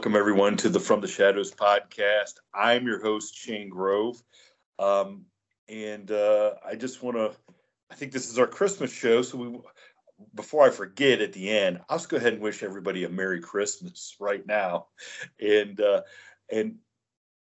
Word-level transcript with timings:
Welcome 0.00 0.16
everyone 0.16 0.56
to 0.56 0.70
the 0.70 0.80
From 0.80 1.02
the 1.02 1.06
Shadows 1.06 1.52
podcast. 1.52 2.36
I'm 2.54 2.86
your 2.86 3.02
host, 3.02 3.36
Shane 3.36 3.68
Grove. 3.68 4.22
Um, 4.78 5.26
and 5.68 6.10
uh, 6.10 6.54
I 6.66 6.74
just 6.74 7.02
want 7.02 7.18
to, 7.18 7.32
I 7.90 7.96
think 7.96 8.10
this 8.10 8.30
is 8.30 8.38
our 8.38 8.46
Christmas 8.46 8.90
show. 8.90 9.20
So 9.20 9.36
we, 9.36 9.58
before 10.34 10.66
I 10.66 10.70
forget 10.70 11.20
at 11.20 11.34
the 11.34 11.50
end, 11.50 11.82
I'll 11.90 11.98
just 11.98 12.08
go 12.08 12.16
ahead 12.16 12.32
and 12.32 12.40
wish 12.40 12.62
everybody 12.62 13.04
a 13.04 13.10
Merry 13.10 13.42
Christmas 13.42 14.16
right 14.18 14.44
now. 14.46 14.86
And, 15.38 15.78
uh, 15.82 16.00
and 16.50 16.76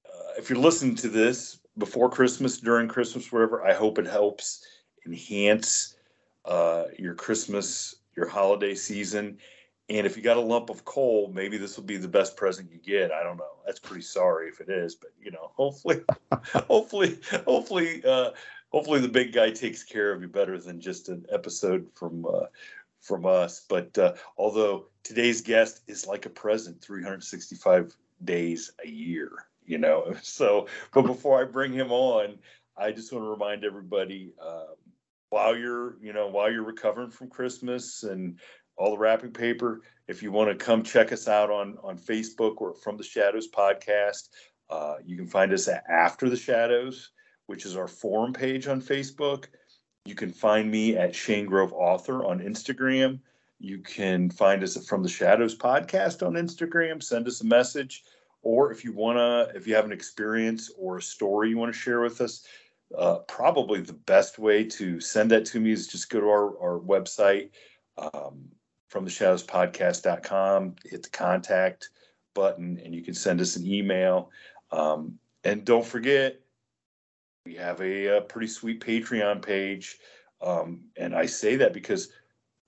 uh, 0.07 0.31
if 0.39 0.49
you're 0.49 0.57
listening 0.57 0.95
to 0.95 1.09
this 1.09 1.59
before 1.77 2.09
Christmas, 2.09 2.57
during 2.57 2.87
Christmas, 2.87 3.31
wherever, 3.31 3.63
I 3.63 3.75
hope 3.75 3.99
it 3.99 4.07
helps 4.07 4.65
enhance 5.05 5.95
uh, 6.43 6.85
your 6.97 7.13
Christmas, 7.13 7.97
your 8.15 8.27
holiday 8.27 8.73
season 8.73 9.37
and 9.89 10.05
if 10.05 10.17
you 10.17 10.23
got 10.23 10.37
a 10.37 10.41
lump 10.41 10.69
of 10.69 10.83
coal, 10.83 11.31
maybe 11.33 11.57
this 11.57 11.77
will 11.77 11.85
be 11.85 11.97
the 11.97 12.07
best 12.07 12.35
present 12.35 12.71
you 12.71 12.79
get. 12.79 13.11
I 13.11 13.23
don't 13.23 13.37
know. 13.37 13.57
That's 13.65 13.79
pretty 13.79 14.01
sorry 14.01 14.49
if 14.49 14.59
it 14.59 14.69
is, 14.69 14.95
but 14.95 15.11
you 15.21 15.31
know, 15.31 15.51
hopefully, 15.55 16.01
hopefully, 16.67 17.17
hopefully, 17.45 18.03
uh, 18.05 18.31
hopefully 18.69 18.99
the 18.99 19.07
big 19.07 19.31
guy 19.31 19.51
takes 19.51 19.83
care 19.83 20.11
of 20.11 20.21
you 20.21 20.27
better 20.27 20.59
than 20.59 20.81
just 20.81 21.09
an 21.09 21.25
episode 21.31 21.87
from 21.93 22.25
uh, 22.25 22.47
from 23.01 23.25
us. 23.25 23.65
But 23.67 23.97
uh, 23.97 24.13
although 24.37 24.87
today's 25.03 25.41
guest 25.41 25.81
is 25.87 26.05
like 26.05 26.25
a 26.25 26.29
present, 26.29 26.81
365 26.81 27.95
days 28.25 28.71
a 28.83 28.87
year, 28.87 29.31
you 29.65 29.77
know. 29.77 30.13
So, 30.21 30.67
but 30.93 31.03
before 31.03 31.39
I 31.39 31.45
bring 31.45 31.71
him 31.71 31.91
on, 31.91 32.39
I 32.75 32.91
just 32.91 33.13
want 33.13 33.23
to 33.23 33.29
remind 33.29 33.63
everybody. 33.63 34.33
Um, 34.45 34.75
while 35.29 35.57
you're 35.57 35.97
you 36.01 36.13
know 36.13 36.27
while 36.27 36.49
you're 36.49 36.63
recovering 36.63 37.09
from 37.09 37.29
christmas 37.29 38.03
and 38.03 38.39
all 38.77 38.91
the 38.91 38.97
wrapping 38.97 39.31
paper. 39.31 39.81
If 40.07 40.23
you 40.23 40.31
want 40.31 40.49
to 40.49 40.65
come 40.65 40.83
check 40.83 41.11
us 41.11 41.27
out 41.27 41.49
on 41.49 41.77
on 41.83 41.97
Facebook 41.97 42.61
or 42.61 42.73
From 42.73 42.97
the 42.97 43.03
Shadows 43.03 43.49
podcast, 43.49 44.29
uh, 44.69 44.95
you 45.05 45.17
can 45.17 45.27
find 45.27 45.51
us 45.53 45.67
at 45.67 45.83
After 45.89 46.29
the 46.29 46.37
Shadows, 46.37 47.11
which 47.47 47.65
is 47.65 47.75
our 47.75 47.87
forum 47.87 48.33
page 48.33 48.67
on 48.67 48.81
Facebook. 48.81 49.45
You 50.05 50.15
can 50.15 50.31
find 50.31 50.71
me 50.71 50.95
at 50.95 51.13
Shane 51.13 51.45
Grove 51.45 51.73
Author 51.73 52.23
on 52.25 52.39
Instagram. 52.39 53.19
You 53.59 53.79
can 53.79 54.29
find 54.29 54.63
us 54.63 54.77
at 54.77 54.85
From 54.85 55.03
the 55.03 55.09
Shadows 55.09 55.57
podcast 55.57 56.25
on 56.25 56.33
Instagram. 56.33 57.01
Send 57.03 57.27
us 57.27 57.41
a 57.41 57.45
message, 57.45 58.03
or 58.41 58.71
if 58.71 58.85
you 58.85 58.93
wanna, 58.93 59.49
if 59.55 59.67
you 59.67 59.75
have 59.75 59.85
an 59.85 59.91
experience 59.91 60.71
or 60.77 60.97
a 60.97 61.01
story 61.01 61.49
you 61.49 61.57
want 61.57 61.73
to 61.73 61.79
share 61.79 62.01
with 62.01 62.21
us, 62.21 62.45
uh, 62.97 63.17
probably 63.27 63.81
the 63.81 63.93
best 63.93 64.39
way 64.39 64.63
to 64.63 65.01
send 65.01 65.31
that 65.31 65.45
to 65.45 65.59
me 65.59 65.71
is 65.71 65.87
just 65.87 66.09
go 66.09 66.21
to 66.21 66.27
our, 66.27 66.57
our 66.61 66.79
website. 66.79 67.49
Um, 67.97 68.49
from 68.87 69.03
the 69.03 69.11
shadows 69.11 69.45
podcast.com 69.45 70.75
hit 70.85 71.03
the 71.03 71.09
contact 71.09 71.89
button 72.33 72.79
and 72.83 72.93
you 72.93 73.03
can 73.03 73.13
send 73.13 73.41
us 73.41 73.55
an 73.55 73.65
email. 73.65 74.31
Um, 74.71 75.19
and 75.43 75.65
don't 75.65 75.85
forget 75.85 76.39
we 77.45 77.55
have 77.55 77.79
a, 77.81 78.17
a 78.17 78.21
pretty 78.21 78.47
sweet 78.47 78.81
patreon 78.81 79.41
page. 79.41 79.97
Um, 80.41 80.81
and 80.95 81.15
i 81.15 81.25
say 81.25 81.55
that 81.55 81.73
because 81.73 82.09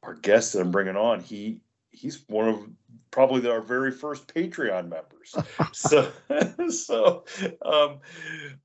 our 0.01 0.15
guest 0.15 0.53
that 0.53 0.61
i'm 0.61 0.71
bringing 0.71 0.95
on 0.95 1.19
he 1.19 1.61
he's 1.91 2.23
one 2.27 2.49
of 2.49 2.67
probably 3.11 3.47
our 3.49 3.61
very 3.61 3.91
first 3.91 4.33
patreon 4.33 4.89
members. 4.89 5.35
So 5.73 6.11
so 6.69 7.25
um, 7.63 7.99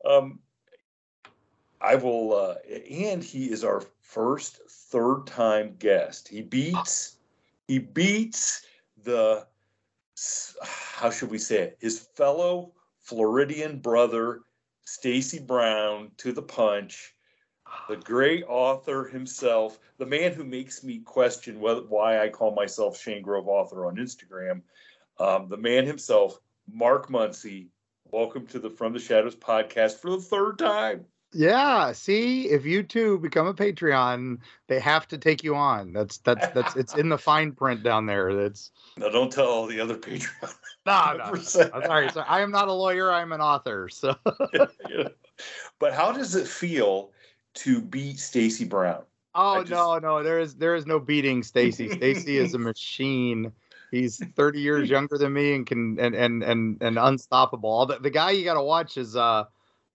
um, 0.06 0.38
i 1.81 1.94
will 1.97 2.34
uh, 2.34 2.54
and 2.91 3.22
he 3.22 3.50
is 3.50 3.62
our 3.62 3.82
first 4.00 4.60
third 4.69 5.26
time 5.26 5.75
guest. 5.78 6.28
He 6.28 6.41
beats 6.41 7.16
he 7.69 7.78
beats 7.78 8.64
the 9.04 9.47
how 10.62 11.10
should 11.10 11.30
we 11.30 11.38
say 11.38 11.56
it 11.62 11.78
his 11.80 11.98
fellow 11.98 12.72
floridian 13.00 13.78
brother 13.78 14.42
stacy 14.84 15.38
brown 15.38 16.10
to 16.19 16.32
the 16.32 16.42
punch. 16.42 17.14
The 17.88 17.97
great 17.97 18.44
author 18.47 19.08
himself 19.08 19.78
the 19.98 20.06
man 20.06 20.32
who 20.32 20.44
makes 20.44 20.84
me 20.84 20.98
question 21.00 21.60
why 21.60 22.20
i 22.20 22.28
call 22.28 22.54
myself 22.54 22.98
shane 22.98 23.22
grove 23.22 23.48
author 23.48 23.86
on 23.86 23.97
instagram 23.97 24.62
um, 25.19 25.48
the 25.48 25.56
man 25.56 25.86
himself 25.86 26.38
mark 26.70 27.08
muncy 27.10 27.69
welcome 28.12 28.47
to 28.47 28.58
the 28.58 28.70
from 28.70 28.92
the 28.92 29.00
shadows 29.00 29.34
podcast 29.34 29.97
for 29.97 30.10
the 30.10 30.20
third 30.20 30.58
time 30.58 31.04
yeah, 31.34 31.93
see, 31.93 32.49
if 32.49 32.65
you 32.65 32.83
two 32.83 33.19
become 33.19 33.47
a 33.47 33.55
Patreon, 33.55 34.39
they 34.69 34.78
have 34.78 35.09
to 35.09 35.19
take 35.19 35.43
you 35.43 35.56
on. 35.56 35.93
That's 35.93 36.19
that's 36.19 36.47
that's 36.49 36.77
it's 36.77 36.95
in 36.95 37.09
the 37.09 37.19
fine 37.19 37.53
print 37.53 37.83
down 37.83 38.06
there. 38.06 38.34
That's 38.34 38.71
no, 38.97 39.11
don't 39.11 39.33
tell 39.33 39.47
all 39.47 39.67
the 39.67 39.81
other 39.81 39.97
Patreon. 39.97 40.55
No, 40.87 41.15
no, 41.17 41.31
no. 41.31 41.41
sorry, 41.41 42.11
sorry. 42.11 42.27
I 42.28 42.43
am 42.43 42.50
not 42.50 42.69
a 42.69 42.72
lawyer. 42.72 43.11
I'm 43.11 43.33
an 43.33 43.41
author. 43.41 43.89
So, 43.89 44.15
yeah. 44.91 45.09
but 45.78 45.95
how 45.95 46.12
does 46.12 46.34
it 46.34 46.47
feel 46.47 47.11
to 47.55 47.81
beat 47.81 48.19
Stacy 48.19 48.66
Brown? 48.66 49.03
Oh 49.34 49.61
just... 49.61 49.71
no, 49.71 49.99
no, 49.99 50.22
there 50.22 50.39
is 50.39 50.56
there 50.56 50.75
is 50.75 50.84
no 50.84 51.01
beating 51.01 51.43
Stacy. 51.43 51.89
Stacy 51.89 52.37
is 52.37 52.53
a 52.53 52.59
machine. 52.59 53.51
He's 53.91 54.22
30 54.37 54.61
years 54.61 54.91
younger 54.91 55.16
than 55.16 55.33
me 55.33 55.55
and 55.55 55.66
can 55.66 55.99
and 55.99 56.15
and 56.15 56.43
and 56.43 56.77
and 56.83 56.99
unstoppable. 56.99 57.87
The, 57.87 58.01
the 58.01 58.11
guy 58.11 58.33
you 58.33 58.45
got 58.45 58.55
to 58.55 58.62
watch 58.62 58.99
is 58.99 59.16
uh 59.16 59.45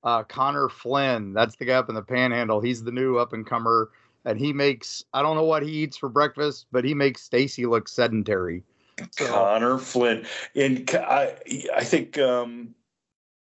uh, 0.04 0.24
Connor 0.24 0.70
Flynn. 0.70 1.34
That's 1.34 1.56
the 1.56 1.66
guy 1.66 1.74
up 1.74 1.90
in 1.90 1.96
the 1.96 2.02
Panhandle. 2.02 2.62
He's 2.62 2.84
the 2.84 2.92
new 2.92 3.18
up 3.18 3.34
and 3.34 3.46
comer, 3.46 3.90
and 4.26 4.40
he 4.40 4.54
makes 4.54 5.04
I 5.14 5.22
don't 5.22 5.36
know 5.36 5.44
what 5.44 5.64
he 5.64 5.72
eats 5.72 5.98
for 5.98 6.10
breakfast, 6.10 6.68
but 6.72 6.84
he 6.84 6.94
makes 6.94 7.22
Stacy 7.22 7.66
look 7.66 7.88
sedentary. 7.88 8.64
So, 9.12 9.28
Connor 9.28 9.78
Flynn, 9.78 10.26
and 10.56 10.90
I 10.94 11.36
I 11.76 11.84
think 11.84 12.18
um, 12.18 12.76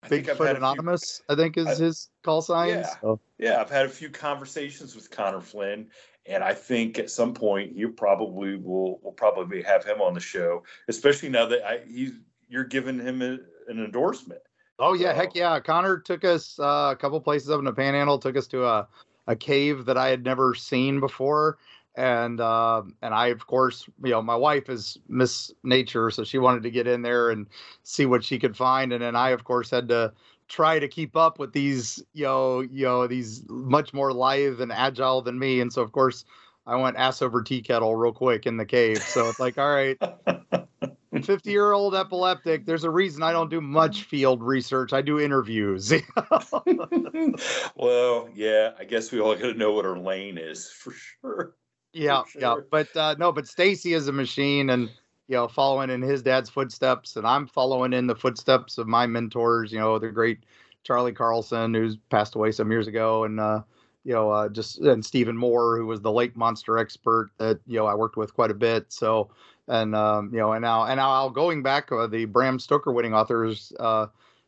I 0.04 0.10
Bigfoot 0.10 0.58
Anonymous, 0.58 1.22
few, 1.26 1.36
I 1.36 1.38
think 1.38 1.58
is 1.58 1.68
I, 1.68 1.86
his 1.86 2.10
call 2.24 2.42
sign. 2.42 2.70
Yeah, 2.70 2.90
so. 3.02 3.20
yeah. 3.38 3.62
I've 3.62 3.70
had 3.70 3.86
a 3.86 3.90
few 3.90 4.10
conversations 4.10 4.96
with 4.96 5.10
Connor 5.10 5.42
Flynn, 5.42 5.88
and 6.26 6.44
I 6.44 6.54
think 6.54 7.00
at 7.00 7.10
some 7.10 7.34
point 7.34 7.76
you 7.76 7.90
probably 7.90 8.58
will 8.58 9.00
will 9.02 9.14
probably 9.14 9.62
have 9.64 9.86
him 9.86 10.02
on 10.02 10.14
the 10.14 10.20
show, 10.20 10.64
especially 10.88 11.30
now 11.30 11.46
that 11.48 11.66
I 11.66 11.80
he's 11.88 12.14
you're 12.50 12.64
giving 12.64 13.00
him 13.00 13.22
a, 13.22 13.38
an 13.68 13.84
endorsement. 13.84 14.42
Oh 14.80 14.94
yeah, 14.94 15.12
so, 15.12 15.16
heck 15.16 15.36
yeah! 15.36 15.60
Connor 15.60 15.98
took 16.00 16.24
us 16.24 16.60
uh, 16.60 16.90
a 16.92 16.96
couple 16.96 17.20
places 17.20 17.50
up 17.50 17.60
in 17.60 17.66
the 17.66 17.74
Panhandle. 17.74 18.20
Took 18.20 18.38
us 18.38 18.48
to 18.48 18.66
a 18.66 18.88
a 19.28 19.36
cave 19.36 19.86
that 19.86 19.98
I 19.98 20.08
had 20.08 20.24
never 20.24 20.54
seen 20.54 21.00
before, 21.00 21.58
and 21.96 22.40
uh, 22.40 22.84
and 23.02 23.14
I 23.14 23.28
of 23.28 23.48
course 23.48 23.90
you 24.04 24.12
know 24.12 24.22
my 24.22 24.36
wife 24.36 24.70
is 24.70 24.98
Miss 25.10 25.52
Nature, 25.64 26.12
so 26.12 26.24
she 26.24 26.38
wanted 26.38 26.64
to 26.64 26.72
get 26.72 26.88
in 26.88 27.02
there 27.02 27.30
and 27.32 27.48
see 27.84 28.06
what 28.06 28.24
she 28.24 28.38
could 28.40 28.56
find, 28.56 28.94
and 28.94 29.02
then 29.02 29.16
I 29.16 29.30
of 29.30 29.44
course 29.44 29.72
had 29.72 29.88
to 29.90 30.14
try 30.48 30.80
to 30.80 30.88
keep 30.88 31.18
up 31.18 31.40
with 31.40 31.54
these 31.54 32.04
you 32.14 32.24
know 32.24 32.62
you 32.62 32.86
know 32.86 33.08
these 33.08 33.44
much 33.50 33.94
more 33.94 34.14
lithe 34.14 34.62
and 34.62 34.72
agile 34.72 35.22
than 35.22 35.40
me, 35.40 35.60
and 35.60 35.74
so 35.74 35.82
of 35.82 35.92
course 35.92 36.24
I 36.68 36.76
went 36.76 36.98
ass 36.98 37.22
over 37.22 37.42
tea 37.42 37.62
kettle 37.62 37.96
real 37.96 38.14
quick 38.14 38.46
in 38.46 38.58
the 38.58 38.66
cave. 38.66 39.02
So 39.02 39.28
it's 39.28 39.40
like 39.40 39.58
all 39.58 39.74
right. 39.74 39.98
50 41.24 41.52
year 41.52 41.72
old 41.72 41.96
epileptic. 41.96 42.66
There's 42.66 42.84
a 42.84 42.90
reason 42.90 43.24
I 43.24 43.32
don't 43.32 43.50
do 43.50 43.62
much 43.62 44.04
field 44.04 44.42
research. 44.42 44.94
I 44.94 45.02
do 45.02 45.20
interviews. 45.20 45.92
well, 47.76 48.30
yeah, 48.34 48.72
I 48.80 48.84
guess 48.84 49.12
we 49.12 49.20
all 49.20 49.36
got 49.36 49.42
to 49.42 49.54
know 49.54 49.74
what 49.74 49.86
our 49.86 49.98
lane 49.98 50.38
is 50.38 50.70
for 50.70 50.92
sure. 50.92 51.56
Yeah, 51.94 52.24
for 52.24 52.30
sure. 52.30 52.42
yeah. 52.42 52.56
But 52.70 52.96
uh, 52.96 53.16
no, 53.18 53.32
but 53.32 53.48
Stacy 53.48 53.94
is 53.94 54.08
a 54.08 54.14
machine 54.14 54.70
and, 54.70 54.90
you 55.28 55.36
know, 55.36 55.48
following 55.48 55.90
in 55.90 56.02
his 56.02 56.22
dad's 56.22 56.50
footsteps. 56.50 57.16
And 57.16 57.26
I'm 57.26 57.48
following 57.48 57.94
in 57.94 58.08
the 58.08 58.16
footsteps 58.16 58.78
of 58.78 58.88
my 58.88 59.06
mentors, 59.06 59.72
you 59.72 59.80
know, 59.80 60.00
the 60.00 60.10
great 60.10 60.40
Charlie 60.84 61.14
Carlson, 61.14 61.74
who's 61.74 61.98
passed 62.10 62.36
away 62.36 62.52
some 62.52 62.72
years 62.72 62.88
ago. 62.88 63.24
And, 63.24 63.40
uh, 63.40 63.62
you 64.08 64.14
know, 64.14 64.32
uh, 64.32 64.48
just 64.48 64.80
and 64.80 65.06
Stephen 65.06 65.36
Moore, 65.36 65.78
who 65.78 65.86
was 65.86 66.00
the 66.00 66.12
lake 66.12 66.38
monster 66.38 66.78
expert 66.78 67.30
that 67.40 67.60
you 67.68 67.78
know 67.78 67.86
I 67.86 67.94
worked 67.94 68.16
with 68.16 68.34
quite 68.34 68.52
a 68.52 68.54
bit. 68.54 68.86
So, 68.88 69.30
and 69.68 69.96
um, 69.96 70.30
you 70.32 70.40
know, 70.40 70.54
and 70.54 70.62
now 70.62 70.86
and 70.86 70.98
now 70.98 71.30
going 71.30 71.62
back, 71.62 71.92
uh, 71.92 72.08
the 72.08 72.26
Bram 72.26 72.60
Stoker 72.60 72.92
winning 72.92 73.14
authors 73.14 73.74
uh, 73.80 74.08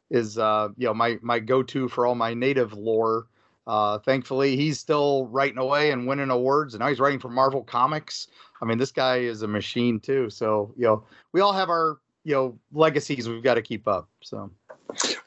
is 0.09 0.37
uh, 0.37 0.69
you 0.77 0.87
know 0.87 0.93
my 0.93 1.19
my 1.21 1.39
go 1.39 1.61
to 1.63 1.87
for 1.87 2.05
all 2.05 2.15
my 2.15 2.33
native 2.33 2.73
lore. 2.73 3.27
Uh, 3.67 3.99
thankfully, 3.99 4.55
he's 4.55 4.79
still 4.79 5.27
writing 5.27 5.59
away 5.59 5.91
and 5.91 6.07
winning 6.07 6.29
awards, 6.29 6.73
and 6.73 6.79
now 6.79 6.87
he's 6.87 6.99
writing 6.99 7.19
for 7.19 7.29
Marvel 7.29 7.63
Comics. 7.63 8.27
I 8.61 8.65
mean, 8.65 8.77
this 8.77 8.91
guy 8.91 9.17
is 9.17 9.41
a 9.41 9.47
machine 9.47 9.99
too. 9.99 10.29
So 10.29 10.73
you 10.77 10.85
know, 10.85 11.03
we 11.33 11.41
all 11.41 11.53
have 11.53 11.69
our 11.69 11.99
you 12.23 12.33
know 12.33 12.57
legacies 12.71 13.27
we've 13.27 13.43
got 13.43 13.55
to 13.55 13.61
keep 13.61 13.87
up. 13.87 14.07
So, 14.21 14.49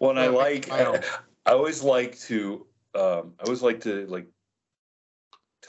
well, 0.01 0.11
and 0.11 0.19
I 0.19 0.29
like 0.29 0.71
I, 0.71 1.03
I 1.47 1.53
always 1.53 1.83
like 1.83 2.19
to 2.21 2.67
um, 2.95 3.35
I 3.39 3.45
always 3.45 3.63
like 3.63 3.81
to 3.83 4.07
like 4.07 4.27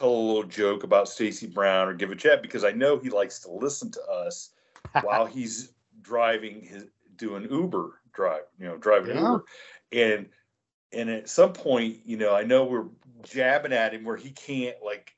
tell 0.04 0.14
a 0.14 0.28
little 0.28 0.44
joke 0.44 0.84
about 0.84 1.08
Stacy 1.08 1.48
Brown 1.48 1.88
or 1.88 1.94
give 1.94 2.12
a 2.12 2.16
chat 2.16 2.42
because 2.42 2.64
I 2.64 2.72
know 2.72 2.98
he 2.98 3.10
likes 3.10 3.40
to 3.40 3.52
listen 3.52 3.90
to 3.92 4.04
us 4.04 4.50
while 5.02 5.26
he's 5.26 5.72
driving 6.02 6.62
his 6.62 6.88
doing 7.16 7.48
Uber 7.50 8.02
drive, 8.14 8.44
you 8.60 8.66
know, 8.66 8.78
driving 8.78 9.16
yeah. 9.16 9.22
Uber. 9.22 9.44
And 9.92 10.30
and 10.92 11.10
at 11.10 11.30
some 11.30 11.54
point, 11.54 12.00
you 12.06 12.18
know, 12.18 12.36
I 12.36 12.44
know 12.44 12.66
we're 12.66 12.86
jabbing 13.24 13.74
at 13.74 13.94
him 13.94 14.04
where 14.04 14.18
he 14.18 14.32
can't 14.32 14.76
like 14.84 15.16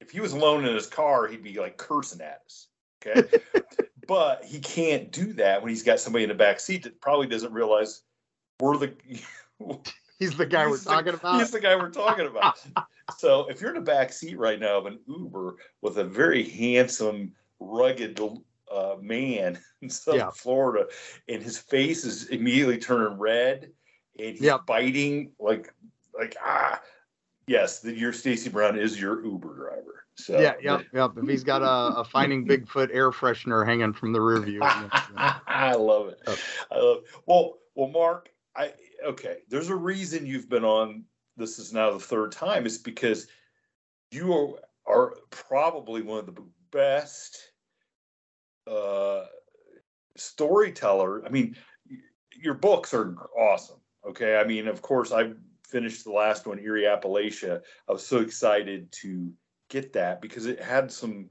if 0.00 0.10
he 0.10 0.20
was 0.20 0.32
alone 0.32 0.64
in 0.64 0.74
his 0.74 0.86
car, 0.86 1.26
he'd 1.26 1.42
be 1.42 1.58
like 1.58 1.76
cursing 1.76 2.20
at 2.20 2.42
us. 2.46 2.68
Okay. 3.04 3.28
but 4.06 4.44
he 4.44 4.60
can't 4.60 5.10
do 5.10 5.32
that 5.34 5.60
when 5.60 5.70
he's 5.70 5.82
got 5.82 5.98
somebody 6.00 6.24
in 6.24 6.28
the 6.28 6.34
back 6.34 6.60
seat 6.60 6.84
that 6.84 7.00
probably 7.00 7.26
doesn't 7.26 7.52
realize 7.52 8.02
we're 8.60 8.76
the 8.76 8.94
he's 10.18 10.36
the 10.36 10.46
guy 10.46 10.68
we're 10.68 10.76
the, 10.76 10.84
talking 10.84 11.14
about. 11.14 11.40
He's 11.40 11.50
the 11.50 11.60
guy 11.60 11.74
we're 11.74 11.90
talking 11.90 12.26
about. 12.26 12.60
So 13.16 13.48
if 13.48 13.60
you're 13.60 13.70
in 13.70 13.76
the 13.76 13.80
back 13.80 14.12
seat 14.12 14.38
right 14.38 14.60
now 14.60 14.78
of 14.78 14.86
an 14.86 14.98
Uber 15.06 15.56
with 15.80 15.98
a 15.98 16.04
very 16.04 16.48
handsome, 16.48 17.32
rugged 17.60 18.20
uh, 18.72 18.96
man 19.00 19.58
in 19.82 19.88
South 19.88 20.16
yeah. 20.16 20.30
Florida, 20.30 20.86
and 21.28 21.42
his 21.42 21.58
face 21.58 22.04
is 22.04 22.28
immediately 22.28 22.78
turning 22.78 23.18
red, 23.18 23.70
and 24.18 24.30
he's 24.30 24.40
yep. 24.40 24.66
biting 24.66 25.32
like 25.38 25.72
like 26.18 26.36
ah 26.42 26.80
yes, 27.46 27.80
the, 27.80 27.94
your 27.94 28.12
Stacy 28.12 28.50
Brown 28.50 28.78
is 28.78 29.00
your 29.00 29.24
Uber 29.24 29.54
driver. 29.54 30.04
So 30.14 30.38
yeah, 30.40 30.54
yep, 30.62 30.86
yep. 30.92 31.12
If 31.16 31.28
he's 31.28 31.44
got 31.44 31.62
a, 31.62 32.00
a 32.00 32.04
Finding 32.04 32.46
Bigfoot 32.48 32.90
air 32.92 33.10
freshener 33.10 33.64
hanging 33.64 33.92
from 33.92 34.12
the 34.12 34.20
rear 34.20 34.40
view, 34.40 34.60
I 34.62 35.74
love 35.74 36.08
it. 36.08 36.20
Oh. 36.26 36.36
I 36.70 36.78
love. 36.78 36.98
It. 36.98 37.04
Well, 37.26 37.58
well, 37.74 37.88
Mark, 37.88 38.30
I 38.54 38.72
okay. 39.04 39.38
There's 39.48 39.70
a 39.70 39.76
reason 39.76 40.26
you've 40.26 40.48
been 40.48 40.64
on. 40.64 41.04
This 41.36 41.58
is 41.58 41.72
now 41.72 41.92
the 41.92 41.98
third 41.98 42.32
time. 42.32 42.66
Is 42.66 42.78
because 42.78 43.26
you 44.10 44.32
are, 44.32 44.58
are 44.86 45.14
probably 45.30 46.02
one 46.02 46.18
of 46.18 46.26
the 46.26 46.42
best 46.70 47.38
uh, 48.70 49.24
storyteller. 50.16 51.24
I 51.24 51.28
mean, 51.30 51.56
your 52.34 52.54
books 52.54 52.94
are 52.94 53.16
awesome. 53.38 53.80
Okay, 54.06 54.36
I 54.36 54.44
mean, 54.44 54.66
of 54.68 54.82
course, 54.82 55.12
I 55.12 55.32
finished 55.66 56.04
the 56.04 56.12
last 56.12 56.46
one, 56.46 56.58
Eerie 56.58 56.82
Appalachia. 56.82 57.60
I 57.88 57.92
was 57.92 58.06
so 58.06 58.18
excited 58.18 58.90
to 58.92 59.32
get 59.68 59.92
that 59.94 60.20
because 60.20 60.46
it 60.46 60.60
had 60.60 60.90
some 60.90 61.30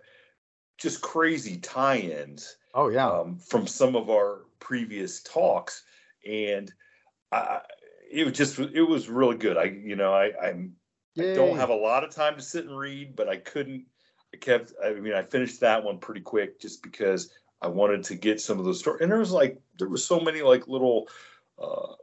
just 0.78 1.02
crazy 1.02 1.58
tie-ins. 1.58 2.58
Oh 2.74 2.90
yeah, 2.90 3.10
um, 3.10 3.38
from 3.38 3.68
some 3.68 3.96
of 3.96 4.10
our 4.10 4.46
previous 4.60 5.22
talks, 5.22 5.84
and 6.28 6.72
I, 7.32 7.60
it 8.12 8.26
was 8.26 8.34
just 8.34 8.60
it 8.60 8.84
was 8.84 9.10
really 9.10 9.38
good. 9.38 9.58
I 9.58 9.66
you 9.66 9.96
know 9.96 10.14
I 10.14 10.32
I'm 10.42 10.76
I 11.20 11.34
don't 11.34 11.58
have 11.58 11.70
a 11.70 11.76
lot 11.76 12.04
of 12.04 12.14
time 12.14 12.36
to 12.36 12.42
sit 12.42 12.66
and 12.66 12.78
read, 12.78 13.16
but 13.16 13.28
I 13.28 13.38
couldn't. 13.38 13.86
I 14.34 14.38
kept. 14.38 14.74
I 14.84 14.94
mean, 14.94 15.14
I 15.14 15.24
finished 15.24 15.60
that 15.60 15.84
one 15.84 15.98
pretty 15.98 16.22
quick 16.22 16.60
just 16.60 16.82
because 16.84 17.32
I 17.62 17.68
wanted 17.68 18.04
to 18.06 18.16
get 18.16 18.40
some 18.40 18.60
of 18.60 18.66
those 18.66 18.80
stories. 18.80 19.02
And 19.02 19.12
there 19.12 19.20
was 19.20 19.32
like 19.32 19.60
there 19.78 19.90
was 19.90 20.06
so 20.06 20.20
many 20.20 20.42
like 20.42 20.68
little 20.68 21.10
uh, 21.62 21.94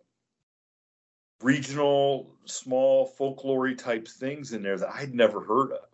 regional, 1.43 2.35
small 2.45 3.07
folklore 3.07 3.73
type 3.75 4.07
things 4.07 4.53
in 4.53 4.63
there 4.63 4.77
that 4.77 4.95
I'd 4.95 5.15
never 5.15 5.41
heard 5.41 5.73
of. 5.73 5.89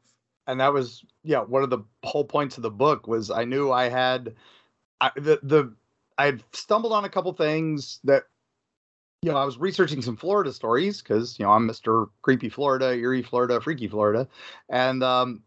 And 0.47 0.61
that 0.61 0.73
was 0.73 1.05
yeah 1.23 1.41
one 1.41 1.63
of 1.63 1.71
the 1.71 1.85
whole 2.03 2.25
points 2.25 2.57
of 2.57 2.63
the 2.63 2.71
book 2.71 3.07
was 3.07 3.31
I 3.31 3.45
knew 3.45 3.71
I 3.71 3.89
had 3.89 4.35
I, 5.01 5.11
the 5.15 5.39
the 5.43 5.75
I 6.19 6.27
had 6.27 6.43
stumbled 6.53 6.93
on 6.93 7.05
a 7.05 7.09
couple 7.09 7.33
things 7.33 8.01
that 8.05 8.25
you 9.25 9.33
know 9.33 9.39
I 9.39 9.45
was 9.47 9.57
researching 9.57 10.03
some 10.03 10.17
Florida 10.17 10.53
stories 10.53 11.01
because 11.01 11.39
you 11.39 11.47
know 11.47 11.53
I'm 11.53 11.67
Mr. 11.67 12.09
Creepy 12.21 12.51
Florida, 12.51 12.93
Eerie 12.93 13.23
Florida, 13.23 13.59
Freaky 13.59 13.89
Florida, 13.89 14.29
and 14.69 15.03
um, 15.03 15.43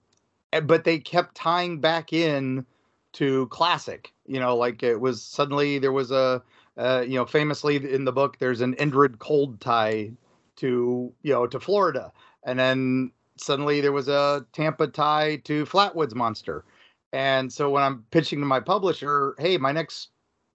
but 0.63 0.83
they 0.83 0.97
kept 0.97 1.35
tying 1.35 1.79
back 1.79 2.11
in 2.11 2.65
to 3.13 3.45
classic. 3.47 4.13
You 4.25 4.39
know, 4.39 4.57
like 4.57 4.81
it 4.81 4.99
was 4.99 5.21
suddenly 5.21 5.77
there 5.77 5.91
was 5.91 6.09
a, 6.09 6.41
uh, 6.75 7.03
you 7.07 7.13
know, 7.13 7.25
famously 7.27 7.75
in 7.75 8.03
the 8.03 8.11
book 8.11 8.39
there's 8.39 8.61
an 8.61 8.73
Indrid 8.77 9.19
cold 9.19 9.61
tie 9.61 10.11
to 10.55 11.13
you 11.21 11.33
know 11.33 11.45
to 11.45 11.59
Florida, 11.59 12.11
and 12.45 12.57
then 12.57 13.11
suddenly 13.37 13.79
there 13.79 13.91
was 13.91 14.07
a 14.07 14.43
Tampa 14.53 14.87
tie 14.87 15.35
to 15.43 15.65
Flatwoods 15.65 16.15
Monster. 16.15 16.65
And 17.13 17.53
so 17.53 17.69
when 17.69 17.83
I'm 17.83 18.03
pitching 18.09 18.39
to 18.39 18.45
my 18.47 18.59
publisher, 18.59 19.35
hey, 19.37 19.57
my 19.57 19.71
next 19.71 20.09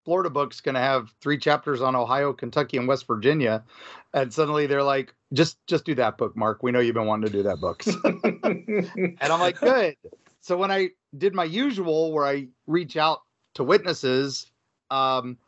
Florida 0.05 0.31
book's 0.31 0.61
going 0.61 0.75
to 0.75 0.81
have 0.81 1.13
three 1.21 1.39
chapters 1.39 1.81
on 1.81 1.95
Ohio, 1.95 2.33
Kentucky, 2.33 2.77
and 2.77 2.89
West 2.89 3.07
Virginia, 3.07 3.63
and 4.15 4.33
suddenly 4.33 4.67
they're 4.67 4.83
like, 4.83 5.15
just 5.33 5.65
just 5.67 5.85
do 5.85 5.95
that 5.95 6.19
book, 6.19 6.37
Mark. 6.37 6.63
We 6.63 6.73
know 6.73 6.81
you've 6.81 6.95
been 6.95 7.07
wanting 7.07 7.31
to 7.31 7.37
do 7.37 7.43
that 7.45 7.61
book. 7.61 7.85
and 9.21 9.33
I'm 9.33 9.41
like, 9.41 9.59
good. 9.59 9.97
So 10.41 10.57
when 10.57 10.71
I 10.71 10.91
did 11.17 11.35
my 11.35 11.45
usual, 11.45 12.13
where 12.13 12.27
I 12.27 12.49
reach 12.67 12.97
out 12.97 13.21
to 13.55 13.65
witnesses, 13.65 14.51
um, 14.91 15.39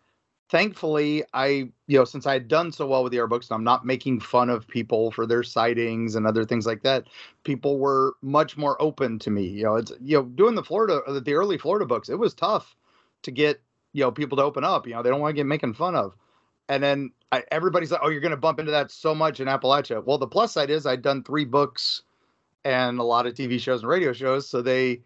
thankfully, 0.49 1.25
I 1.35 1.69
you 1.89 1.99
know 1.99 2.05
since 2.05 2.27
I 2.27 2.35
had 2.35 2.49
done 2.49 2.71
so 2.71 2.87
well 2.87 3.03
with 3.03 3.11
the 3.11 3.19
air 3.19 3.27
books, 3.27 3.51
and 3.51 3.57
I'm 3.57 3.65
not 3.65 3.85
making 3.85 4.21
fun 4.21 4.51
of 4.51 4.69
people 4.69 5.11
for 5.11 5.27
their 5.27 5.43
sightings 5.43 6.15
and 6.15 6.27
other 6.27 6.45
things 6.45 6.65
like 6.65 6.83
that. 6.85 7.09
People 7.43 7.79
were 7.79 8.15
much 8.23 8.57
more 8.57 8.81
open 8.81 9.19
to 9.19 9.31
me. 9.31 9.47
You 9.49 9.65
know, 9.65 9.77
it's 9.77 9.93
you 10.01 10.17
know 10.17 10.25
doing 10.25 10.55
the 10.55 10.63
Florida 10.63 11.03
the 11.21 11.35
early 11.35 11.59
Florida 11.59 11.87
books. 11.87 12.09
It 12.09 12.19
was 12.19 12.35
tough 12.35 12.77
to 13.23 13.31
get 13.31 13.61
you 13.95 14.03
know 14.03 14.11
people 14.11 14.37
to 14.37 14.43
open 14.43 14.65
up. 14.65 14.87
You 14.87 14.93
know, 14.93 15.03
they 15.03 15.09
don't 15.09 15.21
want 15.21 15.31
to 15.31 15.37
get 15.37 15.47
making 15.47 15.73
fun 15.73 15.97
of. 15.97 16.15
And 16.69 16.83
then 16.83 17.13
I, 17.33 17.45
everybody's 17.51 17.91
like, 17.91 18.01
"Oh, 18.03 18.11
you're 18.11 18.21
going 18.21 18.31
to 18.33 18.37
bump 18.37 18.59
into 18.59 18.73
that 18.73 18.91
so 18.91 19.15
much 19.15 19.41
in 19.41 19.49
Appalachia." 19.49 20.05
Well, 20.05 20.19
the 20.19 20.27
plus 20.27 20.53
side 20.53 20.69
is 20.69 20.85
I'd 20.85 21.01
done 21.01 21.23
three 21.23 21.47
books 21.47 22.03
and 22.65 22.99
a 22.99 23.03
lot 23.03 23.27
of 23.27 23.35
TV 23.35 23.59
shows 23.59 23.81
and 23.81 23.89
radio 23.89 24.13
shows, 24.13 24.47
so 24.47 24.61
they 24.61 25.01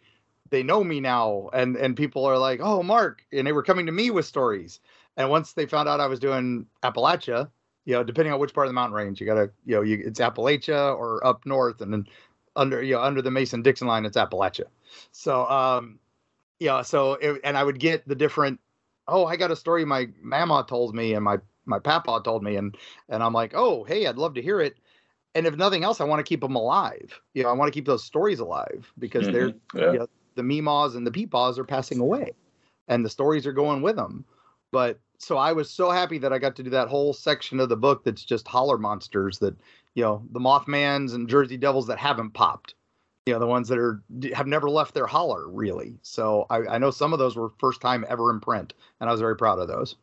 they 0.51 0.63
know 0.63 0.83
me 0.83 0.99
now, 0.99 1.51
and 1.53 1.77
and 1.77 1.97
people 1.97 2.25
are 2.25 2.39
like, 2.39 2.61
"Oh, 2.63 2.83
Mark," 2.83 3.25
and 3.33 3.47
they 3.47 3.53
were 3.53 3.63
coming 3.63 3.87
to 3.87 3.93
me 3.93 4.11
with 4.11 4.27
stories. 4.27 4.81
And 5.17 5.31
once 5.31 5.53
they 5.53 5.67
found 5.67 5.89
out 5.89 6.01
I 6.01 6.07
was 6.07 6.21
doing 6.21 6.67
Appalachia, 6.85 7.51
you 7.85 7.95
know, 7.95 8.05
depending 8.05 8.33
on 8.33 8.39
which 8.39 8.55
part 8.55 8.67
of 8.67 8.71
the 8.71 8.75
mountain 8.75 8.95
range, 8.95 9.21
you 9.21 9.27
gotta, 9.27 9.51
you 9.67 9.75
know, 9.75 9.83
you, 9.83 10.01
it's 10.05 10.21
Appalachia 10.21 10.97
or 10.97 11.27
up 11.27 11.45
north, 11.45 11.81
and 11.81 11.93
then 11.93 12.07
under, 12.55 12.83
you 12.83 12.95
know, 12.95 13.01
under 13.01 13.21
the 13.21 13.31
Mason 13.31 13.61
Dixon 13.61 13.89
line, 13.89 14.05
it's 14.05 14.17
Appalachia. 14.17 14.67
So, 15.11 15.49
um, 15.49 15.99
yeah, 16.61 16.83
so 16.83 17.15
it, 17.15 17.41
and 17.45 17.59
I 17.59 17.65
would 17.65 17.81
get 17.81 18.07
the 18.07 18.15
different 18.15 18.61
oh, 19.09 19.25
I 19.27 19.37
got 19.37 19.51
a 19.51 19.57
story 19.57 19.85
my 19.85 20.09
mama 20.23 20.65
told 20.69 20.95
me 20.95 21.15
and 21.15 21.25
my 21.25 21.39
my 21.69 21.79
papa 21.79 22.21
told 22.25 22.43
me, 22.43 22.57
and 22.57 22.77
and 23.09 23.23
I'm 23.23 23.33
like, 23.33 23.53
oh, 23.55 23.85
hey, 23.85 24.07
I'd 24.07 24.17
love 24.17 24.35
to 24.35 24.43
hear 24.43 24.61
it. 24.61 24.77
And 25.35 25.47
if 25.47 25.57
nothing 25.57 25.85
else, 25.85 26.01
I 26.01 26.05
want 26.05 26.21
to 26.21 26.29
keep 26.29 26.41
them 26.41 26.57
alive. 26.57 27.21
You 27.35 27.43
know, 27.43 27.51
I 27.51 27.53
want 27.53 27.69
to 27.69 27.77
keep 27.77 27.87
those 27.87 28.03
stories 28.03 28.41
alive 28.41 28.91
because 28.99 29.27
mm-hmm. 29.27 29.33
they're 29.33 29.53
yeah. 29.75 29.93
you 29.93 29.99
know, 30.01 30.09
the 30.35 30.43
Meemaws 30.43 30.97
and 30.97 31.07
the 31.07 31.11
Peepaws 31.11 31.59
are 31.59 31.65
passing 31.65 32.01
away, 32.01 32.33
and 32.89 33.05
the 33.05 33.11
stories 33.11 33.47
are 33.47 33.53
going 33.53 33.83
with 33.83 33.97
them. 33.97 34.25
But 34.73 34.99
so 35.19 35.37
I 35.37 35.53
was 35.53 35.71
so 35.71 35.91
happy 35.91 36.19
that 36.19 36.33
I 36.33 36.39
got 36.39 36.57
to 36.57 36.63
do 36.63 36.71
that 36.71 36.89
whole 36.89 37.13
section 37.13 37.61
of 37.61 37.69
the 37.69 37.77
book 37.77 38.05
that's 38.05 38.25
just 38.25 38.49
holler 38.49 38.79
monsters 38.79 39.39
that 39.39 39.57
you 39.95 40.03
know 40.03 40.23
the 40.33 40.41
Mothmans 40.41 41.15
and 41.15 41.29
Jersey 41.29 41.57
Devils 41.57 41.87
that 41.89 41.99
haven't 41.99 42.31
popped 42.31 42.75
you 43.29 43.35
know 43.35 43.39
the 43.39 43.47
ones 43.47 43.69
that 43.69 43.79
are 43.79 44.03
have 44.35 44.47
never 44.47 44.71
left 44.71 44.95
their 44.95 45.07
holler 45.07 45.49
really. 45.49 45.99
So 46.01 46.47
I, 46.49 46.61
I, 46.61 46.79
know 46.79 46.91
some 46.91 47.13
of 47.13 47.19
those 47.19 47.37
were 47.37 47.51
first 47.59 47.83
time 47.83 48.07
ever 48.09 48.31
in 48.31 48.41
print 48.41 48.73
and 49.01 49.11
i 49.11 49.13
was 49.13 49.21
very 49.21 49.37
proud 49.37 49.59
of 49.59 49.69
those. 49.69 49.97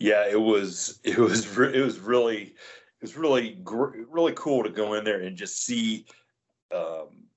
Yeah 0.00 0.26
it 0.28 0.40
was 0.40 0.98
it 1.04 1.18
was 1.18 1.46
it 1.56 1.80
was 1.80 2.00
really 2.00 2.42
it 2.42 3.02
was 3.02 3.16
really 3.16 3.62
really 3.64 4.32
cool 4.34 4.64
to 4.64 4.70
go 4.70 4.94
in 4.94 5.04
there 5.04 5.20
and 5.20 5.36
just 5.36 5.64
see 5.64 6.04
um 6.74 7.28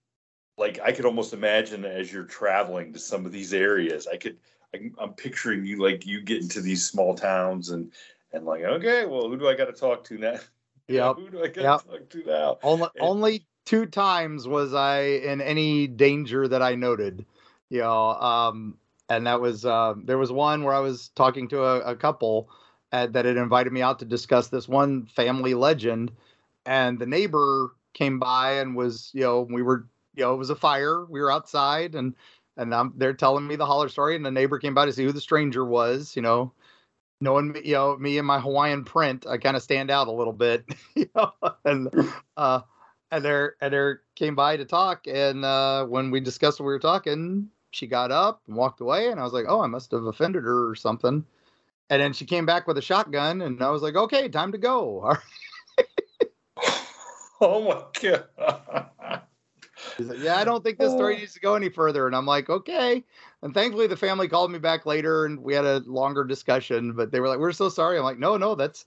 like 0.57 0.79
i 0.83 0.91
could 0.91 1.05
almost 1.05 1.33
imagine 1.33 1.85
as 1.85 2.11
you're 2.11 2.23
traveling 2.23 2.91
to 2.91 2.99
some 2.99 3.27
of 3.27 3.31
these 3.31 3.53
areas 3.53 4.07
i 4.11 4.17
could 4.17 4.37
I, 4.73 4.89
i'm 4.99 5.13
picturing 5.13 5.65
you 5.67 5.81
like 5.81 6.05
you 6.07 6.21
get 6.21 6.41
into 6.41 6.61
these 6.61 6.83
small 6.83 7.13
towns 7.13 7.69
and 7.69 7.91
and 8.33 8.43
like 8.43 8.63
okay 8.63 9.05
well 9.05 9.29
who 9.29 9.37
do 9.37 9.47
i 9.47 9.53
got 9.53 9.65
to 9.65 9.73
talk 9.73 10.03
to 10.05 10.17
now? 10.17 10.37
Yeah 10.87 11.13
who 11.13 11.29
do 11.29 11.43
i 11.43 11.47
got 11.47 11.53
to 11.53 11.61
yep. 11.61 11.99
talk 11.99 12.09
to 12.09 12.23
now? 12.25 12.57
Only, 12.63 12.87
and, 12.95 13.03
only 13.03 13.45
two 13.65 13.85
times 13.85 14.47
was 14.47 14.73
I 14.73 15.01
in 15.01 15.41
any 15.41 15.87
danger 15.87 16.47
that 16.47 16.61
I 16.61 16.75
noted. 16.75 17.25
You 17.69 17.81
know, 17.81 18.09
um, 18.13 18.77
and 19.09 19.27
that 19.27 19.41
was 19.41 19.65
uh, 19.65 19.93
there 20.03 20.17
was 20.17 20.31
one 20.31 20.63
where 20.63 20.73
I 20.73 20.79
was 20.79 21.09
talking 21.15 21.47
to 21.49 21.63
a, 21.63 21.79
a 21.91 21.95
couple 21.95 22.49
uh, 22.91 23.07
that 23.07 23.25
had 23.25 23.37
invited 23.37 23.71
me 23.71 23.81
out 23.81 23.99
to 23.99 24.05
discuss 24.05 24.47
this 24.47 24.67
one 24.67 25.05
family 25.05 25.53
legend, 25.53 26.11
and 26.65 26.99
the 26.99 27.05
neighbor 27.05 27.71
came 27.93 28.19
by 28.19 28.53
and 28.53 28.75
was 28.75 29.11
you 29.13 29.21
know 29.21 29.41
we 29.41 29.61
were 29.61 29.87
you 30.15 30.23
know 30.23 30.33
it 30.33 30.37
was 30.37 30.49
a 30.49 30.55
fire 30.55 31.05
we 31.05 31.19
were 31.19 31.31
outside 31.31 31.95
and 31.95 32.15
and 32.57 32.73
I'm, 32.73 32.93
they're 32.97 33.13
telling 33.13 33.47
me 33.47 33.55
the 33.55 33.65
holler 33.65 33.89
story 33.89 34.15
and 34.15 34.25
the 34.25 34.31
neighbor 34.31 34.59
came 34.59 34.73
by 34.73 34.85
to 34.85 34.93
see 34.93 35.03
who 35.03 35.11
the 35.11 35.21
stranger 35.21 35.65
was 35.65 36.15
you 36.15 36.21
know 36.21 36.53
knowing 37.21 37.55
you 37.63 37.73
know 37.73 37.97
me 37.97 38.17
and 38.17 38.27
my 38.27 38.39
Hawaiian 38.39 38.83
print 38.83 39.25
I 39.27 39.37
kind 39.37 39.57
of 39.57 39.63
stand 39.63 39.89
out 39.91 40.07
a 40.07 40.11
little 40.11 40.33
bit 40.33 40.65
you 40.95 41.09
know 41.15 41.33
and 41.65 41.89
uh 42.37 42.61
and 43.11 43.23
there 43.23 44.01
came 44.15 44.35
by 44.35 44.57
to 44.57 44.65
talk 44.65 45.07
and 45.07 45.43
uh, 45.43 45.85
when 45.85 46.11
we 46.11 46.19
discussed 46.19 46.59
what 46.59 46.65
we 46.65 46.73
were 46.73 46.79
talking 46.79 47.49
she 47.71 47.87
got 47.87 48.11
up 48.11 48.41
and 48.47 48.55
walked 48.55 48.81
away 48.81 49.09
and 49.09 49.19
i 49.19 49.23
was 49.23 49.33
like 49.33 49.45
oh 49.47 49.61
i 49.61 49.67
must 49.67 49.91
have 49.91 50.05
offended 50.05 50.43
her 50.43 50.69
or 50.69 50.75
something. 50.75 51.25
And 51.91 51.99
then 51.99 52.13
she 52.13 52.23
came 52.23 52.45
back 52.45 52.67
with 52.67 52.77
a 52.77 52.81
shotgun 52.81 53.41
and 53.41 53.61
i 53.61 53.69
was 53.69 53.81
like 53.81 53.95
okay 53.95 54.27
time 54.29 54.51
to 54.51 54.57
go. 54.57 55.15
Oh 57.41 57.63
my 57.63 57.83
god. 58.01 58.89
Like, 59.97 60.19
yeah 60.19 60.35
i 60.35 60.43
don't 60.43 60.63
think 60.63 60.77
this 60.77 60.91
story 60.91 61.15
oh. 61.15 61.19
needs 61.19 61.33
to 61.33 61.39
go 61.39 61.55
any 61.55 61.69
further. 61.69 62.05
And 62.05 62.15
i'm 62.15 62.25
like 62.25 62.49
okay. 62.49 63.03
And 63.41 63.53
thankfully 63.53 63.87
the 63.87 63.97
family 63.97 64.27
called 64.27 64.51
me 64.51 64.59
back 64.59 64.85
later 64.85 65.25
and 65.25 65.41
we 65.41 65.53
had 65.53 65.65
a 65.65 65.79
longer 65.85 66.23
discussion 66.23 66.93
but 66.93 67.11
they 67.11 67.19
were 67.19 67.27
like 67.27 67.39
we're 67.39 67.51
so 67.53 67.69
sorry. 67.69 67.97
I'm 67.97 68.03
like 68.03 68.19
no 68.19 68.37
no 68.37 68.55
that's 68.55 68.85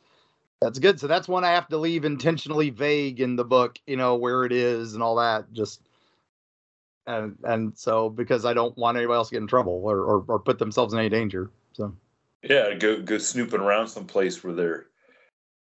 that's 0.62 0.78
good. 0.78 1.00
So 1.00 1.06
that's 1.06 1.28
one 1.28 1.44
I 1.44 1.50
have 1.50 1.68
to 1.68 1.76
leave 1.76 2.04
intentionally 2.04 2.70
vague 2.70 3.20
in 3.20 3.36
the 3.36 3.44
book, 3.44 3.78
you 3.86 3.96
know, 3.96 4.14
where 4.14 4.44
it 4.44 4.52
is 4.52 4.94
and 4.94 5.02
all 5.02 5.16
that. 5.16 5.52
Just 5.52 5.82
and 7.06 7.36
and 7.44 7.76
so 7.76 8.08
because 8.08 8.44
I 8.44 8.54
don't 8.54 8.76
want 8.78 8.96
anybody 8.96 9.16
else 9.16 9.28
to 9.28 9.34
get 9.34 9.42
in 9.42 9.48
trouble 9.48 9.82
or, 9.84 9.98
or, 9.98 10.24
or 10.28 10.38
put 10.38 10.58
themselves 10.58 10.92
in 10.92 11.00
any 11.00 11.08
danger. 11.08 11.50
So 11.72 11.94
yeah, 12.42 12.74
go 12.74 13.00
go 13.00 13.18
snooping 13.18 13.60
around 13.60 13.88
someplace 13.88 14.42
where 14.42 14.52
they're 14.52 14.86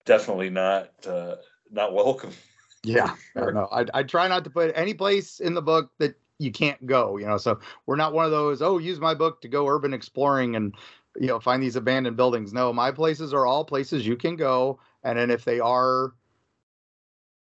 definitely 0.04 0.50
not 0.50 0.90
uh, 1.06 1.36
not 1.70 1.94
welcome. 1.94 2.30
Yeah, 2.84 3.16
no, 3.34 3.68
I 3.72 3.86
I 3.92 4.02
try 4.04 4.28
not 4.28 4.44
to 4.44 4.50
put 4.50 4.70
any 4.76 4.94
place 4.94 5.40
in 5.40 5.52
the 5.52 5.60
book 5.60 5.90
that 5.98 6.14
you 6.38 6.52
can't 6.52 6.86
go. 6.86 7.16
You 7.16 7.26
know, 7.26 7.36
so 7.36 7.58
we're 7.86 7.96
not 7.96 8.12
one 8.12 8.24
of 8.24 8.30
those. 8.30 8.62
Oh, 8.62 8.78
use 8.78 9.00
my 9.00 9.14
book 9.14 9.42
to 9.42 9.48
go 9.48 9.66
urban 9.66 9.92
exploring 9.92 10.54
and 10.54 10.72
you 11.18 11.26
know 11.26 11.40
find 11.40 11.60
these 11.60 11.74
abandoned 11.74 12.16
buildings. 12.16 12.52
No, 12.52 12.72
my 12.72 12.92
places 12.92 13.34
are 13.34 13.46
all 13.46 13.64
places 13.64 14.06
you 14.06 14.14
can 14.14 14.36
go, 14.36 14.78
and 15.04 15.18
then 15.18 15.30
if 15.30 15.44
they 15.44 15.60
are 15.60 16.12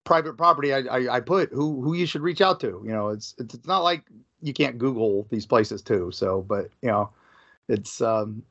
private 0.04 0.36
property, 0.36 0.72
I, 0.72 0.80
I, 0.80 1.16
I 1.16 1.20
put 1.20 1.52
who 1.52 1.80
who 1.82 1.94
you 1.94 2.06
should 2.06 2.22
reach 2.22 2.40
out 2.40 2.60
to. 2.60 2.82
You 2.84 2.92
know, 2.92 3.08
it's, 3.08 3.34
it's 3.38 3.54
it's 3.54 3.66
not 3.66 3.80
like 3.80 4.04
you 4.40 4.52
can't 4.52 4.78
Google 4.78 5.26
these 5.30 5.46
places 5.46 5.82
too. 5.82 6.10
So, 6.12 6.42
but 6.42 6.70
you 6.82 6.88
know, 6.88 7.10
it's 7.68 8.00
um, 8.00 8.42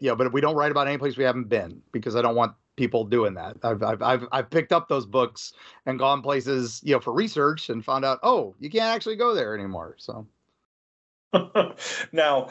yeah, 0.00 0.14
but 0.14 0.32
we 0.32 0.40
don't 0.40 0.56
write 0.56 0.70
about 0.70 0.88
any 0.88 0.98
place 0.98 1.16
we 1.16 1.24
haven't 1.24 1.48
been 1.48 1.82
because 1.92 2.16
I 2.16 2.22
don't 2.22 2.34
want 2.34 2.54
people 2.76 3.04
doing 3.04 3.34
that. 3.34 3.56
I've 3.62 3.82
I've 3.82 4.02
I've, 4.02 4.26
I've 4.32 4.50
picked 4.50 4.72
up 4.72 4.88
those 4.88 5.06
books 5.06 5.52
and 5.86 5.98
gone 5.98 6.22
places 6.22 6.80
you 6.84 6.94
know 6.94 7.00
for 7.00 7.12
research 7.12 7.70
and 7.70 7.84
found 7.84 8.04
out 8.04 8.18
oh 8.22 8.54
you 8.60 8.70
can't 8.70 8.94
actually 8.94 9.16
go 9.16 9.34
there 9.34 9.54
anymore. 9.54 9.96
So 9.98 10.26
now, 12.12 12.50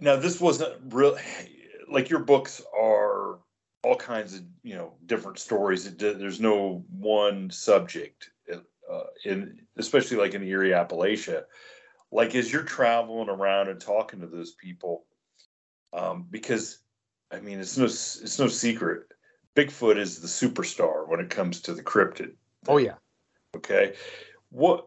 now 0.00 0.16
this 0.16 0.40
wasn't 0.40 0.74
real. 0.92 1.16
Like 1.88 2.08
your 2.08 2.20
books 2.20 2.62
are 2.78 3.38
all 3.84 3.96
kinds 3.96 4.34
of 4.34 4.42
you 4.62 4.74
know 4.74 4.92
different 5.06 5.38
stories. 5.38 5.92
There's 5.96 6.40
no 6.40 6.84
one 6.98 7.50
subject, 7.50 8.30
uh, 8.52 9.04
in 9.24 9.60
especially 9.76 10.16
like 10.16 10.34
in 10.34 10.42
Eerie, 10.42 10.70
Appalachia. 10.70 11.44
Like 12.10 12.34
as 12.34 12.52
you're 12.52 12.62
traveling 12.62 13.28
around 13.28 13.68
and 13.68 13.80
talking 13.80 14.20
to 14.20 14.26
those 14.26 14.52
people, 14.52 15.04
um, 15.92 16.26
because 16.30 16.78
I 17.30 17.40
mean 17.40 17.58
it's 17.58 17.76
no 17.76 17.86
it's 17.86 18.38
no 18.38 18.48
secret, 18.48 19.12
Bigfoot 19.56 19.96
is 19.96 20.20
the 20.20 20.28
superstar 20.28 21.06
when 21.08 21.20
it 21.20 21.30
comes 21.30 21.60
to 21.62 21.74
the 21.74 21.82
cryptid. 21.82 22.32
Oh 22.68 22.78
yeah. 22.78 22.94
Okay. 23.56 23.94
What 24.50 24.86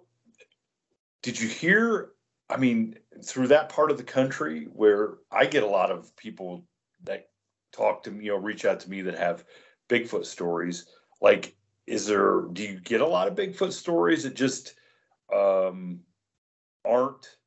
did 1.22 1.40
you 1.40 1.48
hear? 1.48 2.12
I 2.50 2.58
mean, 2.58 2.96
through 3.24 3.48
that 3.48 3.70
part 3.70 3.90
of 3.90 3.98
the 3.98 4.04
country 4.04 4.66
where 4.66 5.16
I 5.32 5.48
get 5.48 5.64
a 5.64 5.68
lot 5.68 5.92
of 5.92 6.16
people 6.16 6.64
that 7.04 7.30
talk 7.76 8.04
to 8.04 8.12
me, 8.12 8.26
you 8.26 8.32
know, 8.32 8.38
reach 8.38 8.66
out 8.66 8.80
to 8.82 8.90
me 8.90 9.02
that 9.02 9.18
have 9.18 9.44
Bigfoot 9.90 10.26
stories. 10.26 10.86
Like, 11.22 11.56
is 11.88 12.08
there, 12.08 12.42
do 12.54 12.64
you 12.64 12.80
get 12.80 13.02
a 13.02 13.08
lot 13.08 13.28
of 13.28 13.36
Bigfoot 13.36 13.72
stories 13.72 14.24
that 14.24 14.36
just 14.36 14.76
um, 15.34 16.00
aren't 16.86 17.38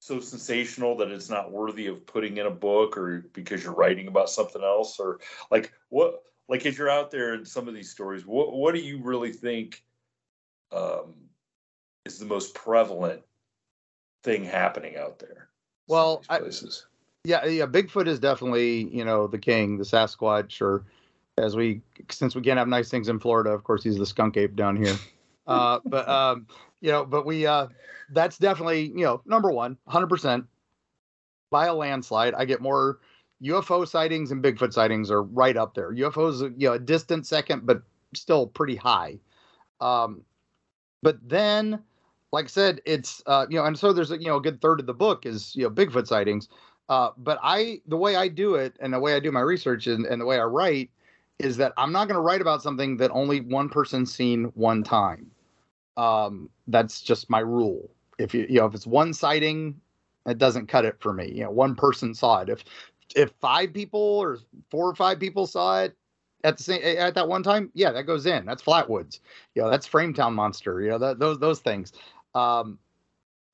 so 0.00 0.18
sensational 0.20 0.96
that 0.96 1.10
it's 1.10 1.30
not 1.30 1.52
worthy 1.52 1.86
of 1.86 2.06
putting 2.06 2.38
in 2.38 2.46
a 2.46 2.50
book 2.50 2.96
or 2.96 3.26
because 3.32 3.62
you're 3.62 3.74
writing 3.74 4.08
about 4.08 4.30
something 4.30 4.62
else? 4.62 4.98
Or 4.98 5.20
like, 5.50 5.72
what, 5.88 6.22
like, 6.48 6.66
as 6.66 6.76
you're 6.76 6.90
out 6.90 7.10
there 7.10 7.34
in 7.34 7.44
some 7.44 7.68
of 7.68 7.74
these 7.74 7.90
stories, 7.90 8.26
what, 8.26 8.52
what 8.52 8.74
do 8.74 8.80
you 8.80 9.00
really 9.02 9.32
think 9.32 9.84
um, 10.72 11.14
is 12.04 12.18
the 12.18 12.26
most 12.26 12.54
prevalent 12.54 13.22
thing 14.24 14.44
happening 14.44 14.96
out 14.96 15.18
there? 15.18 15.48
Well, 15.86 16.22
places? 16.28 16.86
Yeah, 17.24 17.44
yeah, 17.46 17.66
Bigfoot 17.66 18.06
is 18.06 18.18
definitely 18.18 18.88
you 18.88 19.04
know 19.04 19.26
the 19.26 19.38
king, 19.38 19.78
the 19.78 19.84
Sasquatch, 19.84 20.60
or 20.60 20.84
as 21.38 21.56
we 21.56 21.82
since 22.10 22.34
we 22.34 22.42
can't 22.42 22.58
have 22.58 22.68
nice 22.68 22.90
things 22.90 23.08
in 23.08 23.18
Florida, 23.18 23.50
of 23.50 23.64
course 23.64 23.82
he's 23.82 23.98
the 23.98 24.06
skunk 24.06 24.36
ape 24.36 24.56
down 24.56 24.76
here. 24.76 24.96
Uh, 25.46 25.80
but 25.84 26.08
um, 26.08 26.46
you 26.80 26.92
know, 26.92 27.04
but 27.04 27.26
we 27.26 27.44
uh, 27.44 27.66
that's 28.10 28.38
definitely 28.38 28.82
you 28.82 29.04
know 29.04 29.20
number 29.26 29.50
one, 29.50 29.76
hundred 29.88 30.06
percent 30.06 30.44
by 31.50 31.66
a 31.66 31.74
landslide. 31.74 32.34
I 32.34 32.44
get 32.44 32.60
more 32.60 33.00
UFO 33.42 33.88
sightings 33.88 34.30
and 34.30 34.44
Bigfoot 34.44 34.72
sightings 34.72 35.10
are 35.10 35.22
right 35.22 35.56
up 35.56 35.74
there. 35.74 35.92
UFOs, 35.92 36.42
you 36.56 36.68
know, 36.68 36.74
a 36.74 36.78
distant 36.78 37.26
second, 37.26 37.66
but 37.66 37.82
still 38.14 38.46
pretty 38.46 38.76
high. 38.76 39.18
Um, 39.80 40.22
but 41.02 41.16
then, 41.26 41.82
like 42.32 42.44
I 42.44 42.48
said, 42.48 42.80
it's 42.84 43.22
uh, 43.26 43.46
you 43.48 43.58
know, 43.58 43.64
and 43.64 43.76
so 43.76 43.92
there's 43.92 44.10
a 44.12 44.18
you 44.18 44.28
know 44.28 44.36
a 44.36 44.42
good 44.42 44.60
third 44.60 44.78
of 44.78 44.86
the 44.86 44.94
book 44.94 45.26
is 45.26 45.56
you 45.56 45.64
know 45.64 45.70
Bigfoot 45.70 46.06
sightings. 46.06 46.48
Uh, 46.90 47.12
but 47.18 47.38
I, 47.40 47.80
the 47.86 47.96
way 47.96 48.16
I 48.16 48.26
do 48.26 48.56
it 48.56 48.76
and 48.80 48.92
the 48.92 48.98
way 48.98 49.14
I 49.14 49.20
do 49.20 49.30
my 49.30 49.40
research 49.40 49.86
and, 49.86 50.04
and 50.04 50.20
the 50.20 50.26
way 50.26 50.40
I 50.40 50.44
write 50.44 50.90
is 51.38 51.56
that 51.56 51.72
I'm 51.76 51.92
not 51.92 52.08
going 52.08 52.16
to 52.16 52.20
write 52.20 52.40
about 52.40 52.62
something 52.62 52.96
that 52.96 53.12
only 53.12 53.40
one 53.40 53.68
person's 53.68 54.12
seen 54.12 54.46
one 54.56 54.82
time. 54.82 55.30
Um, 55.96 56.50
that's 56.66 57.00
just 57.00 57.30
my 57.30 57.38
rule. 57.38 57.88
If 58.18 58.34
you, 58.34 58.44
you 58.48 58.56
know, 58.56 58.66
if 58.66 58.74
it's 58.74 58.88
one 58.88 59.12
sighting, 59.12 59.80
it 60.26 60.38
doesn't 60.38 60.66
cut 60.66 60.84
it 60.84 60.96
for 60.98 61.12
me. 61.12 61.30
You 61.32 61.44
know, 61.44 61.52
one 61.52 61.76
person 61.76 62.12
saw 62.12 62.40
it. 62.40 62.48
If, 62.48 62.64
if 63.14 63.30
five 63.40 63.72
people 63.72 64.00
or 64.00 64.38
four 64.68 64.88
or 64.88 64.94
five 64.96 65.20
people 65.20 65.46
saw 65.46 65.82
it 65.82 65.96
at 66.42 66.56
the 66.56 66.62
same 66.64 66.82
at 66.82 67.14
that 67.14 67.28
one 67.28 67.44
time, 67.44 67.70
yeah, 67.72 67.92
that 67.92 68.02
goes 68.02 68.26
in. 68.26 68.44
That's 68.44 68.62
Flatwoods. 68.62 69.20
You 69.54 69.62
know, 69.62 69.70
that's 69.70 69.88
Frametown 69.88 70.34
Monster. 70.34 70.80
You 70.80 70.90
know, 70.90 70.98
that, 70.98 71.20
those 71.20 71.38
those 71.38 71.60
things. 71.60 71.92
Um, 72.34 72.78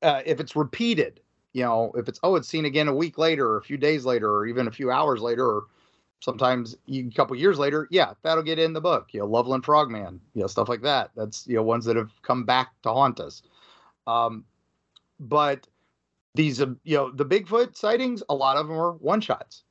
uh, 0.02 0.22
if 0.24 0.40
it's 0.40 0.56
repeated, 0.56 1.20
you 1.56 1.62
know, 1.62 1.90
if 1.96 2.06
it's 2.06 2.20
oh, 2.22 2.36
it's 2.36 2.48
seen 2.48 2.66
again 2.66 2.86
a 2.86 2.94
week 2.94 3.16
later, 3.16 3.48
or 3.48 3.56
a 3.56 3.62
few 3.62 3.78
days 3.78 4.04
later, 4.04 4.30
or 4.30 4.44
even 4.46 4.68
a 4.68 4.70
few 4.70 4.90
hours 4.90 5.22
later, 5.22 5.46
or 5.46 5.64
sometimes 6.20 6.76
a 6.86 7.04
couple 7.12 7.34
years 7.34 7.58
later, 7.58 7.88
yeah, 7.90 8.12
that'll 8.22 8.42
get 8.42 8.58
in 8.58 8.74
the 8.74 8.80
book. 8.82 9.08
You 9.12 9.20
know, 9.20 9.26
Loveland 9.26 9.64
Frogman, 9.64 10.20
you 10.34 10.42
know, 10.42 10.48
stuff 10.48 10.68
like 10.68 10.82
that. 10.82 11.12
That's 11.16 11.46
you 11.46 11.56
know 11.56 11.62
ones 11.62 11.86
that 11.86 11.96
have 11.96 12.10
come 12.20 12.44
back 12.44 12.72
to 12.82 12.90
haunt 12.90 13.20
us. 13.20 13.40
Um, 14.06 14.44
but 15.18 15.66
these, 16.34 16.60
uh, 16.60 16.74
you 16.84 16.98
know, 16.98 17.10
the 17.10 17.24
Bigfoot 17.24 17.74
sightings, 17.74 18.22
a 18.28 18.34
lot 18.34 18.58
of 18.58 18.68
them 18.68 18.78
are 18.78 18.92
one 18.92 19.22
shots. 19.22 19.64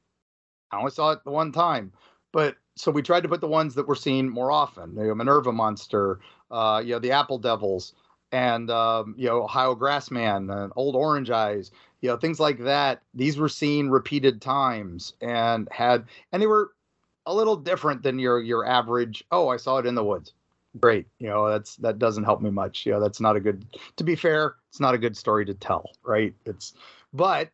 I 0.71 0.79
only 0.79 0.89
saw 0.89 1.11
it 1.11 1.23
the 1.23 1.29
one 1.29 1.51
time, 1.51 1.93
but 2.31 2.55
so 2.75 2.89
we 2.89 3.03
tried 3.03 3.21
to 3.21 3.29
put 3.29 3.41
the 3.41 3.47
ones 3.47 3.75
that 3.75 3.87
were 3.87 3.93
seen 3.93 4.27
more 4.27 4.51
often. 4.51 4.95
You 4.95 5.09
know, 5.09 5.15
Minerva 5.15 5.51
Monster, 5.51 6.19
uh, 6.49 6.81
you 6.83 6.93
know, 6.93 6.99
the 6.99 7.11
Apple 7.11 7.37
Devils, 7.37 7.93
and 8.31 8.69
um, 8.69 9.15
you 9.17 9.27
know 9.27 9.43
Ohio 9.43 9.75
Grassman 9.75 10.51
and 10.63 10.73
Old 10.75 10.95
Orange 10.95 11.29
Eyes, 11.29 11.71
you 12.01 12.09
know 12.09 12.17
things 12.17 12.39
like 12.39 12.59
that. 12.63 13.01
These 13.13 13.37
were 13.37 13.49
seen 13.49 13.89
repeated 13.89 14.41
times 14.41 15.13
and 15.21 15.67
had 15.71 16.05
and 16.31 16.41
they 16.41 16.47
were 16.47 16.71
a 17.25 17.33
little 17.33 17.55
different 17.55 18.03
than 18.03 18.19
your 18.19 18.41
your 18.41 18.65
average. 18.65 19.23
Oh, 19.31 19.49
I 19.49 19.57
saw 19.57 19.77
it 19.77 19.85
in 19.85 19.95
the 19.95 20.03
woods. 20.03 20.33
Great, 20.79 21.07
you 21.19 21.27
know 21.27 21.49
that's 21.49 21.77
that 21.77 21.99
doesn't 21.99 22.25
help 22.25 22.41
me 22.41 22.49
much. 22.49 22.85
You 22.85 22.93
know 22.93 22.99
that's 22.99 23.21
not 23.21 23.35
a 23.35 23.39
good. 23.39 23.65
To 23.97 24.03
be 24.03 24.15
fair, 24.15 24.55
it's 24.69 24.79
not 24.79 24.93
a 24.93 24.99
good 24.99 25.15
story 25.15 25.45
to 25.45 25.53
tell, 25.53 25.89
right? 26.03 26.33
It's 26.45 26.73
but 27.13 27.49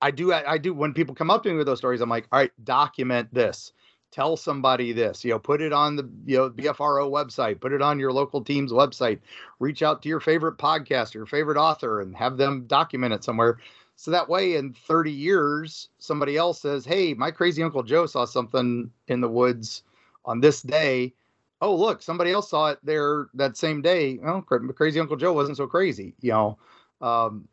I 0.00 0.10
do 0.10 0.32
I, 0.32 0.52
I 0.52 0.58
do 0.58 0.72
when 0.72 0.94
people 0.94 1.14
come 1.14 1.30
up 1.30 1.42
to 1.42 1.50
me 1.50 1.56
with 1.56 1.66
those 1.66 1.78
stories, 1.78 2.00
I'm 2.00 2.08
like, 2.08 2.28
all 2.32 2.38
right, 2.38 2.52
document 2.64 3.32
this 3.32 3.72
tell 4.10 4.36
somebody 4.36 4.92
this 4.92 5.24
you 5.24 5.30
know 5.30 5.38
put 5.38 5.60
it 5.60 5.72
on 5.72 5.96
the 5.96 6.08
you 6.26 6.36
know 6.36 6.50
bfro 6.50 7.10
website 7.10 7.60
put 7.60 7.72
it 7.72 7.82
on 7.82 7.98
your 7.98 8.12
local 8.12 8.42
team's 8.42 8.72
website 8.72 9.20
reach 9.60 9.82
out 9.82 10.02
to 10.02 10.08
your 10.08 10.20
favorite 10.20 10.58
podcast 10.58 11.14
your 11.14 11.26
favorite 11.26 11.56
author 11.56 12.00
and 12.00 12.16
have 12.16 12.36
them 12.36 12.66
document 12.66 13.14
it 13.14 13.24
somewhere. 13.24 13.58
So 13.96 14.10
that 14.12 14.30
way 14.30 14.54
in 14.54 14.72
30 14.72 15.12
years 15.12 15.88
somebody 15.98 16.36
else 16.36 16.60
says 16.60 16.84
hey 16.84 17.14
my 17.14 17.30
crazy 17.30 17.62
uncle 17.62 17.82
joe 17.82 18.06
saw 18.06 18.24
something 18.24 18.90
in 19.08 19.20
the 19.20 19.28
woods 19.28 19.82
on 20.24 20.40
this 20.40 20.62
day. 20.62 21.14
Oh 21.60 21.74
look 21.74 22.02
somebody 22.02 22.32
else 22.32 22.50
saw 22.50 22.68
it 22.70 22.78
there 22.82 23.28
that 23.34 23.56
same 23.56 23.82
day. 23.82 24.18
Oh 24.24 24.40
crazy 24.42 24.98
uncle 24.98 25.16
joe 25.16 25.32
wasn't 25.32 25.56
so 25.58 25.66
crazy 25.66 26.14
you 26.20 26.32
know 26.32 26.58
um, 27.00 27.48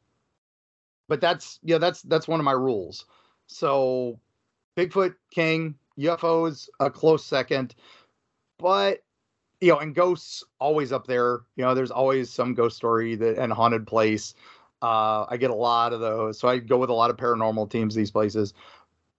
but 1.07 1.21
that's 1.21 1.59
yeah 1.63 1.77
that's 1.77 2.01
that's 2.03 2.27
one 2.27 2.39
of 2.39 2.43
my 2.43 2.51
rules. 2.51 3.05
So 3.47 4.19
bigfoot 4.75 5.15
king 5.31 5.75
UFOs 5.99 6.69
a 6.79 6.89
close 6.89 7.25
second, 7.25 7.75
but 8.59 8.99
you 9.61 9.71
know, 9.71 9.79
and 9.79 9.95
ghosts 9.95 10.43
always 10.59 10.91
up 10.91 11.07
there. 11.07 11.41
You 11.55 11.65
know, 11.65 11.73
there's 11.73 11.91
always 11.91 12.29
some 12.29 12.53
ghost 12.53 12.77
story 12.77 13.15
that 13.15 13.37
and 13.37 13.51
haunted 13.51 13.87
place. 13.87 14.35
Uh, 14.81 15.25
I 15.27 15.37
get 15.37 15.49
a 15.49 15.55
lot 15.55 15.93
of 15.93 15.99
those, 15.99 16.37
so 16.39 16.47
I 16.47 16.59
go 16.59 16.77
with 16.77 16.91
a 16.91 16.93
lot 16.93 17.09
of 17.09 17.17
paranormal 17.17 17.69
teams 17.71 17.95
these 17.95 18.11
places. 18.11 18.53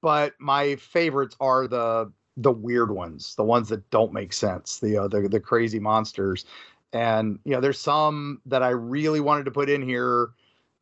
But 0.01 0.35
my 0.39 0.77
favorites 0.77 1.37
are 1.41 1.67
the 1.67 2.13
the 2.37 2.53
weird 2.53 2.93
ones, 2.93 3.35
the 3.35 3.43
ones 3.43 3.69
that 3.69 3.91
don't 3.91 4.13
make 4.13 4.33
sense, 4.33 4.79
the 4.79 4.97
uh, 4.97 5.09
the 5.09 5.29
the 5.29 5.41
crazy 5.41 5.81
monsters. 5.81 6.45
And 6.93 7.41
you 7.45 7.53
know, 7.53 7.61
there's 7.61 7.81
some 7.81 8.41
that 8.47 8.63
I 8.63 8.71
really 8.71 9.21
wanted 9.21 9.45
to 9.45 9.51
put 9.51 9.69
in 9.69 9.83
here 9.83 10.31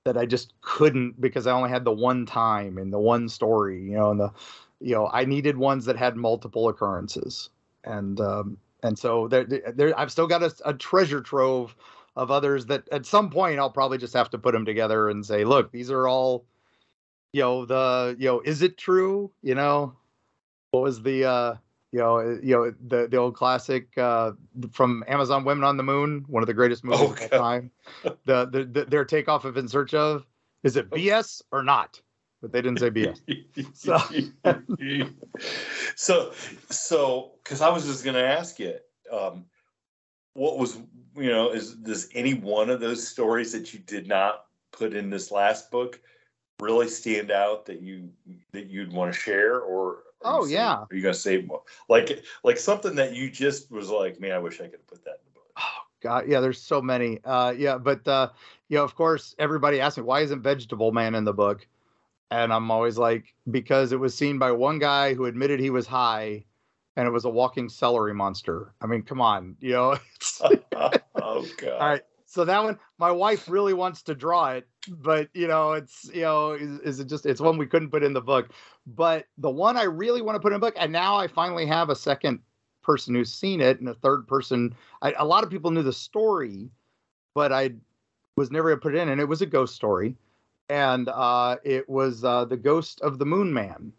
that 0.05 0.17
I 0.17 0.27
just 0.27 0.53
couldn't 0.61 1.21
because 1.21 1.47
I 1.47 1.53
only 1.53 1.71
had 1.71 1.85
the 1.85 1.93
one 1.93 2.27
time 2.27 2.79
and 2.79 2.93
the 2.93 2.99
one 2.99 3.29
story, 3.29 3.83
you 3.83 3.97
know, 3.97 4.11
and 4.11 4.21
the 4.21 4.31
you 4.81 4.95
know, 4.95 5.09
I 5.13 5.25
needed 5.25 5.57
ones 5.57 5.85
that 5.87 5.97
had 5.97 6.17
multiple 6.17 6.69
occurrences, 6.69 7.51
and 7.85 8.21
um, 8.21 8.59
and 8.83 8.99
so 8.99 9.29
there, 9.29 9.45
there, 9.45 9.99
I've 9.99 10.13
still 10.13 10.27
got 10.27 10.43
a, 10.43 10.55
a 10.65 10.75
treasure 10.75 11.21
trove 11.21 11.75
of 12.15 12.31
others 12.31 12.67
that 12.67 12.89
at 12.93 13.05
some 13.07 13.31
point 13.31 13.59
I'll 13.59 13.71
probably 13.71 13.99
just 13.99 14.15
have 14.15 14.31
to 14.31 14.39
put 14.39 14.53
them 14.53 14.65
together 14.65 15.09
and 15.09 15.25
say, 15.25 15.45
look, 15.45 15.71
these 15.71 15.91
are 15.91 16.07
all, 16.07 16.45
you 17.33 17.43
know, 17.43 17.65
the 17.67 18.17
you 18.19 18.27
know, 18.27 18.41
is 18.41 18.63
it 18.63 18.79
true? 18.79 19.31
You 19.43 19.55
know, 19.55 19.95
what 20.71 20.83
was 20.83 21.03
the 21.03 21.25
uh 21.25 21.55
You 21.93 22.01
know, 22.01 22.19
uh, 22.19 22.37
you 22.43 22.55
know 22.55 22.75
the 22.87 23.09
the 23.09 23.17
old 23.17 23.35
classic 23.35 23.97
uh, 23.97 24.33
from 24.73 25.05
Amazon 25.09 25.45
Women 25.45 25.65
on 25.65 25.77
the 25.77 25.83
Moon, 25.83 26.25
one 26.29 26.43
of 26.43 26.47
the 26.47 26.55
greatest 26.55 26.85
movies 26.85 27.01
oh, 27.01 27.13
of 27.13 27.33
all 27.33 27.39
time. 27.39 27.71
The, 28.03 28.47
the, 28.47 28.65
the 28.65 28.85
their 28.85 29.05
takeoff 29.05 29.45
of 29.45 29.57
In 29.57 29.69
Search 29.69 29.95
of 29.95 30.27
is 30.63 30.77
it 30.77 30.91
BS 30.91 31.43
or 31.53 31.63
not? 31.63 32.01
But 32.43 32.53
they 32.53 32.61
didn't 32.61 32.81
say 32.81 32.91
BS. 32.91 33.21
so, 33.75 33.99
so, 35.97 36.33
so, 36.71 37.33
because 37.43 37.61
I 37.63 37.71
was 37.71 37.87
just 37.87 38.05
going 38.05 38.15
to 38.15 38.27
ask 38.27 38.59
you, 38.59 38.75
um, 39.11 39.47
what 40.37 40.59
was 40.59 40.79
you 41.17 41.31
know 41.31 41.51
is 41.51 41.75
does 41.75 42.09
any 42.15 42.35
one 42.35 42.71
of 42.71 42.81
those 42.81 43.07
stories 43.07 43.53
that 43.53 43.73
you 43.73 43.81
did 43.81 44.07
not 44.07 44.45
put 44.71 44.95
in 44.95 45.09
this 45.11 45.31
last 45.31 45.71
book 45.71 45.99
really 46.61 46.89
stand 46.89 47.31
out 47.31 47.65
that 47.67 47.81
you 47.81 48.11
that 48.53 48.67
you'd 48.67 48.93
want 48.93 49.13
to 49.13 49.19
share 49.19 49.61
or 49.61 49.99
oh 50.23 50.47
yeah. 50.47 50.77
are 50.79 50.89
you 50.93 51.03
gonna 51.03 51.15
say 51.15 51.43
more? 51.43 51.63
Like 51.89 52.23
like 52.45 52.59
something 52.59 52.95
that 52.97 53.15
you 53.15 53.31
just 53.31 53.71
was 53.71 53.89
like 53.89 54.21
man 54.21 54.33
i 54.33 54.39
wish 54.39 54.61
i 54.61 54.65
could 54.65 54.73
have 54.73 54.87
put 54.87 55.05
that 55.05 55.21
in 55.25 55.33
the 55.33 55.33
book. 55.33 55.51
Oh 55.59 55.83
god 56.03 56.29
yeah 56.29 56.41
there's 56.41 56.61
so 56.61 56.83
many. 56.83 57.19
Uh 57.25 57.55
yeah 57.57 57.79
but 57.79 58.07
uh 58.07 58.29
you 58.69 58.77
know 58.77 58.85
of 58.85 58.95
course 58.95 59.35
everybody 59.39 59.81
asks 59.81 59.97
me 59.97 60.05
why 60.05 60.21
isn't 60.21 60.43
vegetable 60.43 60.93
man 60.93 61.15
in 61.15 61.25
the 61.25 61.35
book 61.35 61.67
and 62.31 62.53
i'm 62.53 62.71
always 62.71 62.99
like 62.99 63.35
because 63.51 63.93
it 63.93 64.01
was 64.01 64.15
seen 64.15 64.39
by 64.39 64.51
one 64.51 64.79
guy 64.79 65.15
who 65.15 65.27
admitted 65.27 65.61
he 65.61 65.71
was 65.71 65.87
high 65.87 66.45
and 66.97 67.07
it 67.07 67.11
was 67.11 67.25
a 67.25 67.31
walking 67.31 67.69
celery 67.69 68.15
monster. 68.15 68.73
I 68.81 68.87
mean, 68.87 69.03
come 69.03 69.21
on, 69.21 69.57
you 69.61 69.73
know. 69.73 69.97
oh 70.43 71.47
god. 71.59 71.73
All 71.73 71.89
right. 71.89 72.03
So 72.25 72.45
that 72.45 72.63
one, 72.63 72.79
my 72.99 73.11
wife 73.11 73.49
really 73.49 73.73
wants 73.73 74.03
to 74.03 74.15
draw 74.15 74.51
it, 74.51 74.67
but 74.89 75.29
you 75.33 75.47
know, 75.47 75.73
it's 75.73 76.11
you 76.13 76.23
know, 76.23 76.53
is, 76.53 76.81
is, 76.81 77.01
it 77.01 77.09
just 77.09 77.25
it's 77.25 77.41
one 77.41 77.57
we 77.57 77.67
couldn't 77.67 77.91
put 77.91 78.03
in 78.03 78.13
the 78.13 78.21
book. 78.21 78.51
But 78.87 79.27
the 79.39 79.51
one 79.51 79.77
I 79.77 79.85
really 79.85 80.23
want 80.23 80.37
to 80.37 80.41
put 80.41 80.53
in 80.53 80.61
book, 80.61 80.75
and 80.77 80.91
now 80.91 81.17
I 81.17 81.29
finally 81.29 81.67
have 81.67 81.89
a 81.89 81.97
second 81.97 82.41
person 82.83 83.15
who's 83.15 83.33
seen 83.33 83.61
it, 83.61 83.79
and 83.79 83.89
a 83.89 83.95
third 83.95 84.27
person. 84.27 84.75
I, 85.03 85.13
a 85.19 85.25
lot 85.25 85.45
of 85.45 85.51
people 85.51 85.71
knew 85.71 85.83
the 85.83 85.93
story, 85.93 86.69
but 87.35 87.53
I 87.53 87.75
was 88.37 88.51
never 88.51 88.71
able 88.71 88.79
to 88.79 88.83
put 88.83 88.95
it 88.95 88.99
in, 88.99 89.09
and 89.09 89.21
it 89.21 89.29
was 89.29 89.43
a 89.43 89.47
ghost 89.47 89.75
story, 89.75 90.17
and 90.69 91.09
uh, 91.09 91.57
it 91.65 91.89
was 91.89 92.25
uh, 92.25 92.45
the 92.45 92.57
ghost 92.57 93.01
of 93.01 93.19
the 93.19 93.27
Moon 93.27 93.53
Man 93.53 93.93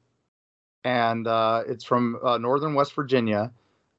and 0.88 1.28
uh, 1.28 1.64
it's 1.68 1.84
from 1.84 2.18
uh, 2.24 2.38
northern 2.38 2.74
West 2.74 2.94
Virginia. 2.94 3.52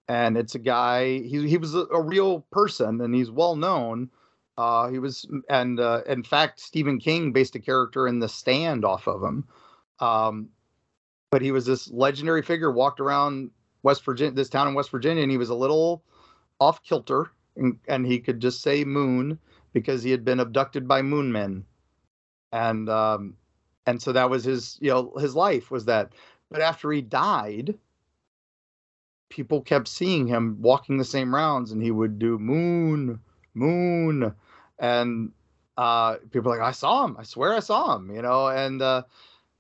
And 0.09 0.39
it's 0.39 0.55
a 0.55 0.59
guy. 0.59 1.19
He 1.19 1.47
he 1.47 1.59
was 1.59 1.75
a, 1.75 1.85
a 1.93 2.01
real 2.01 2.41
person, 2.51 3.03
and 3.03 3.15
he's 3.15 3.31
well 3.31 3.57
known. 3.57 4.09
Uh, 4.57 4.89
he 4.89 4.99
was, 4.99 5.27
and 5.51 5.79
uh, 5.79 6.01
in 6.07 6.23
fact, 6.23 6.61
Stephen 6.61 6.99
King 6.99 7.31
based 7.31 7.55
a 7.57 7.61
character 7.61 8.09
in 8.09 8.19
The 8.19 8.29
Stand 8.29 8.87
off 8.87 9.07
of 9.07 9.23
him. 9.23 9.47
Um, 10.01 10.49
but 11.31 11.43
he 11.43 11.53
was 11.53 11.67
this 11.67 11.91
legendary 11.91 12.41
figure, 12.41 12.73
walked 12.73 13.01
around 13.01 13.51
West 13.83 14.03
Virginia, 14.03 14.33
this 14.33 14.49
town 14.49 14.67
in 14.67 14.73
West 14.73 14.91
Virginia, 14.91 15.23
and 15.23 15.31
he 15.31 15.37
was 15.37 15.51
a 15.51 15.55
little 15.55 16.03
off 16.59 16.83
kilter, 16.83 17.31
and, 17.57 17.79
and 17.87 18.07
he 18.07 18.19
could 18.19 18.41
just 18.41 18.63
say 18.63 18.85
moon 18.85 19.39
because 19.75 20.03
he 20.03 20.11
had 20.11 20.25
been 20.25 20.41
abducted 20.41 20.89
by 20.89 21.03
moon 21.03 21.31
men, 21.31 21.67
and 22.53 22.89
um, 22.89 23.37
and 23.87 24.01
so 24.01 24.13
that 24.13 24.31
was 24.31 24.45
his, 24.45 24.79
you 24.81 24.91
know, 24.91 25.13
his 25.19 25.35
life 25.35 25.71
was 25.71 25.87
that 25.87 26.13
but 26.51 26.61
after 26.61 26.91
he 26.91 27.03
died, 27.03 27.75
people 29.29 29.61
kept 29.61 29.89
seeing 29.89 30.27
him 30.27 30.57
walking 30.61 30.97
the 30.97 31.05
same 31.05 31.35
rounds 31.35 31.73
and 31.73 31.83
he 31.83 31.91
would 31.91 32.19
do 32.19 32.39
moon, 32.39 33.21
moon. 33.55 34.35
And 34.79 35.33
uh, 35.77 36.17
people 36.31 36.51
like, 36.51 36.61
I 36.61 36.71
saw 36.71 37.05
him. 37.05 37.17
I 37.19 37.25
swear 37.25 37.55
I 37.55 37.61
saw 37.61 37.97
him, 37.97 38.15
you 38.15 38.23
know. 38.23 38.49
And, 38.49 38.81
uh, 38.81 39.03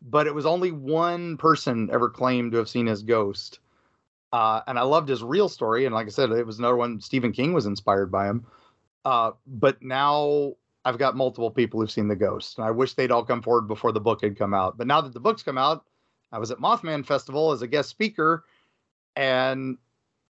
but 0.00 0.26
it 0.26 0.35
was 0.35 0.47
only 0.47 0.71
one 0.71 1.37
person 1.37 1.90
ever 1.92 2.09
claimed 2.09 2.52
to 2.52 2.59
have 2.59 2.68
seen 2.68 2.87
his 2.87 3.02
ghost. 3.02 3.61
Uh, 4.33 4.62
and 4.66 4.79
I 4.79 4.83
loved 4.83 5.09
his 5.09 5.22
real 5.22 5.48
story. 5.48 5.85
And 5.85 5.94
like 5.94 6.07
I 6.07 6.11
said, 6.11 6.31
it 6.31 6.46
was 6.46 6.59
another 6.59 6.77
one. 6.77 7.01
Stephen 7.01 7.33
King 7.33 7.53
was 7.53 7.66
inspired 7.66 8.11
by 8.11 8.29
him. 8.29 8.46
Uh, 9.05 9.33
but 9.46 9.83
now 9.83 10.55
I've 10.88 10.96
got 10.96 11.16
multiple 11.16 11.51
people 11.51 11.81
who've 11.81 11.90
seen 11.90 12.09
the 12.09 12.16
ghost. 12.16 12.57
And 12.57 12.66
I 12.66 12.70
wish 12.70 12.94
they'd 12.94 13.11
all 13.11 13.22
come 13.22 13.42
forward 13.42 13.68
before 13.68 13.92
the 13.92 14.01
book 14.01 14.22
had 14.22 14.38
come 14.38 14.55
out. 14.55 14.79
But 14.79 14.87
now 14.87 15.03
that 15.03 15.12
the 15.12 15.20
book's 15.20 15.42
come 15.42 15.59
out, 15.59 15.85
I 16.33 16.38
was 16.38 16.51
at 16.51 16.61
Mothman 16.61 17.05
Festival 17.05 17.53
as 17.53 17.61
a 17.61 17.66
guest 17.66 17.90
speaker, 17.90 18.44
and 19.14 19.77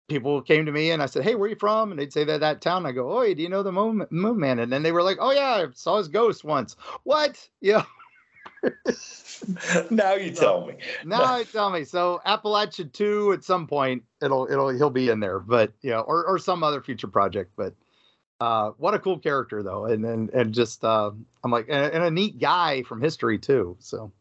people 0.08 0.42
came 0.42 0.66
to 0.66 0.72
me 0.72 0.90
and 0.90 1.00
I 1.00 1.06
said, 1.06 1.22
"Hey, 1.22 1.36
where 1.36 1.46
are 1.46 1.50
you 1.50 1.56
from?" 1.56 1.92
And 1.92 2.00
they'd 2.00 2.12
say 2.12 2.24
that 2.24 2.40
that 2.40 2.60
town. 2.60 2.86
I 2.86 2.92
go, 2.92 3.16
"Oh, 3.16 3.34
do 3.34 3.40
you 3.40 3.48
know 3.48 3.62
the 3.62 3.70
Moon, 3.70 4.04
moon 4.10 4.38
Man?" 4.38 4.58
And 4.58 4.72
then 4.72 4.82
they 4.82 4.90
were 4.90 5.02
like, 5.02 5.18
"Oh 5.20 5.30
yeah, 5.30 5.64
I 5.64 5.66
saw 5.74 5.98
his 5.98 6.08
ghost 6.08 6.42
once." 6.44 6.76
What? 7.04 7.48
Yeah. 7.60 7.84
now 9.90 10.14
you 10.14 10.32
tell 10.32 10.66
me. 10.66 10.74
now 11.04 11.36
you 11.36 11.44
tell 11.44 11.70
me. 11.70 11.84
So 11.84 12.20
Appalachia 12.26 12.92
two 12.92 13.32
at 13.32 13.44
some 13.44 13.68
point 13.68 14.02
it'll 14.20 14.50
it'll 14.50 14.70
he'll 14.70 14.90
be 14.90 15.10
in 15.10 15.20
there, 15.20 15.38
but 15.38 15.72
you 15.82 15.90
know, 15.90 16.00
or 16.00 16.24
or 16.26 16.38
some 16.38 16.64
other 16.64 16.80
future 16.80 17.06
project. 17.06 17.52
But 17.56 17.74
uh, 18.40 18.70
what 18.78 18.94
a 18.94 18.98
cool 18.98 19.18
character 19.18 19.62
though, 19.62 19.86
and 19.86 20.04
and 20.04 20.30
and 20.30 20.54
just 20.54 20.84
uh, 20.84 21.10
I'm 21.42 21.50
like 21.50 21.66
and, 21.68 21.92
and 21.92 22.04
a 22.04 22.10
neat 22.10 22.38
guy 22.38 22.82
from 22.82 23.00
history 23.00 23.38
too. 23.38 23.76
So 23.80 24.12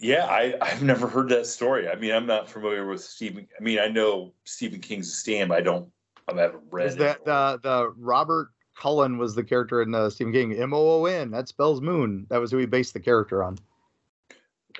yeah, 0.00 0.26
I, 0.26 0.54
I've 0.60 0.82
never 0.82 1.06
heard 1.06 1.28
that 1.30 1.46
story. 1.46 1.88
I 1.88 1.94
mean, 1.94 2.12
I'm 2.12 2.26
not 2.26 2.48
familiar 2.48 2.86
with 2.86 3.02
Stephen. 3.02 3.46
I 3.58 3.62
mean, 3.62 3.78
I 3.78 3.88
know 3.88 4.32
Stephen 4.44 4.80
King's 4.80 5.08
a 5.08 5.12
Stand, 5.12 5.48
but 5.48 5.58
I 5.58 5.60
don't. 5.60 5.88
I 6.28 6.40
haven't 6.40 6.62
read. 6.70 6.86
Is 6.86 6.96
that 6.96 7.24
the 7.24 7.60
the 7.62 7.92
Robert 7.98 8.50
Cullen 8.80 9.18
was 9.18 9.34
the 9.34 9.44
character 9.44 9.82
in 9.82 9.90
the 9.90 10.02
uh, 10.02 10.10
Stephen 10.10 10.32
King 10.32 10.52
M 10.54 10.72
O 10.72 10.78
O 10.78 11.04
N? 11.06 11.30
That 11.30 11.48
spells 11.48 11.80
moon. 11.80 12.26
That 12.30 12.40
was 12.40 12.50
who 12.50 12.58
he 12.58 12.66
based 12.66 12.94
the 12.94 13.00
character 13.00 13.42
on. 13.42 13.58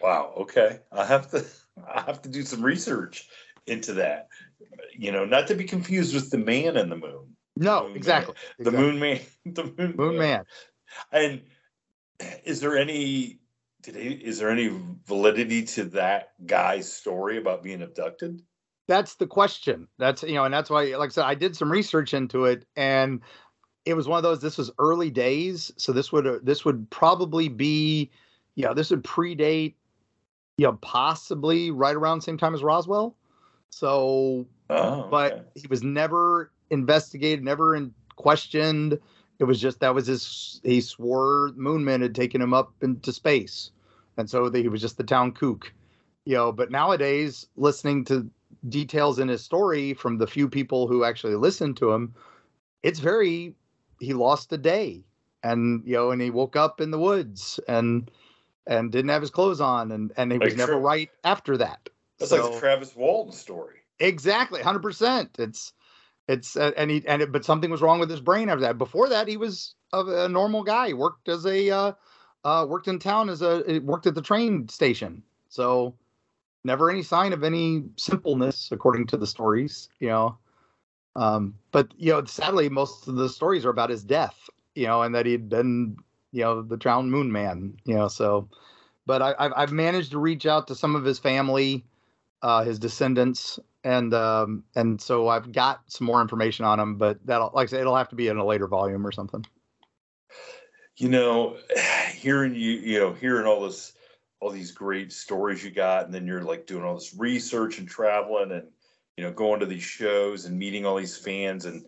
Wow. 0.02 0.32
Okay, 0.38 0.80
I 0.92 1.04
have 1.04 1.30
to. 1.32 1.44
I 1.92 2.02
have 2.02 2.22
to 2.22 2.28
do 2.28 2.42
some 2.42 2.62
research 2.62 3.28
into 3.66 3.94
that. 3.94 4.28
You 4.96 5.12
know, 5.12 5.24
not 5.24 5.48
to 5.48 5.54
be 5.54 5.64
confused 5.64 6.14
with 6.14 6.30
the 6.30 6.38
Man 6.38 6.76
in 6.76 6.88
the 6.88 6.96
Moon. 6.96 7.34
No, 7.57 7.88
moon 7.88 7.97
exactly. 7.97 8.35
The. 8.59 8.71
Moon 8.71 8.99
Man. 8.99 9.21
The 9.47 9.64
Moon, 9.64 9.95
moon 9.97 10.19
man. 10.19 10.19
man. 10.19 10.45
And 11.12 11.43
is 12.45 12.61
there 12.61 12.77
any 12.77 13.40
did 13.85 13.97
he, 13.97 14.09
is 14.12 14.38
there 14.38 14.51
any 14.51 14.73
validity 15.07 15.62
to 15.62 15.85
that 15.85 16.33
guy's 16.47 16.90
story 16.90 17.37
about 17.37 17.62
being 17.62 17.83
abducted? 17.83 18.40
That's 18.88 19.17
the 19.17 19.27
question. 19.27 19.88
That's 19.99 20.23
you 20.23 20.35
know, 20.35 20.45
and 20.45 20.55
that's 20.55 20.71
why, 20.71 20.97
like 20.97 21.11
I 21.11 21.12
said, 21.12 21.25
I 21.25 21.35
did 21.35 21.55
some 21.55 21.71
research 21.71 22.14
into 22.14 22.47
it, 22.47 22.67
and 22.77 23.21
it 23.85 23.95
was 23.95 24.09
one 24.09 24.17
of 24.17 24.23
those. 24.23 24.40
This 24.40 24.57
was 24.57 24.71
early 24.79 25.11
days, 25.11 25.71
so 25.77 25.93
this 25.93 26.11
would 26.12 26.27
uh, 26.27 26.38
this 26.43 26.64
would 26.64 26.88
probably 26.90 27.49
be, 27.49 28.11
you 28.55 28.64
know, 28.64 28.73
this 28.73 28.90
would 28.90 29.05
predate, 29.05 29.75
you 30.57 30.67
know, 30.67 30.79
possibly 30.81 31.71
right 31.71 31.95
around 31.95 32.19
the 32.19 32.25
same 32.25 32.38
time 32.38 32.55
as 32.55 32.62
Roswell. 32.62 33.17
So, 33.69 34.47
oh, 34.71 35.09
but 35.11 35.33
okay. 35.33 35.43
he 35.57 35.67
was 35.67 35.83
never 35.83 36.53
investigated, 36.70 37.44
never 37.44 37.77
in, 37.77 37.92
questioned. 38.16 38.98
It 39.38 39.44
was 39.44 39.61
just 39.61 39.81
that 39.81 39.94
was 39.94 40.07
his. 40.07 40.61
He 40.62 40.81
swore 40.81 41.50
Moonman 41.57 42.03
had 42.03 42.14
taken 42.14 42.40
him 42.40 42.55
up 42.55 42.72
into 42.83 43.12
space 43.12 43.70
and 44.16 44.29
so 44.29 44.48
the, 44.48 44.61
he 44.61 44.68
was 44.68 44.81
just 44.81 44.96
the 44.96 45.05
town 45.05 45.33
kook, 45.33 45.72
you 46.24 46.35
know. 46.35 46.53
But 46.53 46.70
nowadays, 46.70 47.46
listening 47.57 48.05
to 48.07 48.31
details 48.68 49.18
in 49.18 49.29
his 49.29 49.42
story 49.42 49.94
from 49.94 50.18
the 50.18 50.27
few 50.27 50.48
people 50.48 50.87
who 50.87 51.05
actually 51.05 51.35
listened 51.35 51.77
to 51.79 51.92
him, 51.92 52.14
it's 52.83 53.00
very 53.00 53.55
he 54.00 54.14
lost 54.14 54.53
a 54.53 54.59
day, 54.59 55.05
and 55.42 55.83
you 55.85 55.94
know, 55.94 56.11
and 56.11 56.20
he 56.20 56.31
woke 56.31 56.57
up 56.57 56.81
in 56.81 56.90
the 56.90 56.98
woods 56.98 57.61
and 57.68 58.11
and 58.66 58.92
didn't 58.92 59.11
have 59.11 59.22
his 59.22 59.31
clothes 59.31 59.61
on, 59.61 59.92
and 59.92 60.12
and 60.16 60.33
he 60.33 60.38
like 60.38 60.50
was 60.50 60.57
never 60.57 60.79
right 60.79 61.11
after 61.24 61.57
that. 61.57 61.88
That's 62.18 62.31
so, 62.31 62.42
like 62.42 62.53
the 62.53 62.61
Travis 62.61 62.94
Walton 62.94 63.33
story. 63.33 63.77
Exactly, 64.00 64.62
hundred 64.62 64.83
percent. 64.83 65.37
It's 65.38 65.72
it's 66.28 66.56
uh, 66.56 66.72
and 66.76 66.90
he 66.90 67.04
and 67.06 67.22
it, 67.22 67.32
but 67.32 67.44
something 67.44 67.70
was 67.70 67.82
wrong 67.82 68.00
with 68.00 68.10
his 68.10 68.20
brain 68.20 68.48
after 68.48 68.62
that. 68.62 68.78
Before 68.78 69.08
that, 69.08 69.28
he 69.28 69.37
was 69.37 69.74
a, 69.92 70.04
a 70.24 70.28
normal 70.28 70.62
guy. 70.62 70.88
He 70.88 70.94
worked 70.94 71.28
as 71.28 71.44
a 71.44 71.70
uh, 71.70 71.92
uh, 72.44 72.66
worked 72.68 72.88
in 72.88 72.98
town 72.98 73.28
as 73.28 73.42
a 73.42 73.80
worked 73.80 74.06
at 74.06 74.14
the 74.14 74.22
train 74.22 74.68
station. 74.68 75.22
So 75.48 75.94
never 76.64 76.90
any 76.90 77.02
sign 77.02 77.32
of 77.32 77.44
any 77.44 77.84
simpleness, 77.96 78.70
according 78.72 79.06
to 79.08 79.16
the 79.16 79.26
stories. 79.26 79.88
You 80.00 80.08
know, 80.08 80.38
um, 81.16 81.54
but 81.72 81.92
you 81.96 82.12
know, 82.12 82.24
sadly, 82.24 82.68
most 82.70 83.06
of 83.06 83.16
the 83.16 83.28
stories 83.28 83.66
are 83.66 83.70
about 83.70 83.90
his 83.90 84.02
death. 84.02 84.48
You 84.74 84.87
know, 84.87 85.02
and 85.02 85.14
that 85.14 85.26
he'd 85.26 85.48
been 85.48 85.96
you 86.32 86.42
know 86.42 86.62
the 86.62 86.78
drowned 86.78 87.10
moon 87.10 87.30
man. 87.30 87.76
You 87.84 87.94
know, 87.96 88.08
so. 88.08 88.48
But 89.06 89.20
I, 89.20 89.34
I've 89.38 89.52
I've 89.54 89.72
managed 89.72 90.12
to 90.12 90.18
reach 90.18 90.46
out 90.46 90.66
to 90.68 90.74
some 90.74 90.96
of 90.96 91.04
his 91.04 91.18
family, 91.18 91.84
uh, 92.44 92.62
his 92.62 92.78
descendants, 92.78 93.59
and 93.83 94.14
um, 94.14 94.62
and 94.76 95.00
so 95.00 95.26
I've 95.26 95.50
got 95.50 95.80
some 95.88 96.07
more 96.07 96.22
information 96.22 96.64
on 96.64 96.78
him. 96.78 96.96
But 96.96 97.18
that'll 97.26 97.50
like 97.54 97.68
I 97.68 97.70
say, 97.70 97.80
it'll 97.80 97.96
have 97.96 98.11
to 98.11 98.16
be 98.16 98.28
in 98.28 98.37
a 98.37 98.44
later 98.44 98.68
volume 98.68 99.04
or 99.04 99.11
something 99.11 99.44
you 100.96 101.09
know, 101.09 101.57
hearing 102.14 102.54
you, 102.54 102.72
you 102.72 102.98
know, 102.98 103.12
hearing 103.12 103.46
all 103.46 103.62
this, 103.62 103.92
all 104.40 104.50
these 104.50 104.72
great 104.72 105.12
stories 105.12 105.64
you 105.64 105.70
got, 105.70 106.04
and 106.04 106.14
then 106.14 106.26
you're 106.26 106.42
like 106.42 106.66
doing 106.66 106.85
all 106.85 106.94
this 106.94 107.14
research 107.14 107.78
and 107.78 107.88
traveling 107.88 108.52
and, 108.52 108.68
you 109.16 109.24
know, 109.24 109.33
going 109.33 109.61
to 109.61 109.66
these 109.66 109.83
shows 109.83 110.44
and 110.44 110.59
meeting 110.59 110.85
all 110.85 110.96
these 110.96 111.16
fans. 111.16 111.64
And, 111.64 111.85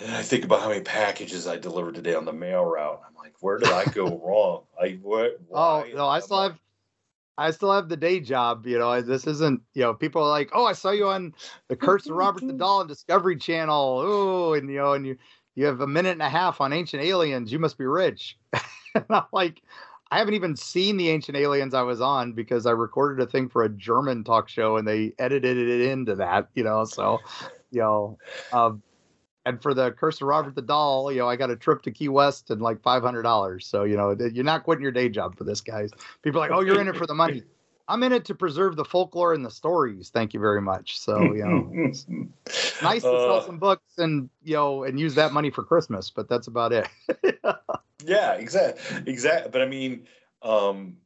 and 0.00 0.14
I 0.14 0.22
think 0.22 0.44
about 0.44 0.60
how 0.60 0.68
many 0.68 0.82
packages 0.82 1.46
I 1.46 1.56
delivered 1.56 1.94
today 1.94 2.14
on 2.14 2.24
the 2.24 2.32
mail 2.32 2.64
route. 2.64 3.00
I'm 3.06 3.14
like, 3.14 3.34
where 3.40 3.58
did 3.58 3.70
I 3.70 3.84
go 3.86 4.20
wrong? 4.24 4.64
I 4.80 4.98
what? 5.02 5.40
Oh 5.52 5.84
no, 5.94 6.06
I 6.06 6.20
still 6.20 6.42
have, 6.42 6.58
I 7.38 7.52
still 7.52 7.72
have 7.72 7.88
the 7.88 7.96
day 7.96 8.18
job. 8.18 8.66
You 8.66 8.78
know, 8.78 9.00
this 9.00 9.26
isn't, 9.26 9.62
you 9.72 9.82
know, 9.82 9.94
people 9.94 10.22
are 10.22 10.28
like, 10.28 10.50
oh, 10.52 10.66
I 10.66 10.72
saw 10.72 10.90
you 10.90 11.08
on 11.08 11.32
the 11.68 11.76
Curse 11.76 12.06
of 12.06 12.16
Robert 12.16 12.44
the 12.44 12.52
Doll 12.52 12.80
on 12.80 12.88
Discovery 12.88 13.36
Channel. 13.36 14.02
Oh, 14.04 14.54
and, 14.54 14.68
you 14.68 14.76
know, 14.78 14.92
and 14.94 15.06
you, 15.06 15.16
you 15.54 15.64
have 15.66 15.80
a 15.80 15.86
minute 15.86 16.12
and 16.12 16.22
a 16.22 16.28
half 16.28 16.60
on 16.60 16.72
Ancient 16.72 17.02
Aliens. 17.02 17.52
You 17.52 17.60
must 17.60 17.78
be 17.78 17.86
rich. 17.86 18.36
and 18.94 19.04
I'm 19.08 19.22
like, 19.32 19.62
I 20.10 20.18
haven't 20.18 20.34
even 20.34 20.56
seen 20.56 20.96
the 20.96 21.10
Ancient 21.10 21.36
Aliens 21.36 21.74
I 21.74 21.82
was 21.82 22.00
on 22.00 22.32
because 22.32 22.66
I 22.66 22.72
recorded 22.72 23.22
a 23.22 23.30
thing 23.30 23.48
for 23.48 23.62
a 23.62 23.68
German 23.68 24.24
talk 24.24 24.48
show 24.48 24.76
and 24.76 24.88
they 24.88 25.12
edited 25.18 25.56
it 25.56 25.80
into 25.82 26.16
that, 26.16 26.48
you 26.54 26.64
know. 26.64 26.84
So, 26.84 27.20
you 27.70 27.80
know, 27.80 28.18
um, 28.52 28.82
and 29.48 29.62
for 29.62 29.72
the 29.72 29.92
Curse 29.92 30.20
of 30.20 30.28
Robert 30.28 30.54
the 30.54 30.62
Doll, 30.62 31.10
you 31.10 31.18
know, 31.18 31.28
I 31.28 31.36
got 31.36 31.50
a 31.50 31.56
trip 31.56 31.82
to 31.82 31.90
Key 31.90 32.08
West 32.08 32.50
and 32.50 32.60
like 32.60 32.82
five 32.82 33.02
hundred 33.02 33.22
dollars. 33.22 33.66
So 33.66 33.84
you 33.84 33.96
know, 33.96 34.10
you're 34.12 34.44
not 34.44 34.64
quitting 34.64 34.82
your 34.82 34.92
day 34.92 35.08
job 35.08 35.36
for 35.36 35.44
this, 35.44 35.60
guys. 35.60 35.90
People 36.22 36.40
are 36.40 36.48
like, 36.48 36.56
oh, 36.56 36.60
you're 36.60 36.80
in 36.80 36.88
it 36.88 36.96
for 36.96 37.06
the 37.06 37.14
money. 37.14 37.42
I'm 37.90 38.02
in 38.02 38.12
it 38.12 38.26
to 38.26 38.34
preserve 38.34 38.76
the 38.76 38.84
folklore 38.84 39.32
and 39.32 39.42
the 39.42 39.50
stories. 39.50 40.10
Thank 40.10 40.34
you 40.34 40.40
very 40.40 40.60
much. 40.60 41.00
So 41.00 41.22
you 41.32 41.44
know, 41.44 41.70
it's 41.72 42.06
nice 42.82 43.02
to 43.02 43.08
sell 43.08 43.36
uh, 43.36 43.46
some 43.46 43.58
books 43.58 43.96
and 43.96 44.28
you 44.42 44.54
know 44.54 44.84
and 44.84 45.00
use 45.00 45.14
that 45.14 45.32
money 45.32 45.50
for 45.50 45.64
Christmas, 45.64 46.10
but 46.10 46.28
that's 46.28 46.46
about 46.46 46.72
it. 46.72 46.86
yeah, 48.04 48.34
exactly, 48.34 49.10
exactly. 49.10 49.50
But 49.50 49.62
I 49.62 49.66
mean, 49.66 50.06
um, 50.42 50.98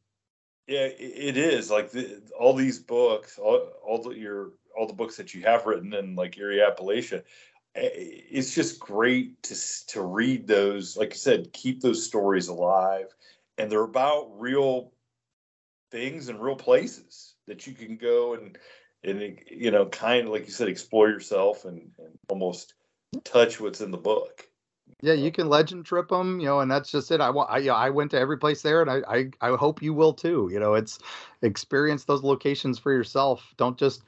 yeah, 0.66 0.86
it, 0.86 0.96
it 0.98 1.36
is 1.36 1.70
like 1.70 1.92
the, 1.92 2.20
all 2.38 2.54
these 2.54 2.80
books, 2.80 3.38
all, 3.38 3.68
all 3.86 4.02
the, 4.02 4.10
your 4.10 4.50
all 4.76 4.88
the 4.88 4.92
books 4.92 5.16
that 5.18 5.34
you 5.34 5.42
have 5.42 5.66
written 5.66 5.92
in 5.94 6.16
like 6.16 6.36
Eerie 6.36 6.58
Appalachia 6.58 7.22
Eh, 7.74 7.90
it's 7.94 8.54
just 8.54 8.78
great 8.80 9.42
to 9.44 9.56
to 9.88 10.02
read 10.02 10.46
those. 10.46 10.96
Like 10.96 11.12
I 11.12 11.16
said, 11.16 11.52
keep 11.52 11.80
those 11.80 12.04
stories 12.04 12.48
alive, 12.48 13.06
and 13.58 13.70
they're 13.70 13.82
about 13.82 14.30
real 14.38 14.92
things 15.90 16.28
and 16.28 16.42
real 16.42 16.56
places 16.56 17.34
that 17.46 17.66
you 17.66 17.74
can 17.74 17.96
go 17.96 18.34
and 18.34 18.58
and 19.04 19.22
eh, 19.22 19.34
you 19.50 19.70
know, 19.70 19.86
kind 19.86 20.26
of 20.26 20.32
like 20.32 20.46
you 20.46 20.52
said, 20.52 20.68
explore 20.68 21.08
yourself 21.08 21.64
and, 21.64 21.90
and 21.98 22.18
almost 22.28 22.74
touch 23.24 23.60
what's 23.60 23.80
in 23.80 23.90
the 23.90 23.98
book. 23.98 24.46
Yeah, 25.00 25.14
you 25.14 25.32
can 25.32 25.48
legend 25.48 25.86
trip 25.86 26.08
them, 26.08 26.38
you 26.38 26.46
know, 26.46 26.60
and 26.60 26.70
that's 26.70 26.90
just 26.90 27.10
it. 27.10 27.20
I 27.20 27.30
want, 27.30 27.50
I, 27.50 27.58
you 27.58 27.68
know, 27.68 27.74
I 27.74 27.90
went 27.90 28.10
to 28.12 28.18
every 28.18 28.38
place 28.38 28.62
there, 28.62 28.82
and 28.82 28.90
I, 28.90 29.00
I, 29.08 29.30
I 29.52 29.56
hope 29.56 29.82
you 29.82 29.94
will 29.94 30.12
too. 30.12 30.48
You 30.52 30.60
know, 30.60 30.74
it's 30.74 30.98
experience 31.42 32.04
those 32.04 32.22
locations 32.22 32.78
for 32.78 32.92
yourself. 32.92 33.54
Don't 33.56 33.78
just 33.78 34.02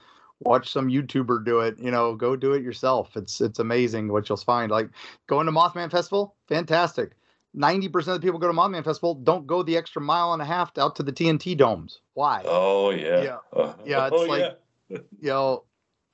watch 0.45 0.71
some 0.71 0.89
YouTuber 0.89 1.45
do 1.45 1.61
it. 1.61 1.79
You 1.79 1.91
know, 1.91 2.15
go 2.15 2.37
do 2.37 2.53
it 2.53 2.63
yourself. 2.63 3.17
It's 3.17 3.41
it's 3.41 3.59
amazing 3.59 4.09
what 4.09 4.29
you'll 4.29 4.37
find. 4.37 4.71
Like 4.71 4.89
going 5.27 5.47
to 5.47 5.53
Mothman 5.53 5.91
Festival, 5.91 6.35
fantastic. 6.49 7.13
Ninety 7.53 7.89
percent 7.89 8.17
of 8.17 8.21
the 8.21 8.27
people 8.27 8.41
go 8.41 8.49
to 8.49 8.53
Mothman 8.53 8.85
Festival 8.85 9.15
don't 9.15 9.47
go 9.47 9.63
the 9.63 9.77
extra 9.77 10.03
mile 10.03 10.33
and 10.33 10.43
a 10.43 10.45
half 10.45 10.77
out 10.79 10.97
to 10.97 11.03
the 11.03 11.13
TNT 11.13 11.57
domes. 11.57 12.01
Why? 12.15 12.43
Oh 12.47 12.91
yeah, 12.91 13.23
yeah, 13.23 13.39
uh, 13.53 13.75
yeah. 13.85 14.07
It's 14.07 14.17
oh, 14.17 14.25
like 14.25 14.57
yeah. 14.89 14.99
you 15.21 15.29
know, 15.29 15.65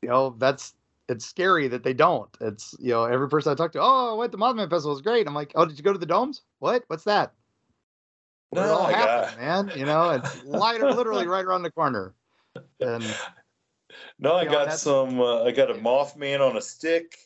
you 0.02 0.08
know 0.08 0.34
that's 0.38 0.74
it's 1.08 1.24
scary 1.24 1.66
that 1.68 1.82
they 1.82 1.94
don't. 1.94 2.28
It's 2.40 2.74
you 2.78 2.90
know 2.90 3.04
every 3.04 3.28
person 3.28 3.52
I 3.52 3.54
talk 3.54 3.72
to, 3.72 3.80
oh, 3.80 4.12
I 4.12 4.14
went 4.14 4.32
to 4.32 4.38
Mothman 4.38 4.70
Festival, 4.70 4.92
was 4.92 5.02
great. 5.02 5.26
I'm 5.26 5.34
like, 5.34 5.52
oh, 5.54 5.64
did 5.64 5.76
you 5.78 5.84
go 5.84 5.92
to 5.92 5.98
the 5.98 6.06
domes? 6.06 6.42
What? 6.58 6.84
What's 6.88 7.04
that? 7.04 7.32
No, 8.52 8.62
it 8.62 8.68
all 8.68 8.86
happened, 8.86 9.40
man. 9.40 9.72
You 9.76 9.86
know, 9.86 10.10
it's 10.10 10.44
literally 10.44 11.26
right 11.26 11.44
around 11.44 11.62
the 11.62 11.70
corner. 11.70 12.14
And 12.80 13.04
no, 14.18 14.34
I 14.34 14.44
got 14.44 14.72
some. 14.78 15.20
Uh, 15.20 15.44
I 15.44 15.50
got 15.50 15.70
a 15.70 15.74
Mothman 15.74 16.40
on 16.40 16.56
a 16.56 16.62
stick 16.62 17.16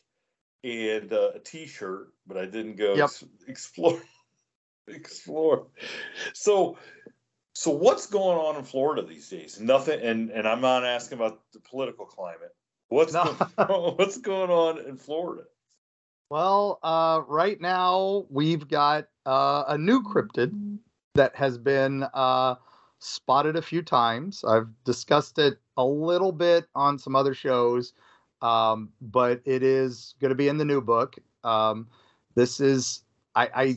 and 0.62 1.12
uh, 1.12 1.32
a 1.34 1.38
T-shirt, 1.38 2.08
but 2.26 2.36
I 2.36 2.46
didn't 2.46 2.76
go 2.76 2.94
yep. 2.94 3.04
ex- 3.04 3.24
explore. 3.46 4.00
explore. 4.88 5.66
So, 6.32 6.78
so 7.54 7.70
what's 7.70 8.06
going 8.06 8.38
on 8.38 8.56
in 8.56 8.64
Florida 8.64 9.02
these 9.02 9.28
days? 9.28 9.60
Nothing. 9.60 10.00
And 10.00 10.30
and 10.30 10.48
I'm 10.48 10.60
not 10.60 10.84
asking 10.84 11.18
about 11.18 11.40
the 11.52 11.60
political 11.60 12.06
climate. 12.06 12.54
What's 12.88 13.12
no. 13.12 13.36
going, 13.58 13.96
what's 13.96 14.18
going 14.18 14.50
on 14.50 14.78
in 14.86 14.96
Florida? 14.96 15.44
Well, 16.30 16.78
uh, 16.82 17.22
right 17.28 17.60
now 17.60 18.26
we've 18.30 18.66
got 18.66 19.08
uh, 19.26 19.64
a 19.68 19.78
new 19.78 20.02
cryptid 20.02 20.78
that 21.14 21.36
has 21.36 21.58
been 21.58 22.04
uh, 22.14 22.56
spotted 22.98 23.56
a 23.56 23.62
few 23.62 23.82
times. 23.82 24.44
I've 24.44 24.68
discussed 24.84 25.38
it 25.38 25.58
a 25.76 25.84
little 25.84 26.32
bit 26.32 26.66
on 26.74 26.98
some 26.98 27.16
other 27.16 27.34
shows, 27.34 27.92
um, 28.42 28.90
but 29.00 29.40
it 29.44 29.62
is 29.62 30.14
going 30.20 30.30
to 30.30 30.34
be 30.34 30.48
in 30.48 30.58
the 30.58 30.64
new 30.64 30.80
book. 30.80 31.16
Um, 31.42 31.88
this 32.34 32.60
is 32.60 33.02
I, 33.34 33.50
I 33.54 33.76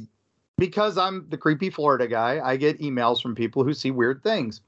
because 0.58 0.98
I'm 0.98 1.28
the 1.30 1.38
creepy 1.38 1.70
Florida 1.70 2.08
guy. 2.08 2.42
I 2.44 2.58
get 2.58 2.80
emails 2.80 3.22
from 3.22 3.36
people 3.36 3.64
who 3.64 3.74
see 3.74 3.92
weird 3.92 4.24
things, 4.24 4.62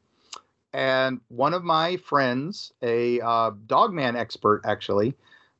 and 0.74 1.20
one 1.30 1.54
of 1.54 1.64
my 1.64 1.98
friends, 1.98 2.74
a 2.82 3.20
uh, 3.22 3.52
dogman 3.68 4.16
expert, 4.16 4.62
actually. 4.66 5.16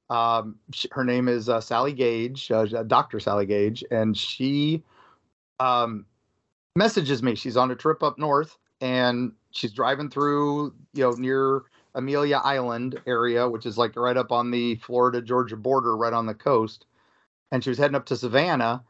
Um, 0.10 0.56
she, 0.74 0.88
her 0.92 1.04
name 1.04 1.28
is 1.28 1.50
uh, 1.50 1.62
Sally 1.62 1.94
Gage, 1.94 2.50
uh, 2.52 2.66
Dr. 2.84 3.20
Sally 3.20 3.46
Gage, 3.46 3.84
and 3.92 4.18
she 4.18 4.84
um, 5.60 6.06
messages 6.76 7.22
me. 7.22 7.36
She's 7.36 7.58
on 7.58 7.70
a 7.72 7.76
trip 7.76 8.02
up 8.02 8.18
north, 8.18 8.58
and 8.82 9.32
she's 9.52 9.72
driving 9.72 10.10
through, 10.10 10.74
you 10.94 11.04
know, 11.04 11.12
near 11.12 11.64
Amelia 11.96 12.38
Island 12.44 13.00
area, 13.08 13.48
which 13.48 13.66
is 13.66 13.78
like 13.78 13.96
right 13.96 14.18
up 14.18 14.32
on 14.32 14.52
the 14.52 14.76
Florida 14.76 15.22
Georgia 15.22 15.58
border, 15.58 15.96
right 15.96 16.14
on 16.14 16.26
the 16.26 16.34
coast. 16.34 16.86
And 17.52 17.64
she 17.64 17.70
was 17.70 17.80
heading 17.80 17.96
up 17.96 18.06
to 18.08 18.16
Savannah, 18.16 18.84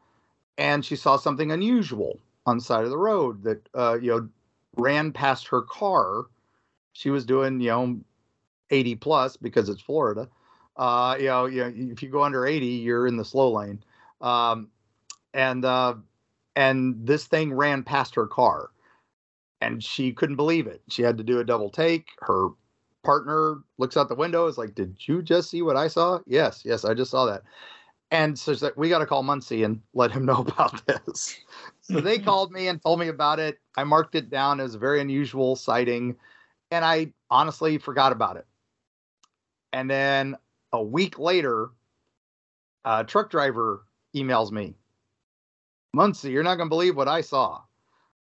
and 0.58 0.84
she 0.84 0.96
saw 0.96 1.16
something 1.16 1.50
unusual 1.50 2.20
on 2.46 2.58
the 2.58 2.64
side 2.64 2.84
of 2.84 2.90
the 2.90 2.98
road 2.98 3.42
that, 3.44 3.68
uh, 3.74 3.98
you 4.00 4.10
know, 4.10 4.28
ran 4.76 5.12
past 5.12 5.48
her 5.48 5.62
car. 5.62 6.24
She 6.92 7.10
was 7.10 7.24
doing, 7.24 7.60
you 7.60 7.70
know, 7.70 8.00
80 8.70 8.96
plus 8.96 9.36
because 9.36 9.68
it's 9.68 9.80
Florida. 9.80 10.28
Uh, 10.76 11.16
you 11.18 11.26
know, 11.26 11.46
you 11.46 11.62
know, 11.62 11.72
if 11.92 12.02
you 12.02 12.08
go 12.08 12.22
under 12.22 12.46
80, 12.46 12.66
you're 12.66 13.06
in 13.06 13.16
the 13.16 13.24
slow 13.24 13.52
lane. 13.52 13.82
Um, 14.20 14.68
and 15.32 15.64
uh, 15.64 15.94
and 16.56 17.06
this 17.06 17.26
thing 17.26 17.52
ran 17.52 17.82
past 17.82 18.14
her 18.14 18.26
car 18.26 18.70
and 19.60 19.82
she 19.82 20.12
couldn't 20.12 20.36
believe 20.36 20.66
it. 20.66 20.82
She 20.88 21.02
had 21.02 21.18
to 21.18 21.24
do 21.24 21.40
a 21.40 21.44
double 21.44 21.70
take. 21.70 22.08
Her 22.20 22.48
partner 23.04 23.58
looks 23.78 23.96
out 23.96 24.08
the 24.08 24.14
window, 24.14 24.46
is 24.46 24.58
like, 24.58 24.74
Did 24.74 24.96
you 25.00 25.22
just 25.22 25.50
see 25.50 25.62
what 25.62 25.76
I 25.76 25.88
saw? 25.88 26.20
Yes, 26.26 26.62
yes, 26.64 26.84
I 26.84 26.94
just 26.94 27.10
saw 27.10 27.26
that. 27.26 27.42
And 28.10 28.38
so 28.38 28.52
she's 28.52 28.62
like, 28.62 28.76
We 28.76 28.88
got 28.88 28.98
to 28.98 29.06
call 29.06 29.22
Muncy 29.22 29.64
and 29.64 29.80
let 29.94 30.10
him 30.10 30.24
know 30.26 30.38
about 30.38 30.84
this. 30.86 31.38
so 31.80 32.00
they 32.00 32.18
called 32.20 32.52
me 32.52 32.68
and 32.68 32.82
told 32.82 33.00
me 33.00 33.08
about 33.08 33.38
it. 33.38 33.58
I 33.76 33.84
marked 33.84 34.14
it 34.14 34.30
down 34.30 34.60
as 34.60 34.74
a 34.74 34.78
very 34.78 35.00
unusual 35.00 35.56
sighting, 35.56 36.16
and 36.70 36.84
I 36.84 37.12
honestly 37.30 37.78
forgot 37.78 38.12
about 38.12 38.36
it. 38.36 38.46
And 39.72 39.88
then 39.88 40.36
a 40.72 40.82
week 40.82 41.18
later, 41.18 41.70
a 42.84 43.04
truck 43.04 43.30
driver 43.30 43.84
emails 44.16 44.50
me 44.50 44.74
Muncy, 45.94 46.30
you're 46.30 46.42
not 46.42 46.56
going 46.56 46.68
to 46.68 46.70
believe 46.70 46.96
what 46.96 47.08
I 47.08 47.20
saw 47.20 47.62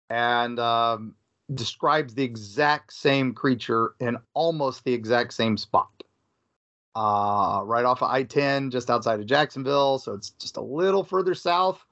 and 0.09 0.59
um, 0.59 1.15
describes 1.53 2.13
the 2.13 2.23
exact 2.23 2.93
same 2.93 3.33
creature 3.33 3.93
in 3.99 4.17
almost 4.33 4.83
the 4.83 4.93
exact 4.93 5.33
same 5.33 5.57
spot. 5.57 5.91
Uh, 6.95 7.61
right 7.63 7.85
off 7.85 8.01
of 8.01 8.09
I 8.09 8.23
10, 8.23 8.71
just 8.71 8.89
outside 8.89 9.19
of 9.19 9.27
Jacksonville. 9.27 9.99
So 9.99 10.13
it's 10.13 10.31
just 10.31 10.57
a 10.57 10.61
little 10.61 11.03
further 11.03 11.35
south, 11.35 11.85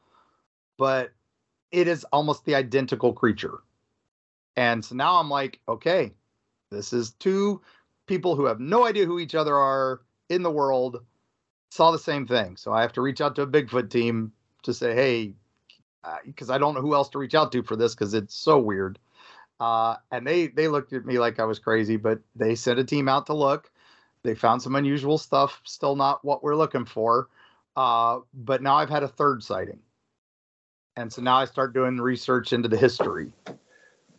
but 0.77 1.11
it 1.71 1.87
is 1.87 2.05
almost 2.05 2.45
the 2.45 2.55
identical 2.55 3.13
creature. 3.13 3.59
And 4.55 4.83
so 4.83 4.95
now 4.95 5.19
I'm 5.19 5.29
like, 5.29 5.59
okay, 5.67 6.13
this 6.71 6.93
is 6.93 7.11
two 7.11 7.61
people 8.07 8.35
who 8.35 8.45
have 8.45 8.59
no 8.59 8.85
idea 8.85 9.05
who 9.05 9.19
each 9.19 9.35
other 9.35 9.55
are 9.55 10.01
in 10.29 10.41
the 10.41 10.51
world 10.51 11.03
saw 11.69 11.91
the 11.91 11.99
same 11.99 12.25
thing. 12.25 12.55
So 12.57 12.71
I 12.71 12.81
have 12.81 12.93
to 12.93 13.01
reach 13.01 13.21
out 13.21 13.35
to 13.35 13.41
a 13.43 13.47
Bigfoot 13.47 13.89
team 13.89 14.31
to 14.63 14.73
say, 14.73 14.95
hey, 14.95 15.33
because 16.25 16.49
uh, 16.49 16.53
I 16.53 16.57
don't 16.57 16.73
know 16.73 16.81
who 16.81 16.93
else 16.93 17.09
to 17.09 17.19
reach 17.19 17.35
out 17.35 17.51
to 17.51 17.63
for 17.63 17.75
this 17.75 17.93
because 17.93 18.13
it's 18.13 18.35
so 18.35 18.59
weird. 18.59 18.99
Uh, 19.59 19.95
and 20.11 20.27
they 20.27 20.47
they 20.47 20.67
looked 20.67 20.93
at 20.93 21.05
me 21.05 21.17
like 21.17 21.39
I 21.39 21.45
was 21.45 21.59
crazy, 21.59 21.97
but 21.97 22.19
they 22.35 22.55
sent 22.55 22.79
a 22.79 22.83
team 22.83 23.07
out 23.07 23.25
to 23.27 23.33
look. 23.33 23.71
They 24.23 24.35
found 24.35 24.61
some 24.61 24.75
unusual 24.75 25.17
stuff, 25.17 25.61
still 25.63 25.95
not 25.95 26.25
what 26.25 26.43
we're 26.43 26.55
looking 26.55 26.85
for. 26.85 27.29
Uh, 27.75 28.19
but 28.33 28.61
now 28.61 28.75
I've 28.75 28.89
had 28.89 29.03
a 29.03 29.07
third 29.07 29.43
sighting, 29.43 29.79
and 30.95 31.11
so 31.11 31.21
now 31.21 31.37
I 31.37 31.45
start 31.45 31.73
doing 31.73 31.97
research 31.97 32.53
into 32.53 32.67
the 32.67 32.77
history, 32.77 33.31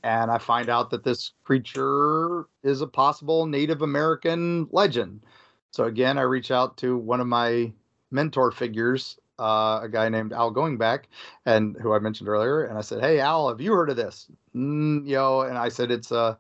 and 0.03 0.31
I 0.31 0.39
find 0.39 0.69
out 0.69 0.91
that 0.91 1.05
this 1.05 1.33
creature 1.45 2.47
is 2.63 2.81
a 2.81 2.87
possible 2.87 3.47
Native 3.47 3.83
American 3.83 4.69
legend. 4.73 5.25
So 5.71 5.85
again, 5.85 6.19
I 6.19 6.23
reach 6.23 6.51
out 6.51 6.77
to 6.79 6.97
one 6.97 7.21
of 7.21 7.27
my 7.27 7.73
mentor 8.11 8.51
figures 8.51 9.19
uh, 9.39 9.81
a 9.83 9.89
guy 9.91 10.09
named 10.09 10.33
Owl 10.33 10.53
Goingback, 10.53 11.05
and 11.45 11.77
who 11.77 11.93
I 11.93 11.99
mentioned 11.99 12.29
earlier, 12.29 12.65
and 12.65 12.79
I 12.79 12.81
said, 12.81 13.01
"Hey, 13.01 13.21
Owl, 13.21 13.49
have 13.49 13.61
you 13.61 13.73
heard 13.73 13.91
of 13.91 13.97
this?" 13.97 14.29
Mm, 14.55 15.07
you 15.07 15.17
know, 15.17 15.43
and 15.43 15.59
I 15.59 15.69
said, 15.69 15.91
"It's 15.91 16.11
a, 16.13 16.39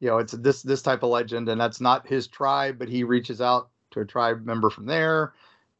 you 0.00 0.08
know, 0.08 0.18
it's 0.18 0.32
this 0.32 0.62
this 0.62 0.82
type 0.82 1.02
of 1.02 1.10
legend, 1.10 1.48
and 1.48 1.60
that's 1.60 1.80
not 1.80 2.06
his 2.06 2.26
tribe, 2.28 2.78
but 2.78 2.88
he 2.88 3.04
reaches 3.04 3.40
out 3.40 3.70
to 3.92 4.00
a 4.00 4.04
tribe 4.06 4.44
member 4.44 4.70
from 4.70 4.86
there, 4.86 5.34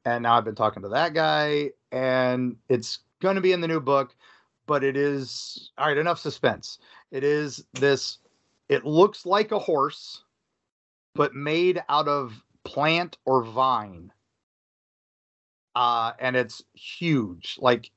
and 0.04 0.22
now 0.22 0.36
I've 0.36 0.44
been 0.44 0.54
talking 0.54 0.82
to 0.82 0.88
that 0.90 1.14
guy, 1.14 1.70
and 1.92 2.56
it's 2.68 3.00
going 3.20 3.36
to 3.36 3.40
be 3.40 3.52
in 3.52 3.60
the 3.60 3.68
new 3.68 3.80
book, 3.80 4.14
but 4.66 4.84
it 4.84 4.96
is 4.96 5.70
all 5.78 5.86
right. 5.88 5.98
Enough 5.98 6.18
suspense. 6.18 6.78
It 7.10 7.24
is 7.24 7.64
this 7.74 8.18
it 8.68 8.84
looks 8.84 9.24
like 9.24 9.52
a 9.52 9.58
horse, 9.58 10.24
but 11.14 11.34
made 11.34 11.82
out 11.88 12.08
of 12.08 12.42
plant 12.64 13.16
or 13.24 13.42
vine. 13.44 14.12
Uh, 15.78 16.12
and 16.18 16.34
it's 16.34 16.60
huge, 16.74 17.56
like 17.60 17.92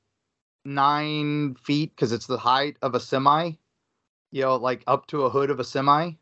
nine 0.64 1.56
feet, 1.56 1.90
because 1.90 2.12
it's 2.12 2.28
the 2.28 2.38
height 2.38 2.76
of 2.80 2.94
a 2.94 3.00
semi. 3.00 3.50
You 4.30 4.42
know, 4.42 4.54
like 4.54 4.84
up 4.86 5.08
to 5.08 5.22
a 5.22 5.30
hood 5.30 5.50
of 5.50 5.58
a 5.58 5.64
semi. 5.64 6.12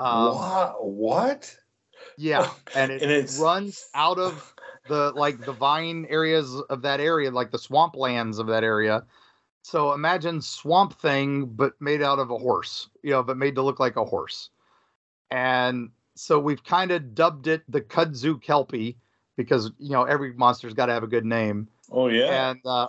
Um, 0.00 0.34
what? 0.34 0.84
What? 0.84 1.56
Yeah, 2.16 2.50
and 2.74 2.90
it 2.90 3.02
and 3.02 3.38
runs 3.38 3.88
out 3.94 4.18
of 4.18 4.52
the 4.88 5.12
like 5.14 5.38
the 5.44 5.52
vine 5.52 6.08
areas 6.10 6.60
of 6.70 6.82
that 6.82 6.98
area, 6.98 7.30
like 7.30 7.52
the 7.52 7.58
swamp 7.58 7.94
lands 7.94 8.40
of 8.40 8.48
that 8.48 8.64
area. 8.64 9.04
So 9.62 9.92
imagine 9.92 10.42
Swamp 10.42 10.98
Thing, 10.98 11.46
but 11.46 11.74
made 11.80 12.02
out 12.02 12.18
of 12.18 12.32
a 12.32 12.38
horse, 12.38 12.88
you 13.04 13.12
know, 13.12 13.22
but 13.22 13.36
made 13.36 13.54
to 13.54 13.62
look 13.62 13.78
like 13.78 13.94
a 13.94 14.04
horse. 14.04 14.50
And 15.30 15.90
so 16.16 16.40
we've 16.40 16.64
kind 16.64 16.90
of 16.90 17.14
dubbed 17.14 17.46
it 17.46 17.62
the 17.68 17.80
Kudzu 17.80 18.42
Kelpie 18.42 18.98
because 19.38 19.70
you 19.78 19.92
know 19.92 20.02
every 20.02 20.34
monster's 20.34 20.74
got 20.74 20.86
to 20.86 20.92
have 20.92 21.04
a 21.04 21.06
good 21.06 21.24
name. 21.24 21.68
Oh 21.90 22.08
yeah. 22.08 22.50
And 22.50 22.60
uh, 22.66 22.88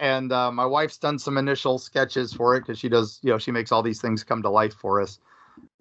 and 0.00 0.32
uh, 0.32 0.50
my 0.50 0.66
wife's 0.66 0.96
done 0.96 1.20
some 1.20 1.38
initial 1.38 1.78
sketches 1.78 2.32
for 2.32 2.56
it 2.56 2.62
because 2.62 2.78
she 2.78 2.88
does, 2.88 3.20
you 3.22 3.30
know, 3.30 3.38
she 3.38 3.52
makes 3.52 3.70
all 3.70 3.82
these 3.82 4.00
things 4.00 4.24
come 4.24 4.42
to 4.42 4.50
life 4.50 4.74
for 4.74 5.00
us. 5.00 5.20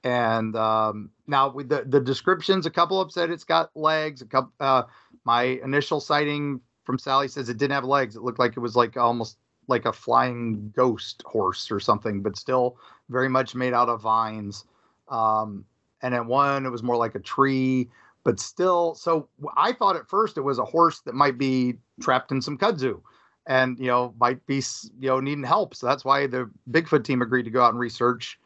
And 0.03 0.55
um, 0.55 1.09
now 1.25 1.49
with 1.49 1.69
the 1.69 1.85
the 1.87 2.01
descriptions, 2.01 2.67
a 2.67 2.69
couple 2.69 3.01
have 3.01 3.11
said 3.11 3.31
it's 3.31 3.45
got 3.45 3.75
legs. 3.75 4.21
A 4.21 4.25
couple, 4.25 4.51
uh, 4.59 4.83
my 5.23 5.43
initial 5.63 5.99
sighting 5.99 6.59
from 6.83 6.99
Sally 6.99 7.29
says 7.29 7.49
it 7.49 7.57
didn't 7.57 7.73
have 7.73 7.85
legs. 7.85 8.15
It 8.15 8.21
looked 8.21 8.39
like 8.39 8.57
it 8.57 8.59
was 8.59 8.75
like 8.75 8.97
almost 8.97 9.37
like 9.67 9.85
a 9.85 9.93
flying 9.93 10.73
ghost 10.75 11.23
horse 11.25 11.71
or 11.71 11.79
something, 11.79 12.21
but 12.21 12.35
still 12.35 12.77
very 13.07 13.29
much 13.29 13.55
made 13.55 13.73
out 13.73 13.87
of 13.87 14.01
vines. 14.01 14.65
Um, 15.07 15.63
and 16.01 16.13
then 16.13 16.27
one, 16.27 16.65
it 16.65 16.69
was 16.69 16.83
more 16.83 16.97
like 16.97 17.15
a 17.15 17.19
tree, 17.19 17.89
but 18.29 18.39
still. 18.39 18.93
So 18.93 19.27
I 19.57 19.73
thought 19.73 19.95
at 19.95 20.07
first 20.07 20.37
it 20.37 20.41
was 20.41 20.59
a 20.59 20.65
horse 20.65 20.99
that 20.99 21.15
might 21.15 21.39
be 21.39 21.73
trapped 21.99 22.31
in 22.31 22.43
some 22.43 22.59
kudzu 22.59 23.01
and, 23.47 23.75
you 23.79 23.87
know, 23.87 24.13
might 24.19 24.45
be, 24.45 24.61
you 24.99 25.09
know, 25.09 25.19
needing 25.19 25.43
help. 25.43 25.73
So 25.73 25.87
that's 25.87 26.05
why 26.05 26.27
the 26.27 26.47
Bigfoot 26.69 27.03
team 27.03 27.23
agreed 27.23 27.45
to 27.45 27.49
go 27.49 27.63
out 27.63 27.71
and 27.71 27.79
research. 27.79 28.39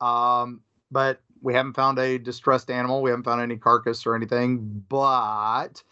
Um, 0.00 0.60
but 0.92 1.20
we 1.42 1.52
haven't 1.52 1.74
found 1.74 1.98
a 1.98 2.16
distressed 2.16 2.70
animal. 2.70 3.02
We 3.02 3.10
haven't 3.10 3.24
found 3.24 3.40
any 3.40 3.56
carcass 3.56 4.06
or 4.06 4.14
anything. 4.14 4.84
But 4.88 5.82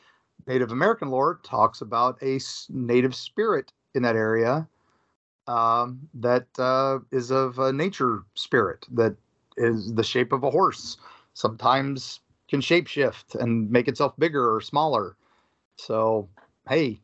Native 0.46 0.70
American 0.70 1.10
lore 1.10 1.40
talks 1.42 1.80
about 1.80 2.22
a 2.22 2.38
native 2.68 3.16
spirit 3.16 3.72
in 3.96 4.04
that 4.04 4.14
area 4.14 4.68
um, 5.48 5.98
that 6.14 6.46
uh, 6.60 7.00
is 7.10 7.32
of 7.32 7.58
a 7.58 7.72
nature 7.72 8.22
spirit 8.34 8.86
that 8.92 9.16
is 9.56 9.94
the 9.94 10.04
shape 10.04 10.30
of 10.30 10.44
a 10.44 10.50
horse. 10.50 10.96
Sometimes 11.34 12.20
can 12.48 12.60
shapeshift 12.60 13.34
and 13.34 13.70
make 13.70 13.88
itself 13.88 14.14
bigger 14.18 14.54
or 14.54 14.60
smaller. 14.60 15.16
So, 15.76 16.28
hey, 16.68 17.00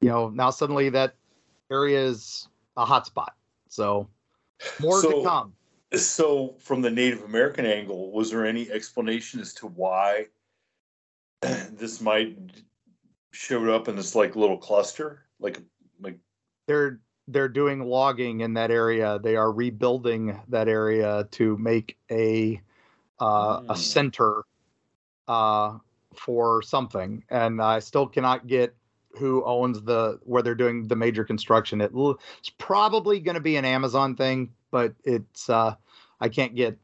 you 0.00 0.08
know, 0.08 0.30
now 0.30 0.50
suddenly 0.50 0.88
that 0.90 1.14
area 1.70 2.02
is 2.02 2.48
a 2.76 2.84
hotspot. 2.84 3.30
So, 3.68 4.08
more 4.80 5.00
so, 5.00 5.22
to 5.22 5.28
come. 5.28 5.52
So, 5.94 6.54
from 6.58 6.82
the 6.82 6.90
Native 6.90 7.22
American 7.22 7.66
angle, 7.66 8.12
was 8.12 8.30
there 8.30 8.46
any 8.46 8.70
explanation 8.70 9.40
as 9.40 9.52
to 9.54 9.66
why 9.66 10.26
this 11.40 12.00
might 12.00 12.36
showed 13.30 13.68
up 13.68 13.88
in 13.88 13.96
this 13.96 14.14
like 14.14 14.36
little 14.36 14.56
cluster, 14.56 15.24
like 15.38 15.60
like 16.00 16.18
they're 16.66 17.00
they're 17.28 17.48
doing 17.48 17.84
logging 17.84 18.40
in 18.40 18.54
that 18.54 18.70
area. 18.70 19.20
They 19.22 19.36
are 19.36 19.52
rebuilding 19.52 20.40
that 20.48 20.68
area 20.68 21.28
to 21.32 21.56
make 21.58 21.96
a 22.10 22.60
uh, 23.20 23.60
mm. 23.60 23.64
a 23.68 23.74
hmm. 23.74 23.80
center 23.80 24.44
uh, 25.28 25.78
for 26.14 26.62
something, 26.62 27.22
and 27.30 27.62
I 27.62 27.78
still 27.78 28.06
cannot 28.06 28.46
get 28.46 28.74
who 29.16 29.44
owns 29.44 29.82
the 29.82 30.18
where 30.24 30.42
they're 30.42 30.54
doing 30.54 30.88
the 30.88 30.96
major 30.96 31.24
construction. 31.24 31.80
It, 31.80 31.92
it's 31.94 32.50
probably 32.58 33.20
going 33.20 33.34
to 33.34 33.40
be 33.40 33.56
an 33.56 33.64
Amazon 33.64 34.16
thing, 34.16 34.50
but 34.70 34.94
it's 35.04 35.48
uh, 35.48 35.74
I 36.20 36.28
can't 36.28 36.54
get 36.54 36.78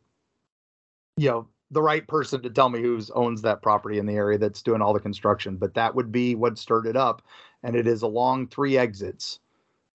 you 1.17 1.29
know 1.29 1.49
the 1.71 1.83
right 1.83 2.07
person 2.07 2.43
to 2.43 2.51
tell 2.51 2.69
me 2.69 2.81
who 2.81 3.01
owns 3.15 3.43
that 3.43 3.63
property 3.63 3.99
in 3.99 4.07
the 4.07 4.15
area 4.15 4.39
that's 4.39 4.63
doing 4.63 4.81
all 4.81 4.93
the 4.93 5.01
construction. 5.01 5.57
But 5.57 5.75
that 5.75 5.95
would 5.95 6.13
be 6.13 6.35
what 6.35 6.59
stirred 6.59 6.87
it 6.87 6.97
up, 6.97 7.23
and 7.63 7.75
it 7.75 7.87
is 7.87 8.03
along 8.03 8.49
three 8.49 8.77
exits. 8.77 9.41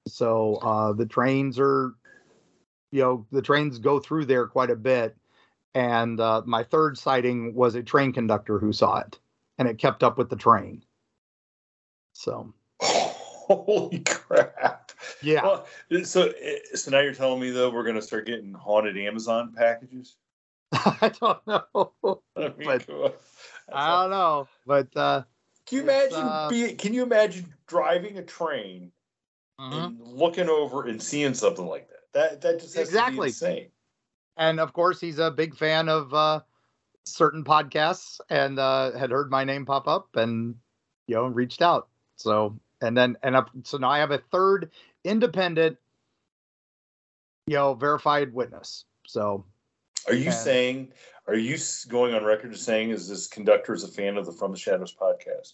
So 0.07 0.55
uh, 0.55 0.93
the 0.93 1.05
trains 1.05 1.59
are, 1.59 1.93
you 2.91 3.01
know, 3.01 3.25
the 3.31 3.41
trains 3.41 3.77
go 3.77 3.99
through 3.99 4.25
there 4.25 4.47
quite 4.47 4.71
a 4.71 4.75
bit. 4.75 5.15
And 5.75 6.19
uh, 6.19 6.41
my 6.45 6.63
third 6.63 6.97
sighting 6.97 7.53
was 7.53 7.75
a 7.75 7.84
train 7.84 8.12
conductor 8.12 8.58
who 8.58 8.73
saw 8.73 8.99
it, 8.99 9.19
and 9.58 9.67
it 9.67 9.77
kept 9.77 10.03
up 10.03 10.17
with 10.17 10.29
the 10.29 10.36
train. 10.36 10.84
So. 12.13 12.53
Holy 12.82 13.99
crap! 13.99 14.91
Yeah. 15.23 15.41
Well, 15.43 15.67
so, 16.03 16.32
so 16.75 16.91
now 16.91 16.99
you're 16.99 17.15
telling 17.15 17.41
me 17.41 17.49
though 17.49 17.71
we're 17.71 17.84
going 17.84 17.95
to 17.95 18.01
start 18.01 18.27
getting 18.27 18.53
haunted 18.53 18.95
Amazon 18.95 19.53
packages? 19.55 20.17
I 20.71 21.12
don't 21.19 21.47
know. 21.47 21.91
I, 22.36 22.41
mean, 22.41 22.53
but, 22.63 23.19
I 23.73 24.01
don't 24.01 24.12
know, 24.12 24.47
but 24.67 24.95
uh, 24.95 25.23
can 25.65 25.77
you 25.77 25.84
imagine? 25.84 26.17
Uh, 26.17 26.47
be, 26.49 26.73
can 26.73 26.93
you 26.93 27.03
imagine 27.03 27.51
driving 27.67 28.17
a 28.17 28.23
train 28.23 28.91
mm-hmm. 29.60 29.73
and 29.73 30.01
looking 30.01 30.49
over 30.49 30.86
and 30.86 31.01
seeing 31.01 31.34
something 31.34 31.65
like 31.65 31.89
that? 31.89 32.12
That 32.13 32.41
that 32.41 32.60
just 32.60 32.75
has 32.75 32.88
exactly 32.88 33.27
insane. 33.27 33.67
And 34.39 34.60
of 34.60 34.73
course, 34.73 35.02
he's 35.02 35.19
a 35.19 35.30
big 35.30 35.54
fan 35.54 35.89
of 35.89 36.13
uh, 36.13 36.39
certain 37.04 37.43
podcasts, 37.43 38.21
and 38.30 38.58
uh, 38.58 38.97
had 38.97 39.12
heard 39.12 39.30
my 39.30 39.43
name 39.43 39.65
pop 39.65 39.88
up, 39.88 40.15
and 40.15 40.56
you 41.08 41.15
know, 41.15 41.25
reached 41.25 41.62
out. 41.62 41.89
So 42.15 42.58
and 42.82 42.97
then 42.97 43.17
and 43.21 43.36
up, 43.36 43.52
so 43.63 43.78
now 43.78 43.89
I 43.89 43.99
have 43.99 44.12
a 44.12 44.17
third 44.32 44.71
independent, 45.04 45.78
you 47.47 47.56
know, 47.56 47.73
verified 47.73 48.34
witness. 48.34 48.86
So 49.06 49.43
are 50.08 50.13
you 50.13 50.28
and, 50.28 50.34
saying? 50.34 50.93
Are 51.28 51.36
you 51.36 51.58
going 51.89 52.15
on 52.15 52.23
record 52.23 52.54
as 52.54 52.62
saying 52.62 52.91
is 52.91 53.10
this 53.10 53.28
conductor 53.28 53.73
is 53.73 53.84
a 53.84 53.89
fan 53.89 54.17
of 54.17 54.25
the 54.25 54.32
From 54.32 54.52
the 54.52 54.58
Shadows 54.58 54.95
podcast? 54.95 55.54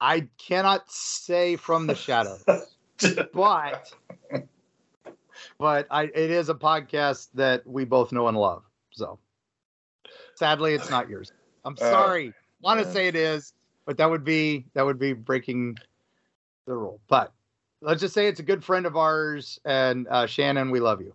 I 0.00 0.28
cannot 0.38 0.90
say 0.90 1.56
from 1.56 1.86
the 1.86 1.94
shadows, 1.94 2.44
but 3.32 3.92
but 5.58 5.86
I 5.90 6.04
it 6.04 6.30
is 6.30 6.48
a 6.48 6.54
podcast 6.54 7.28
that 7.34 7.66
we 7.66 7.84
both 7.84 8.12
know 8.12 8.28
and 8.28 8.36
love. 8.36 8.62
So 8.92 9.18
sadly, 10.36 10.74
it's 10.74 10.90
not 10.90 11.08
yours. 11.08 11.32
I'm 11.64 11.74
uh, 11.74 11.90
sorry. 11.90 12.28
Uh, 12.28 12.32
Want 12.60 12.80
to 12.80 12.92
say 12.92 13.06
it 13.06 13.14
is, 13.14 13.52
but 13.86 13.98
that 13.98 14.10
would 14.10 14.24
be 14.24 14.66
that 14.74 14.84
would 14.84 14.98
be 14.98 15.12
breaking 15.12 15.76
the 16.66 16.74
rule. 16.74 17.00
But 17.08 17.32
let's 17.80 18.00
just 18.00 18.14
say 18.14 18.26
it's 18.26 18.40
a 18.40 18.44
good 18.44 18.64
friend 18.64 18.86
of 18.86 18.96
ours, 18.96 19.60
and 19.64 20.08
uh, 20.08 20.26
Shannon, 20.26 20.70
we 20.70 20.80
love 20.80 21.00
you. 21.00 21.14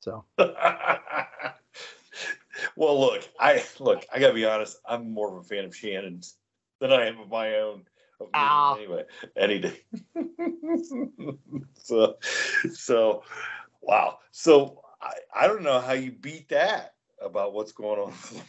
So. 0.00 0.24
well, 0.38 0.50
look, 3.00 3.28
I 3.38 3.64
look. 3.78 4.04
I 4.12 4.18
gotta 4.18 4.34
be 4.34 4.44
honest. 4.44 4.78
I'm 4.86 5.12
more 5.12 5.36
of 5.36 5.44
a 5.44 5.46
fan 5.46 5.64
of 5.64 5.76
Shannon's 5.76 6.34
than 6.80 6.92
I 6.92 7.06
am 7.06 7.20
of 7.20 7.30
my 7.30 7.54
own. 7.56 7.84
Of 8.20 8.28
ah. 8.34 8.76
Anyway, 8.76 9.04
any 9.36 9.60
day. 9.60 9.80
so, 11.74 12.16
so, 12.72 13.22
wow. 13.86 14.18
So 14.30 14.80
I, 15.00 15.12
I 15.34 15.46
don't 15.46 15.62
know 15.62 15.80
how 15.80 15.92
you 15.92 16.12
beat 16.12 16.48
that 16.48 16.94
about 17.20 17.52
what's 17.52 17.72
going 17.72 18.00
on. 18.00 18.12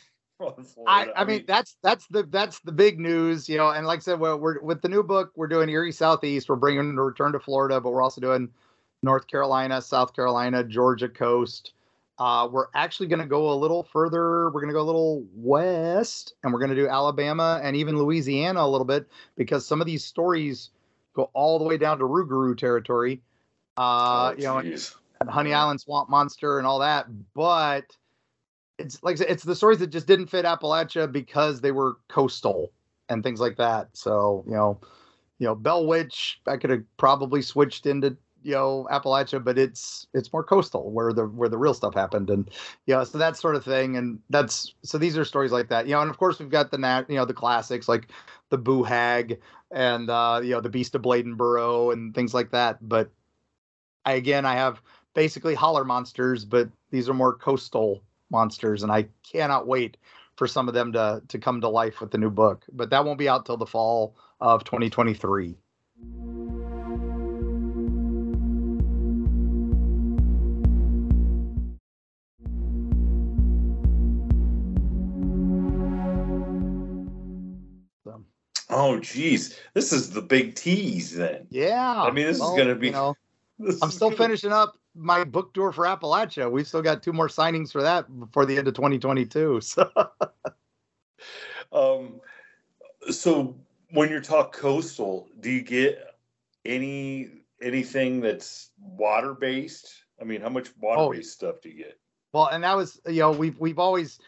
I, 0.88 1.08
I, 1.15 1.24
mean, 1.24 1.45
that's 1.48 1.78
that's 1.82 2.08
the 2.08 2.24
that's 2.24 2.60
the 2.60 2.71
big 2.71 3.00
news, 3.00 3.48
you 3.48 3.56
know. 3.58 3.69
And 3.69 3.88
like 3.88 4.00
I 4.00 4.02
said, 4.02 4.19
well, 4.19 4.38
we're 4.38 4.60
with 4.62 4.82
the 4.82 4.89
new 4.89 5.02
book, 5.02 5.32
we're 5.36 5.48
doing 5.48 5.69
Eerie 5.69 5.93
Southeast. 5.93 6.50
We're 6.50 6.58
bringing 6.58 6.95
the 6.95 7.02
return 7.02 7.32
to 7.32 7.39
Florida, 7.39 7.80
but 7.80 7.91
we're 7.91 8.02
also 8.02 8.19
doing 8.19 8.50
North 9.02 9.28
Carolina, 9.28 9.82
South 9.82 10.13
Carolina, 10.13 10.63
Georgia 10.63 11.08
coast. 11.08 11.71
Uh, 12.17 12.48
we're 12.52 12.67
actually 12.74 13.08
going 13.08 13.19
to 13.19 13.26
go 13.26 13.52
a 13.52 13.56
little 13.56 13.84
further. 13.84 14.50
We're 14.50 14.62
going 14.62 14.67
to 14.67 14.74
go 14.74 14.82
a 14.82 14.84
little 14.84 15.26
west, 15.36 16.34
and 16.43 16.52
we're 16.52 16.60
going 16.60 16.69
to 16.69 16.76
do 16.76 16.88
Alabama 16.88 17.60
and 17.62 17.76
even 17.76 17.98
Louisiana 17.98 18.62
a 18.62 18.67
little 18.67 18.86
bit 18.86 19.08
because 19.36 19.65
some 19.65 19.82
of 19.82 19.88
these 19.88 20.04
stories 20.04 20.69
go 21.13 21.30
all 21.34 21.60
the 21.60 21.65
way 21.65 21.78
down 21.78 22.00
to 22.00 22.06
Rougarou 22.06 22.58
territory. 22.58 23.21
Uh, 23.78 24.34
oh, 24.34 24.36
you 24.38 24.43
know, 24.43 24.58
and, 24.60 24.95
and 25.21 25.30
Honey 25.30 25.54
Island 25.54 25.82
Swamp 25.82 26.10
Monster 26.10 26.58
and 26.58 26.67
all 26.67 26.80
that. 26.80 27.08
But 27.34 27.86
it's 28.78 29.01
like 29.04 29.19
it's 29.19 29.43
the 29.43 29.56
stories 29.56 29.80
that 29.80 29.88
just 29.88 30.08
didn't 30.08 30.28
fit 30.28 30.45
Appalachia 30.45 31.12
because 31.12 31.62
they 31.62 31.71
were 31.71 31.97
coastal 32.10 32.71
and 33.10 33.23
things 33.23 33.39
like 33.39 33.58
that. 33.58 33.89
So 33.93 34.43
you 34.47 34.54
know, 34.54 34.80
you 35.39 35.47
know, 35.47 35.56
Bell 35.56 35.86
Witch, 35.86 36.41
I 36.47 36.58
could 36.58 36.69
have 36.69 36.84
probably 36.97 37.41
switched 37.41 37.86
into 37.86 38.17
you 38.43 38.51
know 38.51 38.88
Appalachia, 38.91 39.43
but 39.43 39.58
it's 39.58 40.08
it's 40.13 40.32
more 40.32 40.43
coastal 40.43 40.91
where 40.91 41.13
the 41.13 41.25
where 41.25 41.49
the 41.49 41.58
real 41.58 41.73
stuff 41.73 41.93
happened, 41.93 42.30
and 42.30 42.49
you 42.86 42.93
know, 42.93 43.04
so 43.04 43.17
that 43.17 43.38
sort 43.38 43.56
of 43.56 43.63
thing, 43.63 43.97
and 43.97 44.19
that's 44.30 44.73
so 44.84 44.97
these 44.97 45.17
are 45.17 45.25
stories 45.25 45.51
like 45.51 45.69
that, 45.69 45.88
you 45.88 45.93
know, 45.93 46.01
and 46.01 46.10
of 46.12 46.17
course 46.17 46.39
we've 46.39 46.49
got 46.49 46.71
the 46.71 46.78
nat 46.78 47.06
you 47.10 47.15
know 47.15 47.25
the 47.25 47.34
classics 47.34 47.88
like 47.89 48.12
the 48.49 48.58
Boo 48.58 48.84
Hag 48.84 49.39
and 49.71 50.10
uh, 50.10 50.41
you 50.43 50.51
know 50.51 50.62
the 50.62 50.69
Beast 50.69 50.95
of 50.95 51.01
Bladenboro 51.01 51.91
and 51.91 52.13
things 52.13 52.34
like 52.34 52.51
that, 52.51 52.78
but 52.88 53.10
I 54.06 54.13
again 54.13 54.45
I 54.45 54.56
have 54.56 54.82
basically 55.15 55.56
holler 55.56 55.84
monsters, 55.84 56.45
but 56.45 56.69
these 56.91 57.10
are 57.10 57.13
more 57.15 57.34
coastal 57.34 58.04
monsters, 58.30 58.84
and 58.84 58.91
I 58.91 59.08
cannot 59.23 59.65
wait 59.65 59.97
for 60.36 60.45
some 60.45 60.67
of 60.67 60.75
them 60.75 60.91
to 60.93 61.23
to 61.28 61.39
come 61.39 61.62
to 61.62 61.69
life 61.69 62.01
with 62.01 62.12
the 62.12 62.19
new 62.19 62.30
book. 62.30 62.63
But 62.71 62.91
that 62.91 63.04
won't 63.04 63.17
be 63.17 63.28
out 63.28 63.47
till 63.47 63.58
the 63.58 63.65
fall 63.65 64.15
of 64.39 64.63
2023. 64.63 65.56
Oh, 78.78 78.99
geez, 78.99 79.58
this 79.73 79.93
is 79.93 80.12
the 80.12 80.21
big 80.21 80.56
tease 80.56 81.15
then. 81.15 81.47
Yeah, 81.49 82.01
I 82.01 82.12
mean, 82.12 82.25
this 82.25 82.39
well, 82.39 82.49
is 82.51 82.58
going 82.58 82.67
to 82.67 82.75
be. 82.75 82.88
You 82.88 82.93
know, 82.93 83.15
I'm 83.82 83.91
still 83.91 84.12
finishing 84.12 84.51
up 84.51 84.75
my 84.95 85.23
book 85.23 85.53
tour 85.53 85.71
for 85.71 85.86
Appalachia. 85.86 86.49
We've 86.49 86.67
still 86.67 86.81
got 86.81 87.03
two 87.03 87.13
more 87.13 87.27
signings 87.27 87.71
for 87.71 87.81
that 87.81 88.08
before 88.19 88.45
the 88.45 88.58
end 88.58 88.67
of 88.67 88.73
2022. 88.73 89.62
So, 89.71 89.89
um, 91.71 92.21
so 93.12 93.55
when 93.91 94.10
you 94.10 94.19
talk 94.19 94.53
coastal, 94.53 95.27
do 95.39 95.49
you 95.51 95.62
get 95.62 96.15
any 96.65 97.29
anything 97.62 98.21
that's 98.21 98.71
water 98.79 99.34
based? 99.34 99.93
I 100.21 100.23
mean, 100.23 100.41
how 100.41 100.49
much 100.49 100.69
water 100.79 101.15
based 101.15 101.41
oh, 101.41 101.47
stuff 101.47 101.62
do 101.62 101.69
you 101.69 101.77
get? 101.77 101.99
Well, 102.34 102.47
and 102.47 102.63
that 102.63 102.75
was 102.75 102.99
you 103.08 103.19
know 103.19 103.31
we've 103.31 103.60
we've 103.60 103.79
always 103.79 104.19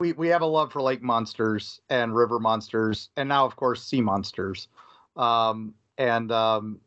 we 0.00 0.12
we 0.12 0.28
have 0.28 0.42
a 0.42 0.46
love 0.46 0.72
for 0.72 0.82
lake 0.82 1.02
monsters 1.02 1.80
and 1.88 2.14
river 2.14 2.38
monsters, 2.38 3.10
and 3.16 3.28
now 3.28 3.44
of 3.44 3.56
course 3.56 3.84
sea 3.84 4.00
monsters. 4.00 4.68
Um, 5.16 5.74
and 5.98 6.32
um, 6.32 6.80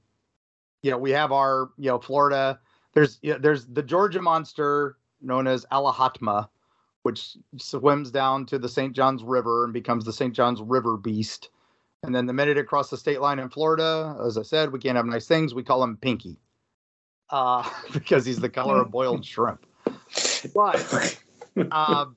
you 0.82 0.92
know 0.92 0.98
we 0.98 1.12
have 1.12 1.32
our 1.32 1.70
you 1.78 1.90
know 1.90 2.00
Florida. 2.00 2.60
There's 2.98 3.20
there's 3.22 3.68
the 3.68 3.84
Georgia 3.84 4.24
monster 4.24 4.98
known 5.22 5.46
as 5.46 5.68
Altamaha-ha, 5.72 6.50
which 7.04 7.38
swims 7.56 8.10
down 8.10 8.48
to 8.48 8.58
the 8.58 8.68
St. 8.68 8.96
Johns 8.96 9.24
River 9.24 9.66
and 9.66 9.72
becomes 9.72 10.04
the 10.04 10.12
St. 10.12 10.34
Johns 10.34 10.64
River 10.64 10.98
beast. 10.98 11.50
And 12.02 12.16
then 12.16 12.26
the 12.26 12.34
minute 12.34 12.58
it 12.58 12.66
crosses 12.66 12.90
the 12.90 12.98
state 12.98 13.22
line 13.22 13.38
in 13.38 13.50
Florida, 13.50 14.18
as 14.26 14.36
I 14.40 14.42
said, 14.42 14.72
we 14.72 14.80
can't 14.80 14.96
have 14.96 15.06
nice 15.06 15.28
things. 15.28 15.54
We 15.54 15.62
call 15.62 15.84
him 15.84 15.96
Pinky 15.98 16.40
uh, 17.30 17.70
because 17.94 18.26
he's 18.26 18.40
the 18.40 18.50
color 18.50 18.82
of 18.82 18.90
boiled 18.90 19.24
shrimp. 19.24 19.68
But 20.56 21.20
um, 21.70 22.16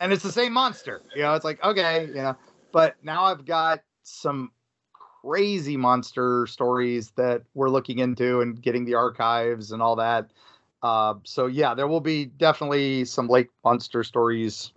and 0.00 0.14
it's 0.14 0.22
the 0.22 0.32
same 0.32 0.54
monster. 0.54 1.02
You 1.14 1.24
know, 1.24 1.34
it's 1.34 1.44
like 1.44 1.62
okay, 1.62 2.06
you 2.06 2.14
know. 2.14 2.36
But 2.72 2.96
now 3.02 3.24
I've 3.24 3.44
got 3.44 3.80
some 4.02 4.50
crazy 5.22 5.76
monster 5.76 6.46
stories 6.46 7.12
that 7.16 7.42
we're 7.54 7.70
looking 7.70 7.98
into 7.98 8.40
and 8.40 8.60
getting 8.60 8.84
the 8.84 8.94
archives 8.94 9.72
and 9.72 9.80
all 9.80 9.96
that. 9.96 10.30
Uh, 10.82 11.14
so 11.24 11.46
yeah, 11.46 11.74
there 11.74 11.86
will 11.86 12.00
be 12.00 12.26
definitely 12.26 13.04
some 13.04 13.28
lake 13.28 13.48
monster 13.64 14.02
stories 14.02 14.72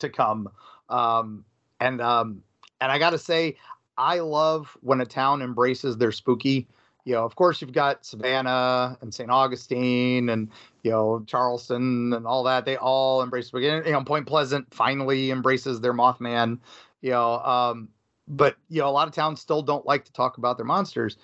to 0.00 0.08
come. 0.08 0.48
Um, 0.88 1.44
and 1.80 2.00
um, 2.00 2.42
and 2.80 2.90
I 2.90 2.98
got 2.98 3.10
to 3.10 3.18
say, 3.18 3.56
I 3.96 4.18
love 4.20 4.76
when 4.80 5.00
a 5.00 5.06
town 5.06 5.40
embraces 5.40 5.96
their 5.96 6.12
spooky 6.12 6.66
you 7.04 7.14
know, 7.14 7.24
of 7.24 7.36
course, 7.36 7.60
you've 7.60 7.72
got 7.72 8.04
Savannah 8.04 8.96
and 9.02 9.12
St. 9.12 9.30
Augustine 9.30 10.30
and, 10.30 10.48
you 10.82 10.90
know, 10.90 11.22
Charleston 11.26 12.14
and 12.14 12.26
all 12.26 12.44
that. 12.44 12.64
They 12.64 12.76
all 12.76 13.22
embrace, 13.22 13.50
you 13.52 13.82
know, 13.82 14.04
Point 14.04 14.26
Pleasant 14.26 14.72
finally 14.72 15.30
embraces 15.30 15.80
their 15.80 15.92
Mothman, 15.92 16.58
you 17.02 17.10
know. 17.10 17.38
Um, 17.40 17.88
but, 18.28 18.56
you 18.68 18.80
know, 18.80 18.88
a 18.88 18.90
lot 18.90 19.08
of 19.08 19.14
towns 19.14 19.40
still 19.40 19.62
don't 19.62 19.86
like 19.86 20.04
to 20.06 20.12
talk 20.12 20.38
about 20.38 20.56
their 20.56 20.66
monsters. 20.66 21.16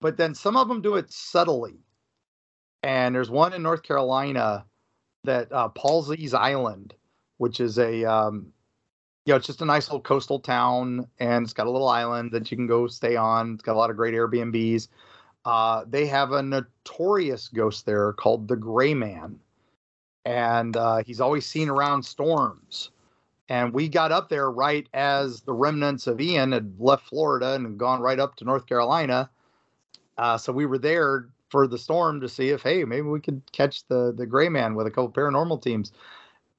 But 0.00 0.16
then 0.16 0.34
some 0.34 0.56
of 0.56 0.68
them 0.68 0.82
do 0.82 0.96
it 0.96 1.12
subtly. 1.12 1.78
And 2.82 3.14
there's 3.14 3.30
one 3.30 3.52
in 3.52 3.62
North 3.62 3.82
Carolina 3.82 4.64
that 5.24 5.52
uh, 5.52 5.68
Pawleys 5.68 6.34
Island, 6.34 6.94
which 7.38 7.60
is 7.60 7.78
a, 7.78 8.04
um, 8.04 8.52
you 9.24 9.32
know, 9.32 9.36
it's 9.36 9.46
just 9.46 9.62
a 9.62 9.64
nice 9.64 9.86
little 9.86 10.00
coastal 10.00 10.40
town, 10.40 11.06
and 11.20 11.44
it's 11.44 11.52
got 11.52 11.68
a 11.68 11.70
little 11.70 11.88
island 11.88 12.32
that 12.32 12.50
you 12.50 12.56
can 12.56 12.66
go 12.66 12.88
stay 12.88 13.14
on. 13.14 13.54
It's 13.54 13.62
got 13.62 13.74
a 13.74 13.78
lot 13.78 13.90
of 13.90 13.96
great 13.96 14.14
Airbnbs. 14.14 14.88
Uh, 15.44 15.84
they 15.88 16.06
have 16.06 16.32
a 16.32 16.42
notorious 16.42 17.48
ghost 17.48 17.86
there 17.86 18.12
called 18.14 18.48
the 18.48 18.56
Gray 18.56 18.94
Man, 18.94 19.38
and 20.24 20.76
uh, 20.76 21.02
he's 21.04 21.20
always 21.20 21.46
seen 21.46 21.68
around 21.68 22.02
storms. 22.02 22.90
And 23.52 23.74
we 23.74 23.86
got 23.86 24.12
up 24.12 24.30
there 24.30 24.50
right 24.50 24.88
as 24.94 25.42
the 25.42 25.52
remnants 25.52 26.06
of 26.06 26.22
Ian 26.22 26.52
had 26.52 26.74
left 26.78 27.06
Florida 27.06 27.52
and 27.52 27.78
gone 27.78 28.00
right 28.00 28.18
up 28.18 28.34
to 28.36 28.46
North 28.46 28.64
Carolina. 28.64 29.28
Uh, 30.16 30.38
so 30.38 30.54
we 30.54 30.64
were 30.64 30.78
there 30.78 31.28
for 31.50 31.66
the 31.66 31.76
storm 31.76 32.22
to 32.22 32.30
see 32.30 32.48
if, 32.48 32.62
hey, 32.62 32.82
maybe 32.84 33.08
we 33.08 33.20
could 33.20 33.42
catch 33.52 33.86
the 33.88 34.14
the 34.16 34.24
Gray 34.24 34.48
Man 34.48 34.74
with 34.74 34.86
a 34.86 34.90
couple 34.90 35.12
paranormal 35.12 35.60
teams. 35.60 35.92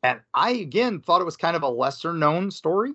And 0.04 0.20
I 0.36 0.52
again 0.52 1.00
thought 1.00 1.20
it 1.20 1.26
was 1.26 1.36
kind 1.36 1.56
of 1.56 1.64
a 1.64 1.68
lesser 1.68 2.14
known 2.14 2.52
story. 2.52 2.92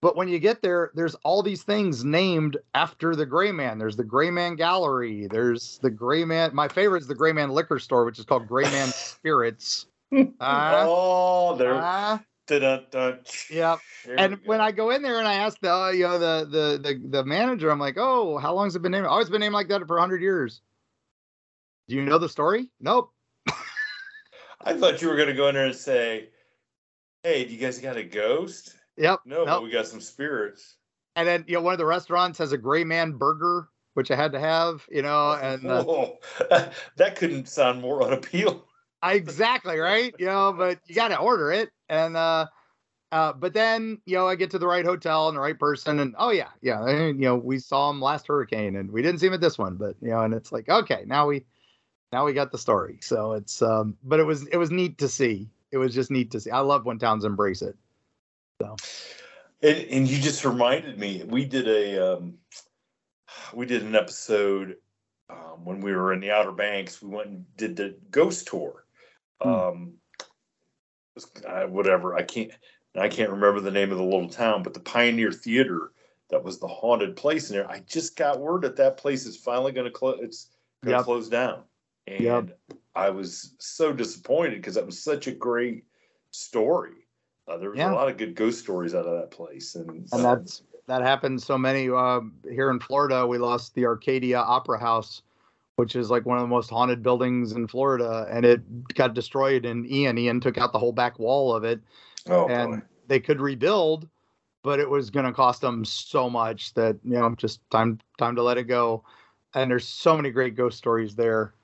But 0.00 0.16
when 0.16 0.28
you 0.28 0.38
get 0.38 0.62
there, 0.62 0.90
there's 0.94 1.16
all 1.16 1.42
these 1.42 1.64
things 1.64 2.02
named 2.02 2.56
after 2.72 3.14
the 3.14 3.26
Gray 3.26 3.52
Man. 3.52 3.76
There's 3.76 3.96
the 3.96 4.04
Gray 4.04 4.30
Man 4.30 4.56
Gallery. 4.56 5.26
There's 5.26 5.80
the 5.82 5.90
Gray 5.90 6.24
Man. 6.24 6.54
My 6.54 6.68
favorite 6.68 7.02
is 7.02 7.08
the 7.08 7.14
Gray 7.14 7.32
Man 7.34 7.50
Liquor 7.50 7.78
Store, 7.78 8.06
which 8.06 8.18
is 8.18 8.24
called 8.24 8.48
Gray 8.48 8.64
Man 8.64 8.88
Spirits. 8.94 9.84
Uh, 10.38 10.86
oh, 10.86 11.56
there. 11.56 11.74
Uh, 11.74 12.18
Da-da-da. 12.46 13.16
Yeah. 13.50 13.76
and 14.06 14.38
when 14.44 14.60
I 14.60 14.70
go 14.70 14.90
in 14.90 15.02
there 15.02 15.18
and 15.18 15.26
I 15.26 15.34
ask 15.34 15.58
the 15.60 15.72
uh, 15.72 15.90
you 15.90 16.02
know 16.02 16.18
the, 16.18 16.46
the 16.50 16.78
the 16.78 17.08
the 17.08 17.24
manager, 17.24 17.70
I'm 17.70 17.78
like, 17.78 17.96
oh, 17.96 18.38
how 18.38 18.54
long's 18.54 18.76
it 18.76 18.82
been 18.82 18.92
named? 18.92 19.06
Oh, 19.08 19.18
it's 19.18 19.30
been 19.30 19.40
named 19.40 19.54
like 19.54 19.68
that 19.68 19.86
for 19.86 19.98
hundred 19.98 20.20
years. 20.20 20.60
Do 21.88 21.96
you 21.96 22.02
know 22.02 22.18
the 22.18 22.28
story? 22.28 22.70
Nope. 22.80 23.12
I 24.64 24.74
thought 24.74 25.00
you 25.00 25.08
were 25.08 25.16
going 25.16 25.28
to 25.28 25.34
go 25.34 25.48
in 25.48 25.54
there 25.54 25.66
and 25.66 25.74
say, 25.74 26.28
"Hey, 27.22 27.44
do 27.44 27.52
you 27.52 27.58
guys 27.58 27.78
got 27.78 27.96
a 27.96 28.04
ghost?" 28.04 28.74
Yep. 28.96 29.20
No, 29.24 29.38
nope. 29.38 29.46
but 29.46 29.62
we 29.62 29.70
got 29.70 29.86
some 29.86 30.00
spirits. 30.00 30.76
And 31.16 31.26
then 31.26 31.44
you 31.46 31.54
know, 31.54 31.62
one 31.62 31.72
of 31.72 31.78
the 31.78 31.86
restaurants 31.86 32.38
has 32.38 32.52
a 32.52 32.58
gray 32.58 32.84
man 32.84 33.12
burger, 33.12 33.68
which 33.94 34.10
I 34.10 34.16
had 34.16 34.32
to 34.32 34.40
have. 34.40 34.86
You 34.90 35.02
know, 35.02 35.32
and 35.32 35.66
uh, 35.66 36.10
that 36.96 37.16
couldn't 37.16 37.48
sound 37.48 37.80
more 37.80 38.02
unappealing. 38.02 38.60
Exactly 39.12 39.78
right. 39.78 40.14
You 40.18 40.26
know, 40.26 40.52
but 40.52 40.80
you 40.86 40.94
got 40.94 41.08
to 41.08 41.18
order 41.18 41.52
it, 41.52 41.70
and 41.88 42.16
uh, 42.16 42.46
uh, 43.12 43.32
but 43.32 43.54
then 43.54 44.00
you 44.06 44.16
know, 44.16 44.26
I 44.26 44.34
get 44.34 44.50
to 44.50 44.58
the 44.58 44.66
right 44.66 44.84
hotel 44.84 45.28
and 45.28 45.36
the 45.36 45.40
right 45.40 45.58
person, 45.58 46.00
and 46.00 46.14
oh 46.18 46.30
yeah, 46.30 46.48
yeah, 46.62 47.06
you 47.06 47.12
know, 47.14 47.36
we 47.36 47.58
saw 47.58 47.90
him 47.90 48.00
last 48.00 48.26
hurricane, 48.26 48.76
and 48.76 48.90
we 48.90 49.02
didn't 49.02 49.20
see 49.20 49.26
him 49.26 49.34
at 49.34 49.40
this 49.40 49.58
one, 49.58 49.76
but 49.76 49.94
you 50.00 50.10
know, 50.10 50.20
and 50.20 50.34
it's 50.34 50.52
like 50.52 50.68
okay, 50.68 51.04
now 51.06 51.26
we 51.26 51.44
now 52.12 52.24
we 52.24 52.32
got 52.32 52.52
the 52.52 52.58
story. 52.58 52.98
So 53.00 53.32
it's 53.32 53.62
um 53.62 53.96
but 54.04 54.20
it 54.20 54.24
was 54.24 54.46
it 54.48 54.56
was 54.56 54.70
neat 54.70 54.98
to 54.98 55.08
see. 55.08 55.48
It 55.70 55.78
was 55.78 55.94
just 55.94 56.10
neat 56.10 56.30
to 56.32 56.40
see. 56.40 56.50
I 56.50 56.60
love 56.60 56.84
when 56.84 56.98
towns 56.98 57.24
embrace 57.24 57.62
it. 57.62 57.76
So 58.60 58.76
and, 59.62 59.78
and 59.90 60.08
you 60.08 60.20
just 60.20 60.44
reminded 60.44 60.98
me, 60.98 61.24
we 61.26 61.44
did 61.44 61.68
a 61.68 62.14
um 62.14 62.34
we 63.52 63.66
did 63.66 63.82
an 63.82 63.94
episode 63.94 64.76
um, 65.30 65.64
when 65.64 65.80
we 65.80 65.92
were 65.92 66.12
in 66.12 66.20
the 66.20 66.30
Outer 66.30 66.52
Banks. 66.52 67.02
We 67.02 67.08
went 67.08 67.28
and 67.28 67.56
did 67.56 67.76
the 67.76 67.96
ghost 68.10 68.46
tour. 68.46 68.83
Hmm. 69.40 69.48
Um 69.48 69.92
uh, 71.46 71.64
whatever. 71.66 72.16
I 72.16 72.22
can't 72.22 72.50
I 72.96 73.08
can't 73.08 73.30
remember 73.30 73.60
the 73.60 73.70
name 73.70 73.92
of 73.92 73.98
the 73.98 74.04
little 74.04 74.28
town, 74.28 74.62
but 74.62 74.74
the 74.74 74.80
Pioneer 74.80 75.32
Theater 75.32 75.92
that 76.30 76.42
was 76.42 76.58
the 76.58 76.68
haunted 76.68 77.16
place 77.16 77.50
in 77.50 77.56
there. 77.56 77.70
I 77.70 77.80
just 77.80 78.16
got 78.16 78.40
word 78.40 78.62
that 78.62 78.76
that 78.76 78.96
place 78.96 79.26
is 79.26 79.36
finally 79.36 79.72
going 79.72 79.86
to 79.86 79.90
close. 79.90 80.18
It's 80.22 80.48
going 80.82 80.92
to 80.92 80.98
yep. 80.98 81.04
close 81.04 81.28
down 81.28 81.64
and 82.06 82.20
yep. 82.20 82.58
I 82.94 83.10
was 83.10 83.54
so 83.58 83.92
disappointed 83.92 84.56
because 84.56 84.74
that 84.74 84.86
was 84.86 85.02
such 85.02 85.26
a 85.26 85.32
great 85.32 85.84
story. 86.30 86.92
Uh, 87.48 87.58
there 87.58 87.70
was 87.70 87.78
yeah. 87.78 87.92
a 87.92 87.94
lot 87.94 88.08
of 88.08 88.16
good 88.16 88.34
ghost 88.34 88.60
stories 88.60 88.94
out 88.94 89.06
of 89.06 89.18
that 89.20 89.30
place, 89.30 89.74
and 89.74 89.90
and 90.12 90.24
that's 90.24 90.62
that 90.86 91.02
happened 91.02 91.42
so 91.42 91.58
many. 91.58 91.90
Uh, 91.90 92.20
here 92.50 92.70
in 92.70 92.80
Florida, 92.80 93.26
we 93.26 93.38
lost 93.38 93.74
the 93.74 93.84
Arcadia 93.84 94.38
Opera 94.38 94.78
House, 94.78 95.22
which 95.76 95.96
is 95.96 96.10
like 96.10 96.26
one 96.26 96.38
of 96.38 96.42
the 96.42 96.48
most 96.48 96.70
haunted 96.70 97.02
buildings 97.02 97.52
in 97.52 97.66
Florida, 97.66 98.26
and 98.30 98.44
it 98.44 98.94
got 98.94 99.14
destroyed. 99.14 99.64
And 99.64 99.86
Ian, 99.90 100.18
Ian 100.18 100.40
took 100.40 100.58
out 100.58 100.72
the 100.72 100.78
whole 100.78 100.92
back 100.92 101.18
wall 101.18 101.54
of 101.54 101.64
it, 101.64 101.80
oh, 102.28 102.46
and 102.48 102.72
boy. 102.72 102.86
they 103.08 103.20
could 103.20 103.40
rebuild, 103.40 104.08
but 104.62 104.80
it 104.80 104.88
was 104.88 105.10
going 105.10 105.26
to 105.26 105.32
cost 105.32 105.60
them 105.60 105.84
so 105.84 106.30
much 106.30 106.74
that 106.74 106.96
you 107.04 107.18
know 107.18 107.34
just 107.36 107.60
time 107.70 107.98
time 108.18 108.36
to 108.36 108.42
let 108.42 108.58
it 108.58 108.64
go. 108.64 109.04
And 109.54 109.70
there's 109.70 109.86
so 109.86 110.16
many 110.16 110.30
great 110.30 110.56
ghost 110.56 110.78
stories 110.78 111.14
there 111.14 111.54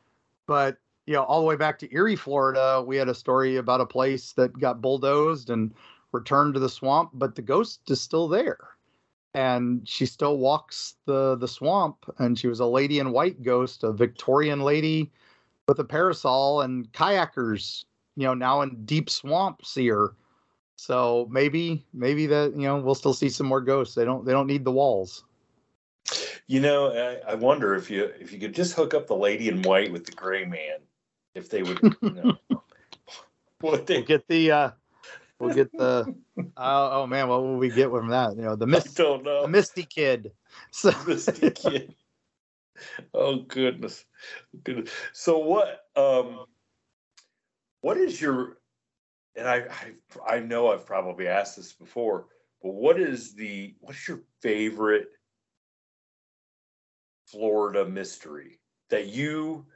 but 0.50 0.78
you 1.06 1.14
know, 1.14 1.22
all 1.22 1.38
the 1.40 1.46
way 1.46 1.54
back 1.54 1.78
to 1.78 1.94
Eerie, 1.94 2.16
Florida, 2.16 2.82
we 2.84 2.96
had 2.96 3.08
a 3.08 3.14
story 3.14 3.56
about 3.56 3.80
a 3.80 3.86
place 3.86 4.32
that 4.32 4.58
got 4.58 4.80
bulldozed 4.80 5.48
and 5.48 5.72
returned 6.10 6.54
to 6.54 6.60
the 6.60 6.68
swamp, 6.68 7.10
but 7.14 7.36
the 7.36 7.42
ghost 7.42 7.88
is 7.88 8.00
still 8.00 8.26
there. 8.26 8.58
And 9.34 9.88
she 9.88 10.06
still 10.06 10.38
walks 10.38 10.96
the 11.06 11.36
the 11.36 11.46
swamp, 11.46 11.96
and 12.18 12.38
she 12.38 12.48
was 12.48 12.60
a 12.60 12.66
lady 12.66 12.98
in 12.98 13.12
white 13.12 13.42
ghost, 13.42 13.84
a 13.84 13.92
Victorian 13.92 14.60
lady 14.60 15.12
with 15.68 15.78
a 15.78 15.84
parasol, 15.84 16.62
and 16.62 16.90
kayakers, 16.92 17.84
you 18.16 18.26
know, 18.26 18.34
now 18.34 18.62
in 18.62 18.84
deep 18.84 19.08
swamp 19.08 19.64
see 19.64 19.88
her. 19.88 20.16
So 20.76 21.28
maybe 21.30 21.84
maybe 21.92 22.26
that 22.26 22.56
you 22.56 22.62
know 22.62 22.78
we'll 22.78 22.94
still 22.94 23.14
see 23.14 23.28
some 23.28 23.46
more 23.46 23.60
ghosts. 23.60 23.94
They 23.94 24.04
don't 24.04 24.24
they 24.24 24.32
don't 24.32 24.46
need 24.46 24.64
the 24.64 24.72
walls. 24.72 25.24
You 26.46 26.58
know, 26.58 26.90
I, 26.90 27.32
I, 27.32 27.34
wonder 27.34 27.76
if 27.76 27.90
you 27.90 28.04
if 28.18 28.32
you 28.32 28.40
could 28.40 28.54
just 28.54 28.74
hook 28.74 28.94
up 28.94 29.06
the 29.06 29.14
lady 29.14 29.48
in 29.48 29.62
white 29.62 29.92
with 29.92 30.04
the 30.04 30.12
gray 30.12 30.44
man, 30.44 30.78
if 31.34 31.48
they 31.48 31.62
would, 31.62 31.78
you 32.02 32.10
know, 32.10 32.36
we'll 33.62 33.76
get 33.84 34.26
the 34.26 34.50
uh, 34.50 34.70
we'll 35.40 35.54
get 35.54 35.72
the 35.72 36.14
oh, 36.38 36.44
oh 36.56 37.06
man, 37.06 37.28
what 37.28 37.42
will 37.42 37.56
we 37.56 37.70
get 37.70 37.90
from 37.90 38.08
that? 38.08 38.36
You 38.36 38.42
know, 38.42 38.56
the 38.56 38.66
Misty, 38.66 39.02
don't 39.02 39.24
know. 39.24 39.42
the 39.42 39.48
Misty 39.48 39.82
Kid. 39.82 40.32
So 40.70 40.92
Misty 41.06 41.50
Kid. 41.50 41.94
Oh 43.12 43.36
goodness, 43.36 44.04
goodness. 44.62 44.90
So 45.12 45.38
what? 45.38 45.80
Um, 45.96 46.44
what 47.80 47.96
is 47.96 48.20
your? 48.20 48.58
And 49.36 49.48
I, 49.48 49.66
I, 50.26 50.36
I 50.36 50.40
know 50.40 50.72
I've 50.72 50.86
probably 50.86 51.28
asked 51.28 51.56
this 51.56 51.72
before, 51.72 52.26
but 52.62 52.74
what 52.74 53.00
is 53.00 53.34
the? 53.34 53.74
What's 53.80 54.06
your 54.06 54.20
favorite 54.42 55.08
Florida 57.26 57.84
mystery 57.84 58.58
that 58.90 59.06
you 59.06 59.66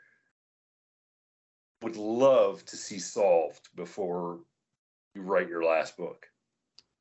would 1.83 1.97
love 1.97 2.65
to 2.65 2.77
see 2.77 2.99
solved 2.99 3.69
before 3.77 4.41
you 5.15 5.23
write 5.23 5.49
your 5.49 5.65
last 5.65 5.97
book? 5.97 6.27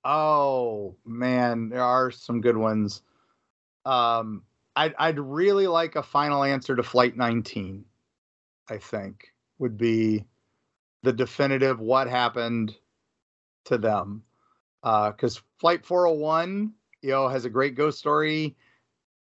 Oh 0.05 0.95
man, 1.05 1.69
there 1.69 1.83
are 1.83 2.11
some 2.11 2.41
good 2.41 2.57
ones. 2.57 3.01
Um, 3.85 4.43
I'd 4.75 4.93
I'd 4.97 5.19
really 5.19 5.67
like 5.67 5.95
a 5.95 6.03
final 6.03 6.43
answer 6.43 6.75
to 6.75 6.83
Flight 6.83 7.17
19. 7.17 7.85
I 8.69 8.77
think 8.77 9.33
would 9.59 9.77
be 9.77 10.25
the 11.03 11.13
definitive 11.13 11.79
what 11.79 12.07
happened 12.07 12.75
to 13.65 13.77
them. 13.77 14.23
Because 14.81 15.37
uh, 15.37 15.41
Flight 15.59 15.85
401, 15.85 16.73
you 17.01 17.11
know, 17.11 17.27
has 17.27 17.45
a 17.45 17.49
great 17.49 17.75
ghost 17.75 17.99
story, 17.99 18.57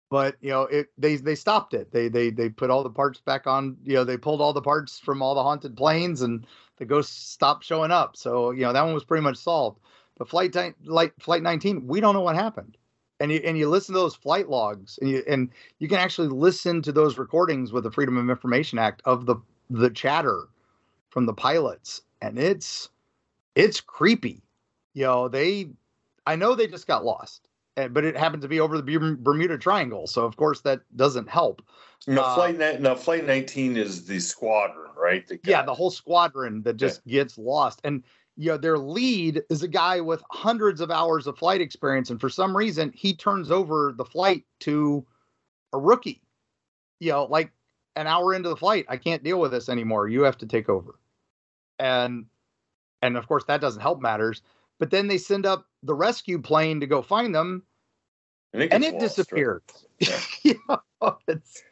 but 0.10 0.36
you 0.42 0.50
know, 0.50 0.64
it 0.64 0.88
they 0.98 1.16
they 1.18 1.36
stopped 1.36 1.74
it. 1.74 1.92
They 1.92 2.10
they 2.10 2.30
they 2.32 2.50
put 2.50 2.70
all 2.70 2.84
the 2.84 2.90
parts 2.90 3.22
back 3.22 3.48
on. 3.48 3.78
You 3.84 3.96
know, 3.96 4.04
they 4.04 4.18
pulled 4.18 4.42
all 4.42 4.54
the 4.54 4.62
parts 4.62 5.00
from 5.00 5.22
all 5.22 5.36
the 5.36 5.44
haunted 5.44 5.78
planes, 5.78 6.22
and 6.22 6.46
the 6.78 6.86
ghosts 6.86 7.16
stopped 7.16 7.64
showing 7.64 7.92
up. 7.92 8.18
So 8.18 8.52
you 8.52 8.62
know, 8.62 8.74
that 8.74 8.84
one 8.84 8.94
was 8.94 9.04
pretty 9.04 9.24
much 9.24 9.38
solved. 9.38 9.80
But 10.18 10.30
flight 10.30 10.56
like 10.86 11.14
flight 11.20 11.44
19, 11.44 11.88
we 11.88 12.02
don't 12.02 12.14
know 12.14 12.22
what 12.22 12.36
happened. 12.36 12.78
And 13.20 13.32
you 13.32 13.40
and 13.44 13.58
you 13.58 13.70
listen 13.70 13.94
to 13.94 14.00
those 14.00 14.16
flight 14.16 14.50
logs, 14.50 14.98
and 15.02 15.10
you 15.10 15.24
and 15.28 15.50
you 15.80 15.88
can 15.88 16.00
actually 16.00 16.30
listen 16.30 16.82
to 16.84 16.92
those 16.92 17.18
recordings 17.18 17.72
with 17.72 17.84
the 17.84 17.92
Freedom 17.92 18.18
of 18.18 18.30
Information 18.30 18.80
Act 18.80 19.02
of 19.06 19.26
the 19.26 19.36
the 19.70 19.90
chatter 19.90 20.46
from 21.10 21.26
the 21.26 21.34
pilots, 21.34 22.02
and 22.22 22.40
it's 22.40 22.90
it's 23.56 23.82
creepy. 23.82 24.44
You 24.94 25.06
know, 25.06 25.28
they 25.30 25.72
I 26.28 26.38
know 26.38 26.56
they 26.56 26.68
just 26.68 26.88
got 26.88 27.06
lost 27.06 27.49
but 27.76 28.04
it 28.04 28.18
happened 28.18 28.42
to 28.42 28.48
be 28.48 28.60
over 28.60 28.80
the 28.80 29.18
Bermuda 29.20 29.58
Triangle, 29.58 30.08
so 30.08 30.26
of 30.26 30.36
course 30.38 30.62
that 30.62 30.82
doesn't 30.96 31.30
help. 31.30 31.62
Now, 32.08 32.24
uh, 32.24 32.36
flight 32.36 32.82
now 32.82 32.96
flight 32.96 33.26
19 33.26 33.78
is 33.78 34.06
the 34.06 34.20
squadron, 34.20 34.92
right? 34.98 35.28
The 35.28 35.40
yeah, 35.44 35.64
the 35.64 35.74
whole 35.74 35.92
squadron 35.92 36.62
that 36.64 36.78
just 36.78 37.02
yeah. 37.06 37.22
gets 37.22 37.38
lost, 37.38 37.82
and 37.84 38.04
you 38.36 38.52
know 38.52 38.58
their 38.58 38.78
lead 38.78 39.44
is 39.50 39.64
a 39.64 39.68
guy 39.68 40.02
with 40.02 40.24
hundreds 40.32 40.82
of 40.82 40.92
hours 40.92 41.28
of 41.28 41.38
flight 41.38 41.62
experience, 41.62 42.10
and 42.10 42.20
for 42.20 42.30
some 42.30 42.56
reason 42.56 42.92
he 42.96 43.14
turns 43.14 43.52
over 43.52 43.94
the 43.96 44.06
flight 44.06 44.46
to 44.62 45.06
a 45.74 45.78
rookie. 45.78 46.22
You 47.00 47.12
know, 47.12 47.26
like 47.26 47.52
an 47.96 48.08
hour 48.08 48.34
into 48.34 48.50
the 48.50 48.58
flight, 48.58 48.86
I 48.90 48.98
can't 48.98 49.24
deal 49.24 49.40
with 49.40 49.52
this 49.52 49.70
anymore. 49.70 50.08
You 50.08 50.24
have 50.24 50.38
to 50.40 50.46
take 50.46 50.70
over, 50.70 51.00
and 51.78 52.26
and 53.02 53.18
of 53.18 53.28
course 53.28 53.44
that 53.46 53.62
doesn't 53.62 53.82
help 53.82 54.02
matters. 54.02 54.42
But 54.80 54.92
then 54.92 55.08
they 55.08 55.18
send 55.18 55.46
up 55.46 55.68
the 55.84 55.94
rescue 55.94 56.42
plane 56.42 56.80
to 56.80 56.88
go 56.88 57.02
find 57.02 57.36
them, 57.36 57.64
and 58.54 58.64
it, 58.64 58.74
and 58.74 58.84
it 58.84 58.94
lost, 58.94 59.18
disappeared. 59.18 59.64
Right? 60.02 60.10
Yeah. 60.10 60.20
you 60.44 60.60
know, 60.70 61.18
it's 61.28 61.64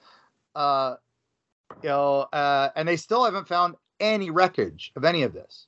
uh, 0.55 0.95
you 1.81 1.89
know, 1.89 2.27
uh, 2.33 2.69
and 2.75 2.87
they 2.87 2.97
still 2.97 3.23
haven't 3.23 3.47
found 3.47 3.75
any 3.99 4.29
wreckage 4.29 4.91
of 4.95 5.05
any 5.05 5.23
of 5.23 5.33
this. 5.33 5.67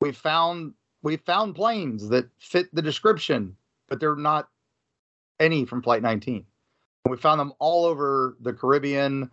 We 0.00 0.12
found 0.12 0.74
we 1.02 1.16
found 1.16 1.54
planes 1.54 2.08
that 2.08 2.28
fit 2.38 2.74
the 2.74 2.82
description, 2.82 3.56
but 3.88 4.00
they're 4.00 4.16
not 4.16 4.48
any 5.40 5.64
from 5.64 5.82
Flight 5.82 6.02
19. 6.02 6.44
We 7.08 7.16
found 7.16 7.40
them 7.40 7.52
all 7.58 7.84
over 7.84 8.36
the 8.40 8.52
Caribbean, 8.52 9.30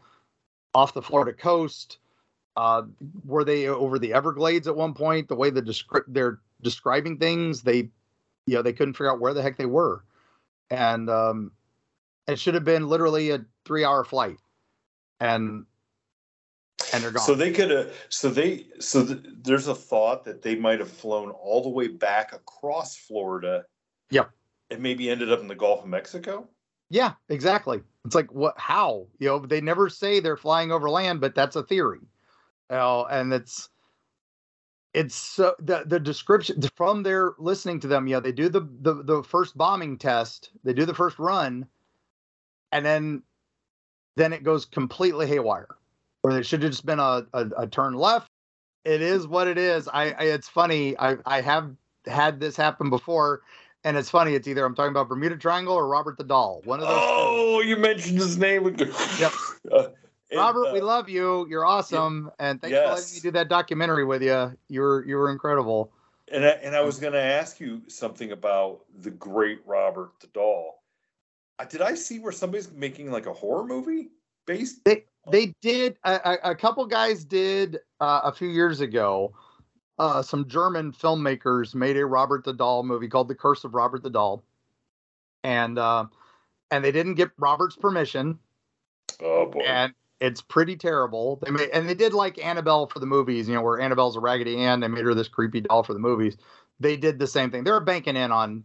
off 0.73 0.93
the 0.93 1.01
Florida 1.01 1.33
coast. 1.33 1.97
Uh, 2.55 2.83
were 3.25 3.43
they 3.43 3.67
over 3.67 3.99
the 3.99 4.13
Everglades 4.13 4.67
at 4.67 4.75
one 4.75 4.93
point? 4.93 5.27
The 5.27 5.35
way 5.35 5.49
the 5.49 5.61
descri- 5.61 6.05
they're 6.07 6.39
describing 6.61 7.17
things, 7.17 7.61
they, 7.61 7.89
you 8.47 8.55
know, 8.55 8.61
they 8.61 8.73
couldn't 8.73 8.93
figure 8.93 9.11
out 9.11 9.19
where 9.19 9.33
the 9.33 9.41
heck 9.41 9.57
they 9.57 9.65
were 9.65 10.03
and 10.69 11.09
um, 11.09 11.51
it 12.27 12.39
should 12.39 12.53
have 12.53 12.63
been 12.63 12.87
literally 12.87 13.31
a 13.31 13.45
three-hour 13.65 14.03
flight, 14.03 14.37
and 15.19 15.65
and 16.93 17.03
they're 17.03 17.11
gone. 17.11 17.23
So 17.23 17.35
they 17.35 17.51
could 17.51 17.69
have. 17.71 17.93
So 18.09 18.29
they. 18.29 18.67
So 18.79 19.05
th- 19.05 19.19
there's 19.43 19.67
a 19.67 19.75
thought 19.75 20.25
that 20.25 20.41
they 20.41 20.55
might 20.55 20.79
have 20.79 20.91
flown 20.91 21.29
all 21.31 21.61
the 21.61 21.69
way 21.69 21.87
back 21.87 22.33
across 22.33 22.95
Florida. 22.95 23.65
Yep. 24.11 24.29
And 24.71 24.81
maybe 24.81 25.09
ended 25.09 25.31
up 25.31 25.41
in 25.41 25.47
the 25.47 25.55
Gulf 25.55 25.83
of 25.83 25.89
Mexico. 25.89 26.47
Yeah, 26.89 27.13
exactly. 27.29 27.81
It's 28.05 28.15
like 28.15 28.31
what? 28.31 28.55
How? 28.57 29.07
You 29.19 29.27
know, 29.27 29.39
they 29.39 29.61
never 29.61 29.89
say 29.89 30.19
they're 30.19 30.37
flying 30.37 30.71
over 30.71 30.89
land, 30.89 31.21
but 31.21 31.35
that's 31.35 31.55
a 31.55 31.63
theory. 31.63 32.01
You 32.69 32.77
know, 32.77 33.05
and 33.09 33.33
it's 33.33 33.69
it's 34.93 35.15
so 35.15 35.55
the 35.59 35.83
the 35.85 35.99
description 35.99 36.61
from 36.75 37.03
their 37.03 37.33
listening 37.37 37.79
to 37.81 37.87
them. 37.87 38.07
Yeah, 38.07 38.19
they 38.19 38.31
do 38.31 38.49
the 38.49 38.61
the 38.81 39.03
the 39.03 39.23
first 39.23 39.57
bombing 39.57 39.97
test. 39.97 40.51
They 40.63 40.73
do 40.73 40.85
the 40.85 40.93
first 40.93 41.19
run, 41.19 41.67
and 42.71 42.85
then 42.85 43.21
then 44.15 44.33
it 44.33 44.43
goes 44.43 44.65
completely 44.65 45.27
haywire. 45.27 45.67
Or 46.23 46.31
it 46.39 46.45
should 46.45 46.63
have 46.63 46.71
just 46.71 46.85
been 46.85 46.99
a, 46.99 47.27
a, 47.33 47.45
a 47.57 47.67
turn 47.67 47.93
left. 47.93 48.31
It 48.83 49.01
is 49.01 49.27
what 49.27 49.47
it 49.47 49.57
is. 49.57 49.87
I, 49.87 50.11
I 50.11 50.23
it's 50.23 50.47
funny. 50.47 50.97
I 50.97 51.17
I 51.25 51.41
have 51.41 51.71
had 52.07 52.39
this 52.39 52.55
happen 52.55 52.89
before. 52.89 53.41
And 53.83 53.97
it's 53.97 54.09
funny. 54.09 54.33
It's 54.33 54.47
either 54.47 54.65
I'm 54.65 54.73
talking 54.73 54.89
about 54.89 55.07
Bermuda 55.07 55.37
Triangle 55.37 55.75
or 55.75 55.87
Robert 55.87 56.17
the 56.17 56.23
Doll. 56.23 56.61
One 56.65 56.79
of 56.79 56.87
those. 56.87 56.97
Oh, 56.99 57.61
two. 57.61 57.67
you 57.67 57.77
mentioned 57.77 58.17
his 58.17 58.37
name. 58.37 58.75
yep. 59.19 59.31
Uh, 59.71 59.87
Robert, 60.37 60.67
uh, 60.67 60.73
we 60.73 60.81
love 60.81 61.09
you. 61.09 61.45
You're 61.49 61.65
awesome, 61.65 62.31
yeah, 62.39 62.49
and 62.49 62.61
thanks 62.61 62.73
yes. 62.73 62.83
for 62.83 62.95
letting 62.95 63.13
me 63.13 63.19
do 63.21 63.31
that 63.31 63.49
documentary 63.49 64.05
with 64.05 64.23
you. 64.23 64.57
You 64.69 64.81
were 64.81 65.05
you 65.05 65.15
were 65.17 65.31
incredible. 65.31 65.91
And 66.31 66.43
I, 66.43 66.49
and 66.49 66.75
I 66.75 66.81
was 66.81 66.97
going 66.97 67.13
to 67.13 67.21
ask 67.21 67.59
you 67.59 67.83
something 67.87 68.31
about 68.31 68.81
the 68.99 69.11
great 69.11 69.59
Robert 69.65 70.11
the 70.21 70.27
Doll. 70.27 70.81
Uh, 71.59 71.65
did 71.65 71.81
I 71.81 71.93
see 71.93 72.19
where 72.19 72.31
somebody's 72.31 72.71
making 72.71 73.11
like 73.11 73.27
a 73.27 73.33
horror 73.33 73.65
movie 73.65 74.09
based? 74.45 74.83
They 74.85 75.05
they 75.31 75.53
did. 75.61 75.97
A, 76.03 76.37
a 76.43 76.55
couple 76.55 76.85
guys 76.85 77.23
did 77.23 77.79
uh, 77.99 78.21
a 78.23 78.31
few 78.31 78.49
years 78.49 78.81
ago. 78.81 79.33
Uh, 79.97 80.21
some 80.21 80.47
German 80.47 80.91
filmmakers 80.91 81.73
made 81.73 81.95
a 81.95 82.05
Robert 82.05 82.43
the 82.43 82.53
Doll 82.53 82.83
movie 82.83 83.07
called 83.07 83.29
The 83.29 83.35
Curse 83.35 83.63
of 83.63 83.73
Robert 83.73 84.03
the 84.03 84.09
Doll, 84.09 84.43
and 85.43 85.79
uh, 85.79 86.05
and 86.71 86.83
they 86.83 86.91
didn't 86.91 87.15
get 87.15 87.31
Robert's 87.37 87.77
permission. 87.77 88.37
Oh 89.21 89.45
boy! 89.45 89.61
And 89.61 89.93
it's 90.19 90.41
pretty 90.41 90.75
terrible. 90.75 91.39
They 91.43 91.51
made 91.51 91.69
and 91.71 91.87
they 91.89 91.93
did 91.93 92.13
like 92.13 92.43
Annabelle 92.43 92.87
for 92.87 92.99
the 92.99 93.05
movies, 93.05 93.47
you 93.47 93.55
know, 93.55 93.61
where 93.61 93.79
Annabelle's 93.79 94.15
a 94.15 94.19
Raggedy 94.19 94.57
Ann. 94.57 94.79
They 94.79 94.87
made 94.87 95.05
her 95.05 95.13
this 95.13 95.27
creepy 95.27 95.61
doll 95.61 95.83
for 95.83 95.93
the 95.93 95.99
movies. 95.99 96.37
They 96.79 96.97
did 96.97 97.19
the 97.19 97.27
same 97.27 97.51
thing. 97.51 97.63
They 97.63 97.71
were 97.71 97.79
banking 97.79 98.15
in 98.15 98.31
on, 98.31 98.63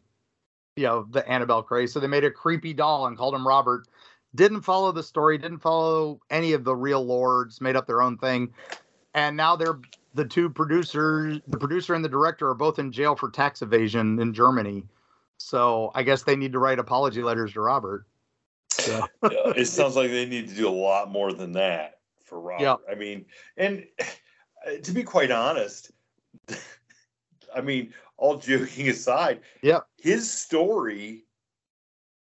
you 0.77 0.85
know, 0.85 1.07
the 1.11 1.29
Annabelle 1.29 1.63
craze. 1.63 1.93
So 1.93 2.01
they 2.01 2.07
made 2.07 2.25
a 2.25 2.31
creepy 2.31 2.73
doll 2.73 3.07
and 3.07 3.17
called 3.17 3.35
him 3.35 3.47
Robert. 3.47 3.87
Didn't 4.35 4.63
follow 4.63 4.93
the 4.93 5.03
story. 5.03 5.39
Didn't 5.39 5.59
follow 5.59 6.21
any 6.31 6.53
of 6.53 6.65
the 6.65 6.75
real 6.75 7.05
lords. 7.05 7.61
Made 7.61 7.77
up 7.77 7.87
their 7.87 8.03
own 8.03 8.17
thing. 8.17 8.53
And 9.15 9.37
now 9.37 9.57
they're 9.57 9.81
the 10.15 10.25
two 10.25 10.51
producers, 10.51 11.41
the 11.47 11.59
producer 11.59 11.95
and 11.95 12.05
the 12.05 12.09
director, 12.09 12.49
are 12.49 12.55
both 12.55 12.79
in 12.79 12.93
jail 12.93 13.15
for 13.15 13.31
tax 13.31 13.63
evasion 13.63 14.21
in 14.21 14.33
Germany. 14.33 14.85
So 15.37 15.91
I 15.95 16.03
guess 16.03 16.23
they 16.23 16.37
need 16.37 16.53
to 16.53 16.59
write 16.59 16.79
apology 16.79 17.23
letters 17.23 17.53
to 17.55 17.61
Robert. 17.61 18.07
yeah, 18.89 19.07
it 19.23 19.67
sounds 19.67 19.97
like 19.97 20.11
they 20.11 20.27
need 20.27 20.49
to 20.49 20.55
do 20.55 20.69
a 20.69 20.71
lot 20.71 21.11
more 21.11 21.33
than 21.33 21.53
that 21.53 21.99
for 22.25 22.41
Robert. 22.41 22.63
Yeah. 22.63 22.77
I 22.91 22.95
mean, 22.95 23.25
and 23.57 23.87
uh, 24.01 24.77
to 24.83 24.93
be 24.93 25.03
quite 25.03 25.31
honest, 25.31 25.91
I 27.55 27.61
mean, 27.61 27.93
all 28.17 28.37
joking 28.37 28.89
aside, 28.89 29.41
yeah, 29.63 29.81
his 30.01 30.31
story 30.31 31.25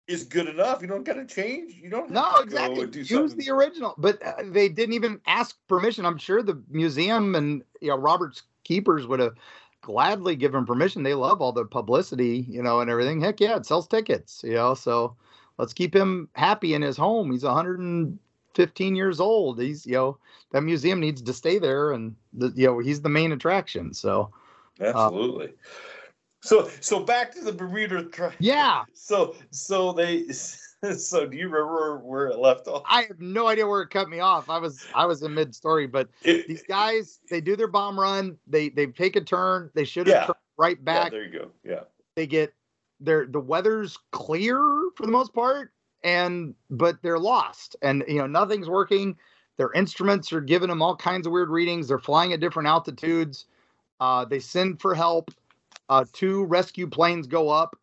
is 0.09 0.25
good 0.25 0.49
enough. 0.49 0.81
You 0.81 0.89
don't 0.89 1.05
got 1.05 1.15
to 1.15 1.27
change. 1.27 1.75
You 1.75 1.91
don't. 1.91 2.11
No, 2.11 2.37
exactly. 2.37 2.89
Use 2.93 3.09
something. 3.09 3.39
the 3.39 3.51
original, 3.51 3.95
but 3.99 4.21
uh, 4.23 4.33
they 4.45 4.69
didn't 4.69 4.95
even 4.95 5.21
ask 5.27 5.57
permission. 5.69 6.07
I'm 6.07 6.19
sure 6.19 6.43
the 6.43 6.61
museum 6.71 7.35
and 7.35 7.63
you 7.81 7.89
know 7.89 7.97
Robert's 7.97 8.43
keepers 8.65 9.07
would 9.07 9.21
have 9.21 9.35
gladly 9.83 10.35
given 10.35 10.65
permission. 10.67 11.03
They 11.03 11.15
love 11.15 11.41
all 11.41 11.53
the 11.53 11.65
publicity, 11.65 12.47
you 12.49 12.63
know, 12.63 12.81
and 12.81 12.91
everything. 12.91 13.21
Heck 13.21 13.41
yeah, 13.41 13.57
it 13.57 13.67
sells 13.67 13.87
tickets, 13.87 14.43
you 14.43 14.55
know. 14.55 14.75
So 14.75 15.17
let's 15.59 15.73
keep 15.73 15.95
him 15.95 16.29
happy 16.35 16.75
in 16.75 16.83
his 16.83 16.97
home. 16.97 17.31
He's 17.33 17.45
115 17.45 18.97
years 18.97 19.21
old. 19.21 19.61
He's 19.61 19.87
you 19.87 19.95
know 19.95 20.19
that 20.53 20.63
museum 20.63 21.01
needs 21.01 21.21
to 21.23 21.33
stay 21.33 21.59
there, 21.59 21.93
and 21.93 22.15
the, 22.33 22.53
you 22.55 22.67
know 22.67 22.79
he's 22.79 23.03
the 23.03 23.09
main 23.09 23.33
attraction. 23.33 23.93
So 23.93 24.31
absolutely. 24.81 25.49
Uh, 25.49 25.69
so 26.41 26.71
so 26.81 27.01
back 27.01 27.33
to 27.35 27.43
the 27.43 27.53
Bermuda. 27.53 28.09
yeah. 28.39 28.85
So 28.95 29.35
so 29.51 29.93
they 29.93 30.29
so 30.97 31.27
do 31.27 31.37
you 31.37 31.49
remember 31.49 31.99
where 31.99 32.29
it 32.29 32.39
left 32.39 32.69
off? 32.69 32.85
I 32.89 33.03
have 33.03 33.21
no 33.21 33.49
idea 33.49 33.67
where 33.67 33.83
it 33.83 33.91
cut 33.91 34.09
me 34.09 34.21
off. 34.21 34.49
I 34.49 34.59
was 34.59 34.87
I 34.95 35.07
was 35.07 35.23
in 35.23 35.35
mid 35.35 35.55
story, 35.55 35.87
but 35.87 36.09
it, 36.23 36.47
these 36.47 36.63
guys 36.63 37.19
they 37.29 37.41
do 37.41 37.57
their 37.57 37.69
bomb 37.69 37.99
run. 37.99 38.39
They 38.47 38.69
they 38.69 38.87
take 38.87 39.17
a 39.17 39.21
turn. 39.21 39.71
They 39.75 39.85
should 39.85 40.07
have 40.07 40.17
yeah. 40.17 40.27
turned 40.27 40.37
right 40.57 40.85
back. 40.85 41.13
Yeah, 41.13 41.19
there 41.19 41.25
you 41.25 41.39
go. 41.39 41.51
Yeah. 41.65 41.81
They 42.15 42.27
get 42.27 42.55
their 43.01 43.27
the 43.27 43.41
weather's 43.41 43.99
clear 44.13 44.78
for 44.97 45.07
the 45.07 45.13
most 45.13 45.35
part, 45.35 45.73
and 46.05 46.55
but 46.71 47.03
they're 47.03 47.19
lost, 47.19 47.77
and 47.83 48.05
you 48.09 48.19
know 48.19 48.27
nothing's 48.27 48.69
working. 48.69 49.17
Their 49.57 49.73
instruments 49.73 50.33
are 50.33 50.41
giving 50.41 50.69
them 50.69 50.83
all 50.83 50.97
kinds 50.97 51.27
of 51.27 51.33
weird 51.33 51.51
readings. 51.51 51.89
They're 51.89 51.99
flying 51.99 52.33
at 52.33 52.41
different 52.41 52.69
altitudes. 52.69 53.47
Uh, 53.99 54.25
they 54.25 54.39
send 54.39 54.81
for 54.81 54.95
help. 54.95 55.33
Uh, 55.89 56.05
two 56.13 56.45
rescue 56.45 56.87
planes 56.87 57.27
go 57.27 57.49
up 57.49 57.77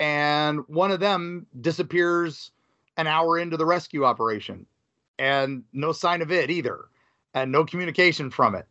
and 0.00 0.60
one 0.66 0.90
of 0.90 1.00
them 1.00 1.46
disappears 1.60 2.50
an 2.96 3.06
hour 3.06 3.38
into 3.38 3.56
the 3.56 3.66
rescue 3.66 4.04
operation 4.04 4.66
and 5.18 5.62
no 5.72 5.92
sign 5.92 6.22
of 6.22 6.32
it 6.32 6.50
either 6.50 6.86
and 7.34 7.50
no 7.50 7.64
communication 7.64 8.30
from 8.30 8.54
it 8.54 8.66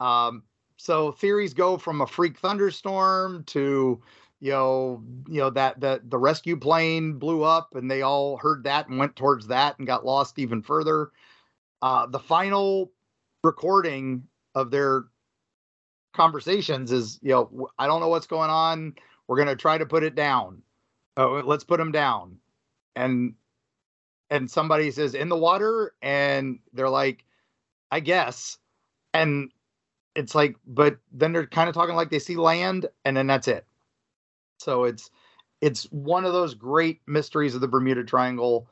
um, 0.00 0.42
so 0.76 1.12
theories 1.12 1.54
go 1.54 1.76
from 1.76 2.00
a 2.00 2.06
freak 2.06 2.38
thunderstorm 2.38 3.44
to 3.44 4.00
you 4.40 4.50
know 4.50 5.02
you 5.28 5.40
know 5.40 5.50
that 5.50 5.80
that 5.80 6.08
the 6.10 6.18
rescue 6.18 6.56
plane 6.56 7.14
blew 7.14 7.42
up 7.42 7.74
and 7.74 7.90
they 7.90 8.02
all 8.02 8.36
heard 8.36 8.64
that 8.64 8.88
and 8.88 8.98
went 8.98 9.16
towards 9.16 9.46
that 9.48 9.78
and 9.78 9.86
got 9.86 10.04
lost 10.04 10.38
even 10.38 10.62
further 10.62 11.10
uh, 11.82 12.06
the 12.06 12.18
final 12.18 12.92
recording 13.44 14.22
of 14.54 14.70
their 14.70 15.04
conversations 16.14 16.90
is 16.90 17.18
you 17.22 17.30
know 17.30 17.68
i 17.78 17.86
don't 17.86 18.00
know 18.00 18.08
what's 18.08 18.26
going 18.26 18.50
on 18.50 18.94
we're 19.30 19.44
to 19.44 19.54
try 19.54 19.78
to 19.78 19.86
put 19.86 20.02
it 20.02 20.16
down. 20.16 20.60
Oh, 21.16 21.40
let's 21.44 21.62
put 21.62 21.78
them 21.78 21.92
down. 21.92 22.38
And 22.96 23.34
and 24.28 24.50
somebody 24.50 24.90
says 24.90 25.14
in 25.14 25.28
the 25.28 25.36
water 25.36 25.94
and 26.02 26.58
they're 26.72 26.88
like 26.88 27.24
I 27.92 28.00
guess. 28.00 28.58
And 29.14 29.52
it's 30.16 30.34
like 30.34 30.56
but 30.66 30.98
then 31.12 31.32
they're 31.32 31.46
kind 31.46 31.68
of 31.68 31.76
talking 31.76 31.94
like 31.94 32.10
they 32.10 32.18
see 32.18 32.34
land 32.34 32.86
and 33.04 33.16
then 33.16 33.28
that's 33.28 33.46
it. 33.46 33.64
So 34.60 34.84
it's 34.84 35.10
it's 35.60 35.84
one 35.84 36.24
of 36.24 36.32
those 36.32 36.54
great 36.54 37.00
mysteries 37.06 37.54
of 37.54 37.60
the 37.60 37.68
Bermuda 37.68 38.04
Triangle 38.04 38.68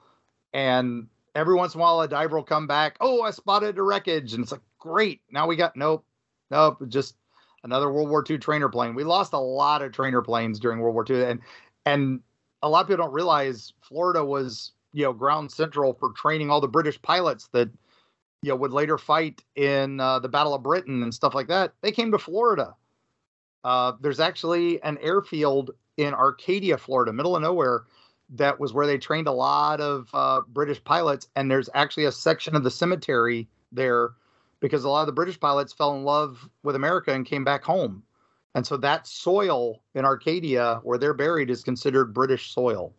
and 0.52 1.08
every 1.34 1.54
once 1.54 1.74
in 1.74 1.80
a 1.80 1.82
while 1.82 2.00
a 2.00 2.08
diver 2.08 2.36
will 2.36 2.44
come 2.44 2.66
back, 2.66 2.96
"Oh, 3.00 3.22
I 3.22 3.30
spotted 3.30 3.78
a 3.78 3.82
wreckage." 3.82 4.34
And 4.34 4.42
it's 4.42 4.52
like, 4.52 4.62
"Great. 4.78 5.20
Now 5.30 5.46
we 5.46 5.56
got 5.56 5.76
nope. 5.76 6.04
Nope, 6.50 6.82
just 6.88 7.16
another 7.64 7.90
World 7.90 8.08
War 8.08 8.24
II 8.28 8.38
trainer 8.38 8.68
plane. 8.68 8.94
We 8.94 9.04
lost 9.04 9.32
a 9.32 9.38
lot 9.38 9.82
of 9.82 9.92
trainer 9.92 10.22
planes 10.22 10.58
during 10.58 10.80
World 10.80 10.94
War 10.94 11.04
II, 11.08 11.24
and 11.24 11.40
and 11.86 12.20
a 12.62 12.68
lot 12.68 12.82
of 12.82 12.88
people 12.88 13.04
don't 13.04 13.14
realize 13.14 13.72
Florida 13.80 14.24
was 14.24 14.72
you 14.92 15.04
know 15.04 15.12
ground 15.12 15.52
central 15.52 15.94
for 15.94 16.12
training 16.12 16.50
all 16.50 16.60
the 16.60 16.68
British 16.68 17.00
pilots 17.02 17.48
that 17.52 17.68
you 18.42 18.50
know 18.50 18.56
would 18.56 18.72
later 18.72 18.98
fight 18.98 19.42
in 19.56 20.00
uh, 20.00 20.18
the 20.18 20.28
Battle 20.28 20.54
of 20.54 20.62
Britain 20.62 21.02
and 21.02 21.14
stuff 21.14 21.34
like 21.34 21.48
that. 21.48 21.74
They 21.82 21.92
came 21.92 22.12
to 22.12 22.18
Florida. 22.18 22.74
Uh, 23.64 23.92
there's 24.00 24.20
actually 24.20 24.82
an 24.82 24.98
airfield 24.98 25.72
in 25.96 26.14
Arcadia, 26.14 26.78
Florida, 26.78 27.12
middle 27.12 27.36
of 27.36 27.42
nowhere. 27.42 27.84
That 28.30 28.60
was 28.60 28.72
where 28.72 28.86
they 28.86 28.98
trained 28.98 29.26
a 29.26 29.32
lot 29.32 29.80
of 29.80 30.08
uh, 30.12 30.42
British 30.48 30.82
pilots, 30.84 31.28
and 31.34 31.50
there's 31.50 31.70
actually 31.74 32.04
a 32.04 32.12
section 32.12 32.54
of 32.54 32.62
the 32.62 32.70
cemetery 32.70 33.48
there 33.72 34.10
because 34.60 34.84
a 34.84 34.88
lot 34.88 35.00
of 35.00 35.06
the 35.06 35.12
British 35.12 35.38
pilots 35.38 35.72
fell 35.72 35.96
in 35.96 36.04
love 36.04 36.48
with 36.62 36.76
America 36.76 37.12
and 37.12 37.26
came 37.26 37.44
back 37.44 37.62
home. 37.62 38.02
And 38.54 38.66
so 38.66 38.76
that 38.78 39.06
soil 39.06 39.82
in 39.94 40.04
Arcadia 40.04 40.80
where 40.82 40.98
they're 40.98 41.14
buried 41.14 41.50
is 41.50 41.62
considered 41.62 42.12
British 42.12 42.52
soil 42.52 42.92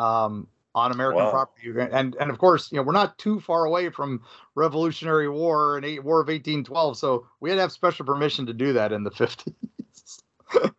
um, 0.00 0.48
on 0.74 0.92
American 0.92 1.24
wow. 1.24 1.30
property. 1.30 1.70
And 1.78 2.14
and 2.14 2.30
of 2.30 2.38
course, 2.38 2.70
you 2.70 2.76
know, 2.76 2.82
we're 2.82 2.92
not 2.92 3.18
too 3.18 3.40
far 3.40 3.64
away 3.64 3.90
from 3.90 4.22
Revolutionary 4.54 5.28
War 5.28 5.78
and 5.78 5.84
War 6.04 6.20
of 6.20 6.28
1812, 6.28 6.96
so 6.96 7.26
we 7.40 7.50
had 7.50 7.56
to 7.56 7.62
have 7.62 7.72
special 7.72 8.04
permission 8.04 8.46
to 8.46 8.52
do 8.52 8.72
that 8.72 8.92
in 8.92 9.04
the 9.04 9.10
50s. 9.10 9.52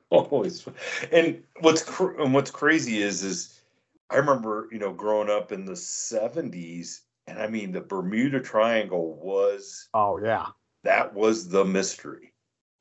Always. 0.09 0.65
And 1.11 1.43
what's 1.61 1.83
cr- 1.83 2.19
and 2.21 2.33
what's 2.33 2.51
crazy 2.51 3.01
is 3.01 3.23
is 3.23 3.61
I 4.09 4.17
remember, 4.17 4.67
you 4.71 4.79
know, 4.79 4.91
growing 4.93 5.29
up 5.29 5.51
in 5.51 5.65
the 5.65 5.73
70s 5.73 6.99
and 7.27 7.39
I 7.39 7.47
mean, 7.47 7.71
the 7.71 7.81
Bermuda 7.81 8.41
Triangle 8.41 9.15
was. 9.15 9.87
Oh, 9.93 10.19
yeah. 10.21 10.47
That 10.83 11.13
was 11.13 11.47
the 11.47 11.63
mystery. 11.63 12.33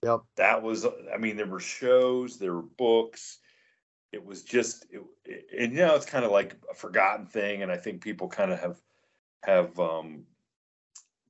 Yep. 0.03 0.23
That 0.37 0.63
was, 0.63 0.87
I 1.13 1.19
mean, 1.19 1.37
there 1.37 1.47
were 1.47 1.61
shows, 1.61 2.39
there 2.39 2.55
were 2.55 2.63
books. 2.63 3.39
It 4.13 4.25
was 4.25 4.43
just, 4.43 4.87
it, 4.91 5.03
it, 5.25 5.47
and 5.59 5.73
you 5.73 5.79
know, 5.79 5.95
it's 5.95 6.07
kind 6.07 6.25
of 6.25 6.33
like 6.33 6.57
a 6.71 6.75
forgotten 6.75 7.27
thing. 7.27 7.63
And 7.63 7.71
I 7.71 7.77
think 7.77 8.03
people 8.03 8.29
kind 8.29 8.51
of 8.51 8.59
have, 8.61 8.81
have, 9.45 9.79
um, 9.79 10.25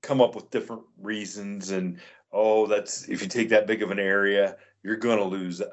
come 0.02 0.20
up 0.20 0.34
with 0.34 0.50
different 0.50 0.82
reasons. 0.98 1.70
And, 1.70 1.98
oh, 2.32 2.66
that's, 2.66 3.08
if 3.08 3.22
you 3.22 3.28
take 3.28 3.50
that 3.50 3.66
big 3.66 3.82
of 3.82 3.90
an 3.90 3.98
area, 3.98 4.56
you're 4.82 4.96
going 4.96 5.18
to 5.18 5.24
lose, 5.24 5.60
uh, 5.60 5.68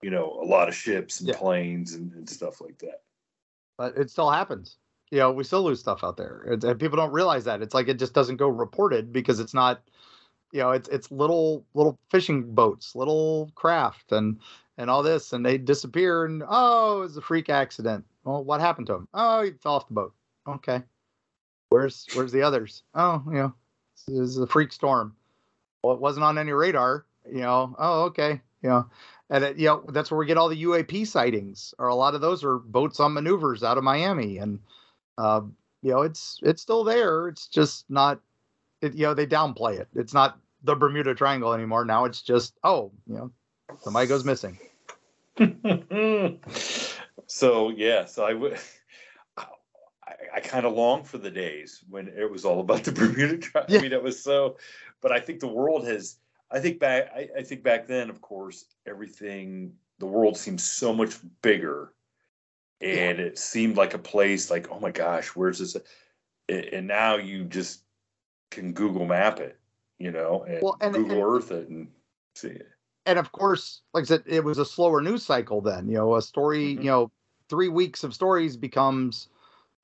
you 0.00 0.10
know, 0.10 0.38
a 0.42 0.46
lot 0.46 0.68
of 0.68 0.74
ships 0.74 1.20
and 1.20 1.28
yeah. 1.28 1.36
planes 1.36 1.94
and, 1.94 2.12
and 2.12 2.28
stuff 2.28 2.60
like 2.60 2.78
that. 2.78 3.02
But 3.76 3.96
it 3.96 4.10
still 4.10 4.30
happens 4.30 4.78
you 5.10 5.18
know, 5.18 5.32
we 5.32 5.44
still 5.44 5.62
lose 5.62 5.80
stuff 5.80 6.04
out 6.04 6.16
there, 6.16 6.44
and 6.46 6.78
people 6.78 6.96
don't 6.96 7.12
realize 7.12 7.44
that. 7.44 7.62
It's 7.62 7.74
like 7.74 7.88
it 7.88 7.98
just 7.98 8.12
doesn't 8.12 8.36
go 8.36 8.48
reported 8.48 9.12
because 9.12 9.40
it's 9.40 9.54
not, 9.54 9.80
you 10.52 10.60
know, 10.60 10.70
it's 10.72 10.88
it's 10.88 11.10
little 11.10 11.64
little 11.74 11.98
fishing 12.10 12.54
boats, 12.54 12.94
little 12.94 13.50
craft, 13.54 14.12
and 14.12 14.38
and 14.78 14.88
all 14.88 15.02
this, 15.02 15.32
and 15.32 15.44
they 15.44 15.58
disappear, 15.58 16.24
and 16.24 16.42
oh, 16.48 16.98
it 16.98 17.00
was 17.00 17.16
a 17.16 17.20
freak 17.20 17.50
accident. 17.50 18.04
Well, 18.24 18.44
what 18.44 18.60
happened 18.60 18.86
to 18.86 18.94
him? 18.94 19.08
Oh, 19.12 19.42
he 19.42 19.50
fell 19.50 19.74
off 19.74 19.88
the 19.88 19.94
boat. 19.94 20.14
Okay, 20.46 20.82
where's 21.68 22.06
where's 22.14 22.32
the 22.32 22.42
others? 22.42 22.84
Oh, 22.94 23.22
you 23.26 23.34
know, 23.34 23.54
this 24.06 24.30
is 24.30 24.38
a 24.38 24.46
freak 24.46 24.72
storm. 24.72 25.14
Well, 25.82 25.94
it 25.94 26.00
wasn't 26.00 26.24
on 26.24 26.38
any 26.38 26.52
radar. 26.52 27.04
You 27.30 27.40
know, 27.40 27.76
oh, 27.78 28.04
okay, 28.04 28.40
you 28.62 28.70
know, 28.70 28.86
and 29.28 29.44
it, 29.44 29.58
you 29.58 29.66
know 29.66 29.84
that's 29.88 30.10
where 30.10 30.18
we 30.18 30.26
get 30.26 30.38
all 30.38 30.48
the 30.48 30.62
UAP 30.62 31.06
sightings, 31.06 31.74
or 31.78 31.88
a 31.88 31.94
lot 31.94 32.14
of 32.14 32.20
those 32.20 32.44
are 32.44 32.58
boats 32.58 33.00
on 33.00 33.12
maneuvers 33.12 33.62
out 33.62 33.76
of 33.76 33.84
Miami, 33.84 34.38
and 34.38 34.60
uh, 35.18 35.42
you 35.82 35.90
know, 35.90 36.02
it's 36.02 36.38
it's 36.42 36.62
still 36.62 36.84
there. 36.84 37.28
It's 37.28 37.48
just 37.48 37.84
not. 37.90 38.20
It, 38.80 38.94
you 38.94 39.02
know, 39.02 39.14
they 39.14 39.26
downplay 39.26 39.80
it. 39.80 39.88
It's 39.96 40.14
not 40.14 40.38
the 40.62 40.76
Bermuda 40.76 41.12
Triangle 41.12 41.52
anymore. 41.52 41.84
Now 41.84 42.04
it's 42.04 42.22
just 42.22 42.54
oh, 42.62 42.92
you 43.08 43.16
know, 43.16 43.32
somebody 43.80 44.06
goes 44.06 44.24
missing. 44.24 44.56
so 47.26 47.70
yeah, 47.70 48.04
so 48.04 48.24
I 48.24 48.34
would. 48.34 48.58
I, 49.36 49.44
I 50.36 50.40
kind 50.40 50.66
of 50.66 50.74
long 50.74 51.04
for 51.04 51.18
the 51.18 51.30
days 51.30 51.84
when 51.88 52.08
it 52.08 52.30
was 52.30 52.44
all 52.44 52.60
about 52.60 52.84
the 52.84 52.92
Bermuda 52.98 53.38
Triangle. 53.38 53.74
Yeah. 53.74 53.80
I 53.80 53.82
mean, 53.82 53.92
it 53.92 54.02
was 54.02 54.22
so, 54.22 54.56
but 55.00 55.12
I 55.12 55.20
think 55.20 55.40
the 55.40 55.48
world 55.48 55.86
has. 55.86 56.16
I 56.50 56.60
think 56.60 56.80
back. 56.80 57.10
I, 57.14 57.28
I 57.38 57.42
think 57.42 57.62
back 57.62 57.86
then, 57.86 58.10
of 58.10 58.20
course, 58.20 58.64
everything. 58.86 59.72
The 59.98 60.06
world 60.06 60.36
seems 60.36 60.62
so 60.62 60.94
much 60.94 61.16
bigger 61.42 61.92
and 62.80 63.18
it 63.18 63.38
seemed 63.38 63.76
like 63.76 63.94
a 63.94 63.98
place 63.98 64.50
like 64.50 64.68
oh 64.70 64.78
my 64.78 64.90
gosh 64.90 65.28
where's 65.28 65.58
this 65.58 65.76
and 66.48 66.86
now 66.86 67.16
you 67.16 67.44
just 67.44 67.82
can 68.50 68.72
google 68.72 69.04
map 69.04 69.40
it 69.40 69.58
you 69.98 70.10
know 70.10 70.44
and, 70.44 70.62
well, 70.62 70.76
and 70.80 70.94
google 70.94 71.16
and, 71.16 71.36
earth 71.36 71.50
it 71.50 71.68
and 71.68 71.88
see 72.34 72.48
it 72.48 72.68
and 73.08 73.18
of 73.18 73.32
course 73.32 73.82
like 73.94 74.02
i 74.02 74.06
said 74.06 74.22
it 74.26 74.44
was 74.44 74.58
a 74.58 74.64
slower 74.64 75.00
news 75.00 75.24
cycle 75.24 75.60
then 75.60 75.88
you 75.88 75.94
know 75.94 76.14
a 76.14 76.22
story 76.22 76.74
mm-hmm. 76.74 76.82
you 76.82 76.90
know 76.90 77.10
three 77.48 77.68
weeks 77.68 78.04
of 78.04 78.14
stories 78.14 78.56
becomes 78.56 79.28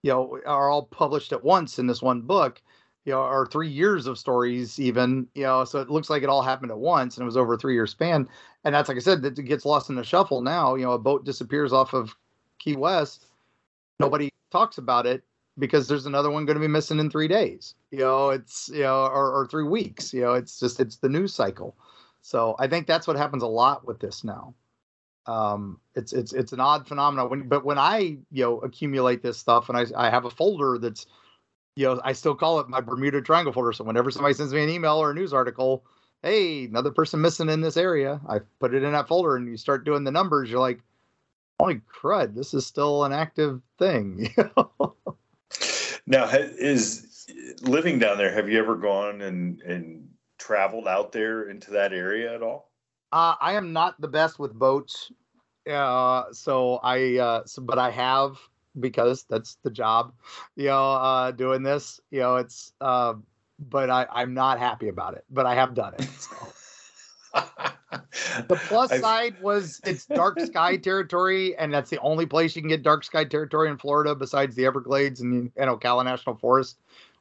you 0.03 0.11
know 0.11 0.39
are 0.47 0.71
all 0.71 0.85
published 0.85 1.33
at 1.33 1.43
once 1.43 1.79
in 1.79 1.87
this 1.87 2.03
one 2.03 2.21
book 2.21 2.63
you 3.05 3.13
know 3.13 3.21
or 3.21 3.47
three 3.47 3.69
years 3.69 4.07
of 4.07 4.19
stories 4.19 4.79
even 4.79 5.27
you 5.35 5.43
know 5.43 5.65
so 5.65 5.81
it 5.81 5.91
looks 5.91 6.11
like 6.11 6.23
it 6.23 6.29
all 6.29 6.43
happened 6.43 6.71
at 6.71 6.79
once 6.79 7.17
and 7.17 7.23
it 7.23 7.27
was 7.27 7.37
over 7.37 7.55
a 7.55 7.59
three 7.59 7.75
year 7.75 7.87
span 7.87 8.29
and 8.65 8.75
that's 8.75 8.89
like 8.89 8.97
i 8.97 9.01
said 9.01 9.23
that 9.23 9.35
gets 9.43 9.65
lost 9.65 9.91
in 9.91 9.97
the 9.97 10.05
shuffle 10.05 10.43
now 10.43 10.75
you 10.75 10.85
know 10.85 10.93
a 10.93 10.99
boat 10.99 11.25
disappears 11.25 11.73
off 11.73 11.93
of 11.93 12.15
Key 12.65 12.77
West, 12.77 13.27
nobody 14.01 14.31
talks 14.51 14.79
about 14.79 15.07
it 15.07 15.23
because 15.59 15.87
there's 15.87 16.07
another 16.07 16.31
one 16.31 16.47
going 16.47 16.57
to 16.57 16.61
be 16.61 16.67
missing 16.67 16.99
in 16.99 17.11
three 17.11 17.29
days. 17.29 17.75
You 17.91 17.99
know, 17.99 18.31
it's 18.31 18.71
you 18.73 18.83
know, 18.83 19.05
or, 19.05 19.33
or 19.33 19.47
three 19.47 19.65
weeks. 19.65 20.15
You 20.15 20.23
know, 20.23 20.33
it's 20.33 20.59
just 20.59 20.81
it's 20.81 20.97
the 20.97 21.11
news 21.11 21.35
cycle. 21.35 21.77
So 22.25 22.57
I 22.59 22.69
think 22.69 22.87
that's 22.87 23.07
what 23.07 23.19
happens 23.19 23.43
a 23.43 23.47
lot 23.47 23.87
with 23.87 24.01
this 24.01 24.25
now. 24.25 24.55
Um, 25.27 25.79
it's 25.95 26.15
it's 26.15 26.33
it's 26.33 26.55
an 26.55 26.61
odd 26.61 26.89
phenomenon. 26.89 27.29
When 27.29 27.49
but 27.49 27.67
when 27.67 27.79
I 27.79 28.17
you 28.33 28.45
know 28.45 28.61
accumulate 28.61 29.23
this 29.23 29.37
stuff 29.37 29.69
and 29.69 29.77
I 29.77 29.85
I 29.95 30.09
have 30.09 30.25
a 30.25 30.31
folder 30.31 30.79
that's 30.79 31.05
you 31.77 31.85
know 31.85 32.01
I 32.03 32.15
still 32.15 32.35
call 32.35 32.61
it 32.61 32.69
my 32.71 32.81
Bermuda 32.81 33.21
Triangle 33.21 33.53
folder. 33.53 33.75
So 33.75 33.85
whenever 33.85 34.11
somebody 34.11 34.33
sends 34.33 34.55
me 34.55 34.65
an 34.65 34.71
email 34.71 34.97
or 34.97 35.11
a 35.11 35.15
news 35.15 35.35
article, 35.35 35.85
hey, 36.23 36.65
another 36.65 36.91
person 36.91 37.21
missing 37.21 37.51
in 37.51 37.61
this 37.61 37.77
area, 37.77 38.19
I 38.27 38.39
put 38.59 38.73
it 38.73 38.83
in 38.83 38.93
that 38.93 39.07
folder 39.07 39.37
and 39.37 39.47
you 39.47 39.59
start 39.59 39.85
doing 39.85 40.05
the 40.05 40.11
numbers. 40.11 40.51
You're 40.51 40.61
like, 40.61 40.81
holy 41.61 41.83
crud, 41.93 42.35
this 42.35 42.55
is 42.55 42.65
still 42.65 43.05
an 43.05 43.13
active 43.13 43.61
thing. 43.79 44.35
now, 46.07 46.25
is 46.33 47.27
living 47.61 47.99
down 47.99 48.17
there, 48.17 48.33
have 48.33 48.49
you 48.49 48.59
ever 48.59 48.77
gone 48.77 49.21
and, 49.21 49.61
and 49.61 50.09
traveled 50.45 50.87
out 50.87 51.13
there 51.13 51.49
into 51.49 51.71
that 51.71 51.93
area 51.93 52.35
at 52.35 52.43
all? 52.43 52.71
Uh, 53.13 53.35
I 53.41 53.55
am 53.55 53.73
not 53.73 54.01
the 54.01 54.09
best 54.09 54.39
with 54.39 54.53
boats. 54.53 55.11
Uh, 55.71 56.25
so 56.33 56.81
I, 56.83 57.17
uh, 57.19 57.43
so, 57.47 57.63
but 57.63 57.79
I 57.79 57.91
have, 57.91 58.39
because 58.79 59.25
that's 59.25 59.57
the 59.63 59.71
job, 59.71 60.13
you 60.57 60.67
know, 60.67 60.93
uh, 60.93 61.31
doing 61.31 61.63
this. 61.63 62.01
You 62.11 62.21
know, 62.21 62.37
it's, 62.37 62.73
uh, 62.81 63.15
but 63.59 63.89
I, 63.89 64.07
I'm 64.13 64.35
not 64.35 64.59
happy 64.59 64.89
about 64.89 65.15
it, 65.15 65.25
but 65.31 65.47
I 65.47 65.55
have 65.55 65.75
done 65.75 65.95
it. 65.95 66.05
So. 66.05 66.37
the 68.49 68.57
plus 68.67 68.93
I've... 68.93 69.01
side 69.01 69.37
was 69.41 69.81
it's 69.87 70.05
dark 70.07 70.39
sky 70.41 70.77
territory, 70.89 71.57
and 71.57 71.73
that's 71.73 71.89
the 71.89 72.01
only 72.01 72.27
place 72.27 72.55
you 72.55 72.63
can 72.63 72.69
get 72.69 72.83
dark 72.83 73.05
sky 73.05 73.25
territory 73.25 73.71
in 73.71 73.79
Florida 73.79 74.15
besides 74.15 74.55
the 74.57 74.67
Everglades 74.67 75.21
and, 75.21 75.51
and 75.57 75.71
Ocala 75.71 76.05
National 76.05 76.37
Forest, 76.37 76.79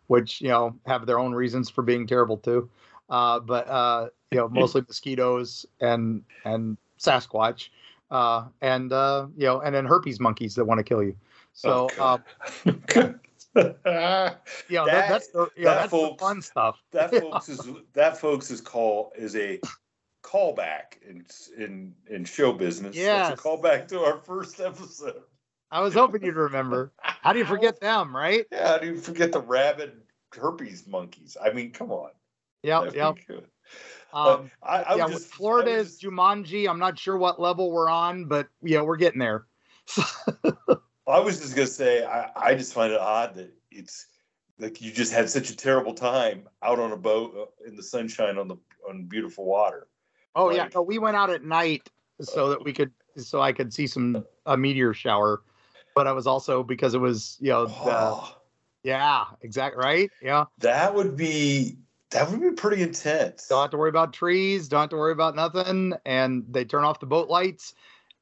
which, 0.07 0.41
you 0.41 0.49
know, 0.49 0.75
have 0.85 1.05
their 1.05 1.19
own 1.19 1.33
reasons 1.33 1.69
for 1.69 1.83
being 1.83 2.05
terrible 2.05 2.37
too. 2.37 2.69
Uh, 3.09 3.39
but, 3.39 3.67
uh, 3.67 4.09
you 4.31 4.37
know, 4.37 4.49
mostly 4.49 4.81
mosquitoes 4.87 5.65
and, 5.81 6.23
and 6.45 6.77
Sasquatch 6.99 7.69
uh, 8.13 8.45
and 8.61 8.93
uh, 8.93 9.27
you 9.35 9.45
know, 9.45 9.59
and 9.61 9.73
then 9.73 9.85
herpes 9.85 10.19
monkeys 10.19 10.55
that 10.55 10.63
want 10.65 10.77
to 10.77 10.83
kill 10.83 11.03
you. 11.03 11.15
So, 11.53 11.89
oh, 11.99 12.03
uh, 12.03 12.19
you 12.65 12.73
know, 13.55 14.85
that, 14.85 15.09
that's 15.09 15.27
the, 15.27 15.39
know, 15.39 15.47
that 15.57 15.75
that's 15.75 15.91
folks, 15.91 16.21
the 16.21 16.25
fun 16.25 16.41
stuff. 16.41 16.81
That 16.91 17.11
folks 17.19 17.49
is 17.49 17.67
that 17.93 18.17
folks 18.17 18.51
is 18.51 18.61
call 18.61 19.11
is 19.17 19.35
a 19.35 19.59
callback 20.23 21.01
in 21.07 21.25
in 21.57 21.93
in 22.07 22.23
show 22.23 22.53
business. 22.53 22.95
Yeah, 22.95 23.33
a 23.33 23.35
callback 23.35 23.87
to 23.89 24.01
our 24.01 24.17
first 24.19 24.59
episode. 24.59 25.23
I 25.71 25.81
was 25.81 25.95
hoping 25.95 26.23
you'd 26.23 26.35
remember. 26.35 26.91
How 27.01 27.33
do 27.33 27.39
you 27.39 27.45
forget 27.45 27.79
them, 27.79 28.15
right? 28.15 28.45
Yeah, 28.51 28.67
how 28.67 28.77
do 28.77 28.85
you 28.85 28.97
forget 28.97 29.31
the 29.31 29.41
rabid 29.41 29.93
herpes 30.31 30.85
monkeys? 30.85 31.35
I 31.43 31.51
mean, 31.51 31.71
come 31.71 31.91
on. 31.91 32.11
Yep, 32.63 32.95
yep. 32.95 33.17
Um, 34.13 34.51
I, 34.61 34.83
I 34.83 34.95
yeah, 34.95 35.07
just, 35.07 35.27
Florida 35.27 35.71
is 35.71 35.99
Jumanji. 35.99 36.69
I'm 36.69 36.79
not 36.79 36.97
sure 36.97 37.17
what 37.17 37.41
level 37.41 37.71
we're 37.71 37.89
on, 37.89 38.25
but 38.25 38.47
yeah, 38.61 38.81
we're 38.81 38.97
getting 38.97 39.19
there. 39.19 39.45
I 41.07 41.19
was 41.19 41.39
just 41.39 41.55
gonna 41.55 41.67
say, 41.67 42.05
I, 42.05 42.29
I 42.35 42.55
just 42.55 42.73
find 42.73 42.93
it 42.93 42.99
odd 42.99 43.35
that 43.35 43.51
it's 43.71 44.07
like 44.59 44.81
you 44.81 44.91
just 44.91 45.11
had 45.11 45.29
such 45.29 45.49
a 45.49 45.55
terrible 45.55 45.93
time 45.93 46.47
out 46.61 46.79
on 46.79 46.91
a 46.91 46.97
boat 46.97 47.35
uh, 47.37 47.67
in 47.67 47.75
the 47.75 47.83
sunshine 47.83 48.37
on 48.37 48.47
the 48.47 48.55
on 48.87 49.05
beautiful 49.05 49.45
water. 49.45 49.87
Oh 50.35 50.45
like, 50.45 50.57
yeah, 50.57 50.69
no, 50.73 50.81
we 50.83 50.99
went 50.99 51.17
out 51.17 51.29
at 51.29 51.43
night 51.43 51.89
so 52.21 52.49
that 52.49 52.63
we 52.63 52.71
could 52.71 52.91
so 53.17 53.41
I 53.41 53.51
could 53.51 53.73
see 53.73 53.87
some 53.87 54.23
a 54.45 54.55
meteor 54.55 54.93
shower, 54.93 55.41
but 55.95 56.07
I 56.07 56.11
was 56.13 56.27
also 56.27 56.63
because 56.63 56.93
it 56.93 56.99
was 56.99 57.37
you 57.41 57.49
know 57.49 57.67
oh, 57.67 58.37
the, 58.83 58.89
yeah 58.89 59.25
exactly 59.41 59.83
right 59.83 60.11
yeah 60.21 60.45
that 60.59 60.93
would 60.93 61.17
be 61.17 61.77
that 62.13 62.29
would 62.29 62.41
be 62.41 62.51
pretty 62.51 62.81
intense. 62.81 63.47
Don't 63.47 63.61
have 63.61 63.71
to 63.71 63.77
worry 63.77 63.89
about 63.89 64.13
trees. 64.13 64.67
Don't 64.67 64.81
have 64.81 64.89
to 64.91 64.95
worry 64.95 65.11
about 65.11 65.35
nothing. 65.35 65.93
And 66.05 66.45
they 66.49 66.65
turn 66.65 66.83
off 66.83 66.99
the 66.99 67.05
boat 67.05 67.29
lights, 67.29 67.73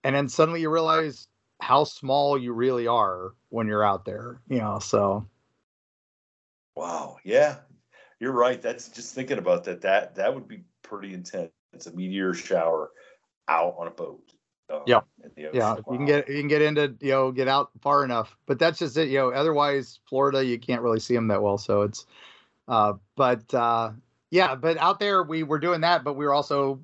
and 0.04 0.16
then 0.16 0.28
suddenly 0.28 0.62
you 0.62 0.70
realize 0.70 1.28
how 1.60 1.84
small 1.84 2.38
you 2.38 2.54
really 2.54 2.88
are 2.88 3.34
when 3.50 3.68
you're 3.68 3.84
out 3.84 4.06
there. 4.06 4.42
You 4.50 4.60
know, 4.60 4.80
so. 4.80 5.26
Wow. 6.76 7.18
Yeah, 7.24 7.58
you're 8.20 8.32
right. 8.32 8.62
That's 8.62 8.90
just 8.90 9.14
thinking 9.14 9.38
about 9.38 9.66
that. 9.66 9.82
That 9.82 10.16
that 10.16 10.34
would 10.34 10.48
be 10.48 10.64
pretty 10.82 11.14
intense. 11.14 11.52
It's 11.74 11.88
a 11.88 11.94
meteor 11.94 12.34
shower 12.34 12.92
out 13.48 13.76
on 13.78 13.88
a 13.88 13.92
boat. 13.92 14.34
Um, 14.70 14.84
yeah. 14.88 15.02
Yeah. 15.36 15.52
Wow. 15.54 15.84
You 15.92 15.98
can 15.98 16.06
get 16.06 16.30
you 16.30 16.40
can 16.40 16.48
get 16.48 16.62
into 16.62 16.96
you 17.02 17.12
know 17.12 17.32
get 17.32 17.48
out 17.48 17.72
far 17.82 18.04
enough, 18.06 18.38
but 18.46 18.58
that's 18.58 18.80
just 18.80 18.98
it. 18.98 19.10
You 19.10 19.20
know, 19.20 19.32
otherwise 19.32 20.00
Florida 20.08 20.44
you 20.44 20.58
can't 20.58 20.82
really 20.82 21.00
see 21.00 21.14
them 21.14 21.28
that 21.28 21.42
well. 21.42 21.58
So 21.58 21.82
it's 21.82 22.06
uh, 22.68 22.94
but 23.16 23.54
uh, 23.54 23.92
yeah, 24.30 24.56
but 24.56 24.78
out 24.78 25.00
there 25.00 25.24
we 25.24 25.44
were 25.44 25.60
doing 25.60 25.82
that, 25.82 26.04
but 26.04 26.14
we 26.14 26.26
were 26.26 26.34
also 26.34 26.80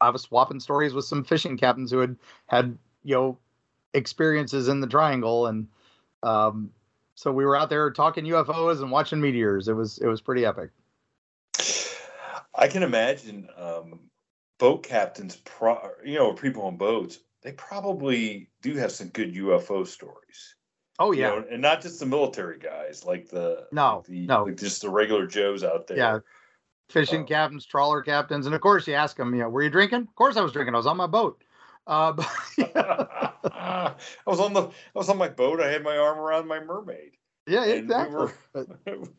I 0.00 0.10
was 0.10 0.22
swapping 0.22 0.60
stories 0.60 0.94
with 0.94 1.04
some 1.04 1.24
fishing 1.24 1.56
captains 1.56 1.90
who 1.90 1.98
had 1.98 2.16
had 2.46 2.78
you 3.04 3.14
know 3.14 3.38
experiences 3.94 4.68
in 4.68 4.80
the 4.80 4.86
triangle, 4.86 5.46
and 5.46 5.68
um, 6.22 6.70
so 7.14 7.32
we 7.32 7.44
were 7.44 7.56
out 7.56 7.70
there 7.70 7.90
talking 7.90 8.24
UFOs 8.24 8.82
and 8.82 8.90
watching 8.90 9.20
meteors. 9.20 9.68
It 9.68 9.74
was 9.74 9.98
it 9.98 10.06
was 10.06 10.20
pretty 10.20 10.44
epic. 10.44 10.70
I 12.54 12.68
can 12.68 12.82
imagine 12.82 13.48
um, 13.56 14.00
boat 14.58 14.82
captains, 14.82 15.36
pro- 15.36 15.90
you 16.04 16.14
know, 16.14 16.32
people 16.32 16.64
on 16.64 16.76
boats. 16.76 17.18
They 17.42 17.52
probably 17.52 18.50
do 18.60 18.76
have 18.76 18.92
some 18.92 19.08
good 19.08 19.34
UFO 19.34 19.86
stories. 19.86 20.54
Oh 20.98 21.12
yeah, 21.12 21.34
you 21.34 21.40
know, 21.40 21.46
and 21.50 21.62
not 21.62 21.80
just 21.80 22.00
the 22.00 22.06
military 22.06 22.58
guys, 22.58 23.04
like 23.04 23.28
the 23.28 23.66
no, 23.72 24.02
the, 24.06 24.26
no, 24.26 24.44
like 24.44 24.56
just 24.56 24.82
the 24.82 24.90
regular 24.90 25.26
Joes 25.26 25.64
out 25.64 25.86
there. 25.86 25.96
Yeah, 25.96 26.18
fishing 26.90 27.22
uh, 27.22 27.26
captains, 27.26 27.64
trawler 27.64 28.02
captains, 28.02 28.46
and 28.46 28.54
of 28.54 28.60
course 28.60 28.86
you 28.86 28.94
ask 28.94 29.16
them, 29.16 29.34
you 29.34 29.40
know, 29.40 29.48
were 29.48 29.62
you 29.62 29.70
drinking? 29.70 30.02
Of 30.02 30.14
course 30.14 30.36
I 30.36 30.42
was 30.42 30.52
drinking. 30.52 30.74
I 30.74 30.78
was 30.78 30.86
on 30.86 30.96
my 30.96 31.06
boat. 31.06 31.42
Uh, 31.86 32.12
but, 32.12 32.30
I 32.76 33.94
was 34.26 34.38
on 34.38 34.52
the, 34.52 34.62
I 34.62 34.70
was 34.94 35.08
on 35.08 35.18
my 35.18 35.28
boat. 35.28 35.60
I 35.60 35.70
had 35.70 35.82
my 35.82 35.96
arm 35.96 36.18
around 36.18 36.46
my 36.46 36.60
mermaid. 36.60 37.12
Yeah, 37.46 37.64
exactly. 37.64 38.14
We 38.54 38.64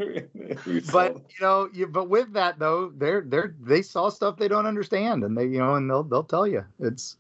were, 0.05 0.29
but, 0.31 0.91
but 0.91 1.15
you 1.29 1.41
know, 1.41 1.69
you, 1.73 1.87
but 1.87 2.07
with 2.07 2.31
that 2.33 2.59
though, 2.59 2.91
they're 2.95 3.21
they're 3.21 3.55
they 3.59 3.81
saw 3.81 4.09
stuff 4.09 4.37
they 4.37 4.47
don't 4.47 4.65
understand, 4.65 5.23
and 5.23 5.37
they 5.37 5.45
you 5.45 5.57
know, 5.57 5.75
and 5.75 5.89
they'll 5.89 6.03
they'll 6.03 6.23
tell 6.23 6.47
you 6.47 6.63
it's 6.79 7.17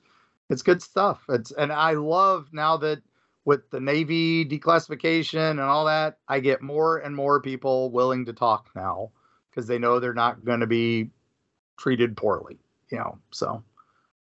it's 0.49 0.61
good 0.61 0.81
stuff. 0.81 1.23
It's 1.27 1.51
and 1.51 1.73
I 1.73 1.93
love 1.93 2.49
now 2.53 2.77
that 2.77 3.01
with 3.45 3.69
the 3.69 3.79
Navy 3.79 4.45
declassification 4.45 5.51
and 5.51 5.59
all 5.59 5.85
that, 5.85 6.17
I 6.27 6.39
get 6.39 6.61
more 6.61 6.97
and 6.97 7.15
more 7.15 7.41
people 7.41 7.91
willing 7.91 8.25
to 8.25 8.33
talk 8.33 8.69
now 8.75 9.11
because 9.49 9.67
they 9.67 9.77
know 9.77 9.99
they're 9.99 10.13
not 10.13 10.45
going 10.45 10.61
to 10.61 10.67
be 10.67 11.09
treated 11.77 12.15
poorly, 12.15 12.57
you 12.89 12.97
know. 12.97 13.17
So, 13.31 13.63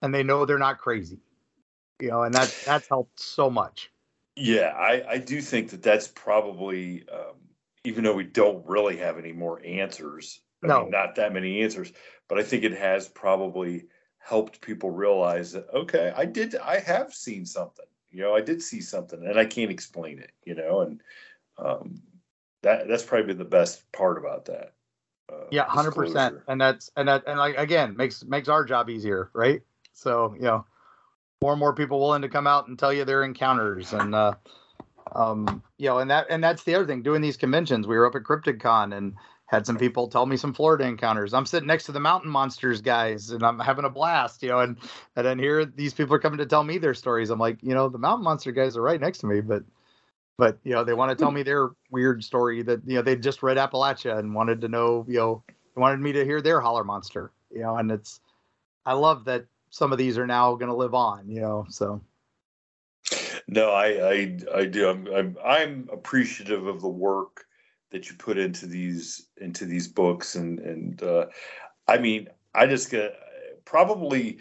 and 0.02 0.14
they 0.14 0.22
know 0.22 0.44
they're 0.44 0.58
not 0.58 0.78
crazy, 0.78 1.18
you 2.00 2.08
know, 2.08 2.22
and 2.22 2.34
that 2.34 2.52
that's 2.66 2.88
helped 2.88 3.20
so 3.20 3.48
much. 3.50 3.90
Yeah, 4.36 4.74
I 4.76 5.12
I 5.12 5.18
do 5.18 5.40
think 5.40 5.70
that 5.70 5.82
that's 5.82 6.08
probably 6.08 7.04
um, 7.12 7.36
even 7.84 8.04
though 8.04 8.14
we 8.14 8.24
don't 8.24 8.66
really 8.66 8.96
have 8.96 9.18
any 9.18 9.32
more 9.32 9.64
answers. 9.64 10.40
I 10.62 10.68
no, 10.68 10.82
mean, 10.82 10.90
not 10.90 11.14
that 11.16 11.32
many 11.32 11.62
answers, 11.62 11.92
but 12.28 12.38
I 12.38 12.42
think 12.42 12.64
it 12.64 12.72
has 12.72 13.06
probably 13.06 13.84
helped 14.18 14.60
people 14.60 14.90
realize 14.90 15.52
that 15.52 15.66
okay, 15.72 16.12
I 16.16 16.24
did, 16.24 16.56
I 16.56 16.80
have 16.80 17.14
seen 17.14 17.46
something 17.46 17.84
you 18.14 18.22
know, 18.22 18.34
I 18.34 18.40
did 18.40 18.62
see 18.62 18.80
something 18.80 19.26
and 19.26 19.38
I 19.38 19.44
can't 19.44 19.72
explain 19.72 20.20
it, 20.20 20.30
you 20.44 20.54
know, 20.54 20.82
and 20.82 21.02
um, 21.58 22.00
that 22.62 22.86
that's 22.86 23.02
probably 23.02 23.34
the 23.34 23.44
best 23.44 23.90
part 23.92 24.18
about 24.18 24.44
that. 24.46 24.74
Uh, 25.30 25.46
yeah, 25.50 25.64
hundred 25.64 25.92
percent. 25.92 26.36
And 26.46 26.60
that's 26.60 26.90
and 26.96 27.08
that 27.08 27.24
and 27.26 27.38
like 27.38 27.58
again 27.58 27.96
makes 27.96 28.24
makes 28.24 28.48
our 28.48 28.64
job 28.64 28.88
easier, 28.88 29.30
right? 29.32 29.62
So 29.92 30.34
you 30.36 30.42
know, 30.42 30.64
more 31.42 31.52
and 31.52 31.60
more 31.60 31.74
people 31.74 31.98
willing 31.98 32.22
to 32.22 32.28
come 32.28 32.46
out 32.46 32.68
and 32.68 32.78
tell 32.78 32.92
you 32.92 33.04
their 33.04 33.24
encounters 33.24 33.92
and 33.92 34.14
uh, 34.14 34.34
um, 35.14 35.62
you 35.78 35.88
know, 35.88 35.98
and 35.98 36.10
that 36.10 36.26
and 36.30 36.42
that's 36.42 36.62
the 36.62 36.76
other 36.76 36.86
thing. 36.86 37.02
Doing 37.02 37.20
these 37.20 37.36
conventions, 37.36 37.88
we 37.88 37.96
were 37.96 38.06
up 38.06 38.14
at 38.14 38.22
CryptidCon 38.22 38.96
and 38.96 39.14
had 39.46 39.66
some 39.66 39.76
people 39.76 40.08
tell 40.08 40.26
me 40.26 40.36
some 40.36 40.54
Florida 40.54 40.84
encounters. 40.84 41.34
I'm 41.34 41.46
sitting 41.46 41.66
next 41.66 41.84
to 41.84 41.92
the 41.92 42.00
mountain 42.00 42.30
monsters 42.30 42.80
guys 42.80 43.30
and 43.30 43.42
I'm 43.42 43.58
having 43.58 43.84
a 43.84 43.90
blast, 43.90 44.42
you 44.42 44.48
know, 44.48 44.60
and 44.60 44.78
and 45.16 45.26
then 45.26 45.38
here 45.38 45.64
these 45.64 45.92
people 45.92 46.14
are 46.14 46.18
coming 46.18 46.38
to 46.38 46.46
tell 46.46 46.64
me 46.64 46.78
their 46.78 46.94
stories. 46.94 47.30
I'm 47.30 47.38
like, 47.38 47.62
you 47.62 47.74
know, 47.74 47.88
the 47.88 47.98
mountain 47.98 48.24
monster 48.24 48.52
guys 48.52 48.76
are 48.76 48.82
right 48.82 49.00
next 49.00 49.18
to 49.18 49.26
me, 49.26 49.40
but 49.40 49.62
but 50.36 50.58
you 50.64 50.72
know, 50.72 50.82
they 50.82 50.94
want 50.94 51.10
to 51.10 51.16
tell 51.16 51.28
hmm. 51.28 51.36
me 51.36 51.42
their 51.42 51.70
weird 51.90 52.24
story 52.24 52.62
that 52.62 52.80
you 52.86 52.96
know 52.96 53.02
they 53.02 53.16
just 53.16 53.42
read 53.42 53.56
Appalachia 53.56 54.18
and 54.18 54.34
wanted 54.34 54.60
to 54.62 54.68
know, 54.68 55.04
you 55.08 55.18
know, 55.18 55.42
they 55.48 55.80
wanted 55.80 56.00
me 56.00 56.12
to 56.12 56.24
hear 56.24 56.40
their 56.40 56.60
holler 56.60 56.84
monster, 56.84 57.30
you 57.50 57.60
know, 57.60 57.76
and 57.76 57.90
it's 57.90 58.20
I 58.86 58.94
love 58.94 59.24
that 59.26 59.44
some 59.70 59.92
of 59.92 59.98
these 59.98 60.16
are 60.18 60.26
now 60.26 60.54
going 60.54 60.70
to 60.70 60.76
live 60.76 60.94
on, 60.94 61.28
you 61.28 61.40
know, 61.40 61.66
so 61.68 62.00
no, 63.46 63.72
I 63.72 64.10
I 64.10 64.38
I 64.54 64.64
do. 64.64 64.88
I'm 64.88 65.06
I'm 65.08 65.36
I'm 65.44 65.88
appreciative 65.92 66.66
of 66.66 66.80
the 66.80 66.88
work 66.88 67.44
that 67.94 68.10
you 68.10 68.16
put 68.16 68.36
into 68.36 68.66
these 68.66 69.28
into 69.36 69.66
these 69.66 69.86
books 69.86 70.34
and 70.34 70.58
and 70.58 71.00
uh, 71.04 71.26
I 71.86 71.98
mean 71.98 72.28
I 72.52 72.66
just 72.66 72.90
get 72.90 73.16
probably 73.64 74.38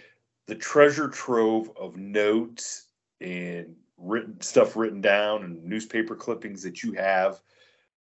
the 0.47 0.56
treasure 0.56 1.08
trove 1.08 1.70
of 1.80 1.95
notes 1.95 2.88
and 3.22 3.76
written 3.99 4.41
stuff 4.41 4.76
written 4.76 5.01
down 5.01 5.43
and 5.43 5.64
newspaper 5.64 6.16
clippings 6.16 6.64
that 6.64 6.82
you 6.82 6.93
have 6.93 7.41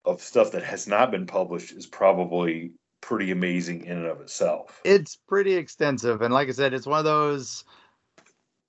of 0.03 0.19
stuff 0.19 0.51
that 0.51 0.63
has 0.63 0.87
not 0.87 1.11
been 1.11 1.27
published 1.27 1.73
is 1.73 1.85
probably 1.85 2.71
pretty 3.01 3.29
amazing 3.29 3.85
in 3.85 3.97
and 3.97 4.07
of 4.07 4.21
itself. 4.21 4.81
It's 4.83 5.15
pretty 5.15 5.53
extensive, 5.53 6.23
and 6.23 6.33
like 6.33 6.49
I 6.49 6.53
said, 6.53 6.73
it's 6.73 6.87
one 6.87 6.97
of 6.97 7.05
those. 7.05 7.63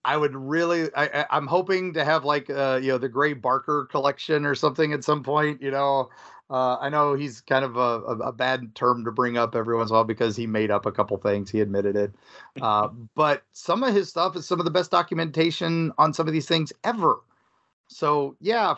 I 0.05 0.16
would 0.16 0.37
really, 0.37 0.89
I, 0.95 1.27
I'm 1.31 1.49
hoping 1.49 1.93
to 1.95 2.05
have 2.05 2.24
like, 2.24 2.49
uh, 2.49 2.79
you 2.81 2.93
know, 2.93 2.99
the 2.99 3.09
Gray 3.09 3.33
Barker 3.33 3.89
collection 3.91 4.47
or 4.47 4.55
something 4.55 4.93
at 4.93 5.03
some 5.03 5.24
point. 5.24 5.61
You 5.61 5.72
know, 5.72 6.11
uh, 6.49 6.77
I 6.81 6.89
know 6.89 7.15
he's 7.15 7.41
kind 7.41 7.65
of 7.65 7.77
a, 7.77 7.81
a, 7.81 8.19
a, 8.29 8.33
bad 8.33 8.75
term 8.77 9.05
to 9.05 9.11
bring 9.11 9.37
up 9.37 9.57
every 9.57 9.77
once 9.77 9.91
in 9.91 9.95
a 9.95 9.99
while 9.99 10.05
because 10.05 10.37
he 10.37 10.47
made 10.47 10.71
up 10.71 10.87
a 10.87 10.93
couple 10.93 11.17
things. 11.19 11.51
He 11.51 11.61
admitted 11.61 11.97
it. 11.97 12.13
Uh, 12.61 12.89
but 13.17 13.43
some 13.53 13.83
of 13.83 13.93
his 13.93 14.09
stuff 14.09 14.37
is 14.37 14.47
some 14.47 14.61
of 14.61 14.65
the 14.65 14.71
best 14.71 14.93
documentation 14.93 15.93
on 15.99 16.13
some 16.13 16.29
of 16.29 16.33
these 16.33 16.47
things 16.47 16.73
ever. 16.85 17.17
So 17.89 18.37
yeah, 18.41 18.75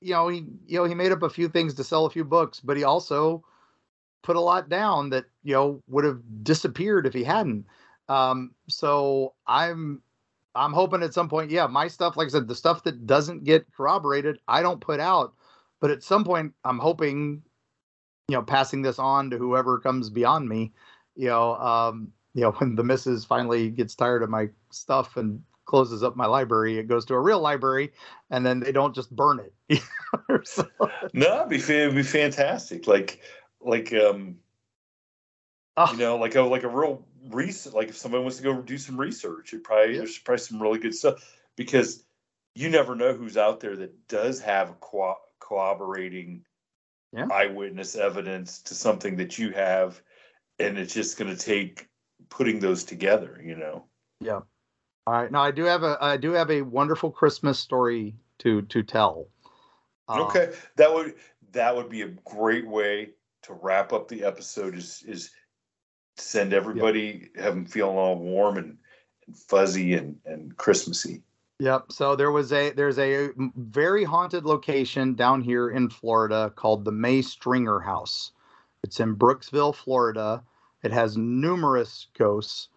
you 0.00 0.12
know 0.12 0.28
he 0.28 0.46
you 0.66 0.78
know 0.78 0.84
he 0.84 0.94
made 0.94 1.12
up 1.12 1.22
a 1.22 1.30
few 1.30 1.48
things 1.48 1.74
to 1.74 1.84
sell 1.84 2.06
a 2.06 2.10
few 2.10 2.24
books, 2.24 2.60
but 2.60 2.76
he 2.76 2.84
also 2.84 3.44
put 4.22 4.36
a 4.36 4.40
lot 4.40 4.70
down 4.70 5.10
that 5.10 5.26
you 5.42 5.52
know 5.52 5.82
would 5.88 6.04
have 6.04 6.20
disappeared 6.42 7.06
if 7.06 7.12
he 7.12 7.24
hadn't. 7.24 7.66
Um, 8.08 8.52
so 8.68 9.34
I'm 9.46 10.02
I'm 10.54 10.72
hoping 10.72 11.02
at 11.02 11.14
some 11.14 11.28
point, 11.28 11.50
yeah, 11.50 11.66
my 11.66 11.88
stuff, 11.88 12.16
like 12.16 12.26
I 12.26 12.30
said, 12.30 12.48
the 12.48 12.54
stuff 12.54 12.84
that 12.84 13.06
doesn't 13.06 13.44
get 13.44 13.66
corroborated, 13.76 14.38
I 14.46 14.62
don't 14.62 14.80
put 14.80 15.00
out. 15.00 15.34
But 15.84 15.90
at 15.90 16.02
some 16.02 16.24
point, 16.24 16.54
I'm 16.64 16.78
hoping, 16.78 17.42
you 18.28 18.36
know, 18.36 18.40
passing 18.40 18.80
this 18.80 18.98
on 18.98 19.28
to 19.28 19.36
whoever 19.36 19.78
comes 19.78 20.08
beyond 20.08 20.48
me, 20.48 20.72
you 21.14 21.28
know, 21.28 21.56
um, 21.56 22.10
you 22.32 22.40
know, 22.40 22.52
when 22.58 22.74
the 22.74 22.82
missus 22.82 23.26
finally 23.26 23.68
gets 23.68 23.94
tired 23.94 24.22
of 24.22 24.30
my 24.30 24.48
stuff 24.70 25.18
and 25.18 25.42
closes 25.66 26.02
up 26.02 26.16
my 26.16 26.24
library, 26.24 26.78
it 26.78 26.88
goes 26.88 27.04
to 27.04 27.14
a 27.14 27.20
real 27.20 27.38
library, 27.38 27.92
and 28.30 28.46
then 28.46 28.60
they 28.60 28.72
don't 28.72 28.94
just 28.94 29.14
burn 29.14 29.40
it. 29.68 29.82
so, 30.44 30.66
no, 31.12 31.40
it'd 31.40 31.50
be, 31.50 31.56
it'd 31.56 31.94
be 31.94 32.02
fantastic. 32.02 32.86
Like, 32.86 33.20
like, 33.60 33.92
um, 33.92 34.36
oh. 35.76 35.92
you 35.92 35.98
know, 35.98 36.16
like 36.16 36.34
a 36.34 36.40
like 36.40 36.62
a 36.62 36.68
real 36.68 37.04
recent. 37.28 37.74
Like 37.74 37.90
if 37.90 37.96
somebody 37.98 38.22
wants 38.22 38.38
to 38.38 38.42
go 38.42 38.62
do 38.62 38.78
some 38.78 38.98
research, 38.98 39.52
it 39.52 39.62
probably 39.62 39.92
yeah. 39.92 39.98
there's 39.98 40.16
probably 40.16 40.38
some 40.38 40.62
really 40.62 40.78
good 40.78 40.94
stuff 40.94 41.30
because 41.56 42.04
you 42.54 42.70
never 42.70 42.94
know 42.94 43.12
who's 43.12 43.36
out 43.36 43.60
there 43.60 43.76
that 43.76 44.08
does 44.08 44.40
have 44.40 44.70
a 44.70 44.74
co- 44.80 45.18
corroborating 45.44 46.44
yeah. 47.12 47.26
eyewitness 47.30 47.96
evidence 47.96 48.60
to 48.62 48.74
something 48.74 49.16
that 49.16 49.38
you 49.38 49.50
have, 49.52 50.00
and 50.58 50.78
it's 50.78 50.94
just 50.94 51.18
going 51.18 51.34
to 51.34 51.42
take 51.42 51.88
putting 52.28 52.60
those 52.60 52.84
together. 52.84 53.40
You 53.44 53.56
know. 53.56 53.84
Yeah. 54.20 54.40
All 55.06 55.14
right. 55.14 55.30
Now 55.30 55.42
I 55.42 55.50
do 55.50 55.64
have 55.64 55.82
a 55.82 55.98
I 56.00 56.16
do 56.16 56.32
have 56.32 56.50
a 56.50 56.62
wonderful 56.62 57.10
Christmas 57.10 57.58
story 57.58 58.14
to 58.38 58.62
to 58.62 58.82
tell. 58.82 59.28
Um, 60.08 60.22
okay, 60.22 60.52
that 60.76 60.92
would 60.92 61.14
that 61.52 61.74
would 61.74 61.88
be 61.88 62.02
a 62.02 62.08
great 62.24 62.66
way 62.66 63.10
to 63.42 63.54
wrap 63.54 63.92
up 63.92 64.08
the 64.08 64.24
episode. 64.24 64.76
Is 64.76 65.04
is 65.06 65.30
send 66.16 66.52
everybody 66.52 67.28
yep. 67.34 67.44
have 67.44 67.54
them 67.54 67.66
feeling 67.66 67.96
all 67.96 68.16
warm 68.16 68.56
and, 68.56 68.78
and 69.26 69.36
fuzzy 69.36 69.94
and 69.94 70.16
and 70.24 70.56
Christmassy. 70.56 71.22
Yep. 71.60 71.92
So 71.92 72.16
there 72.16 72.32
was 72.32 72.52
a 72.52 72.70
there's 72.70 72.98
a 72.98 73.28
very 73.56 74.04
haunted 74.04 74.44
location 74.44 75.14
down 75.14 75.40
here 75.40 75.70
in 75.70 75.88
Florida 75.88 76.52
called 76.56 76.84
the 76.84 76.92
May 76.92 77.22
Stringer 77.22 77.80
House. 77.80 78.32
It's 78.82 79.00
in 79.00 79.14
Brooksville, 79.16 79.74
Florida. 79.74 80.42
It 80.82 80.92
has 80.92 81.16
numerous 81.16 82.08
ghosts. 82.18 82.68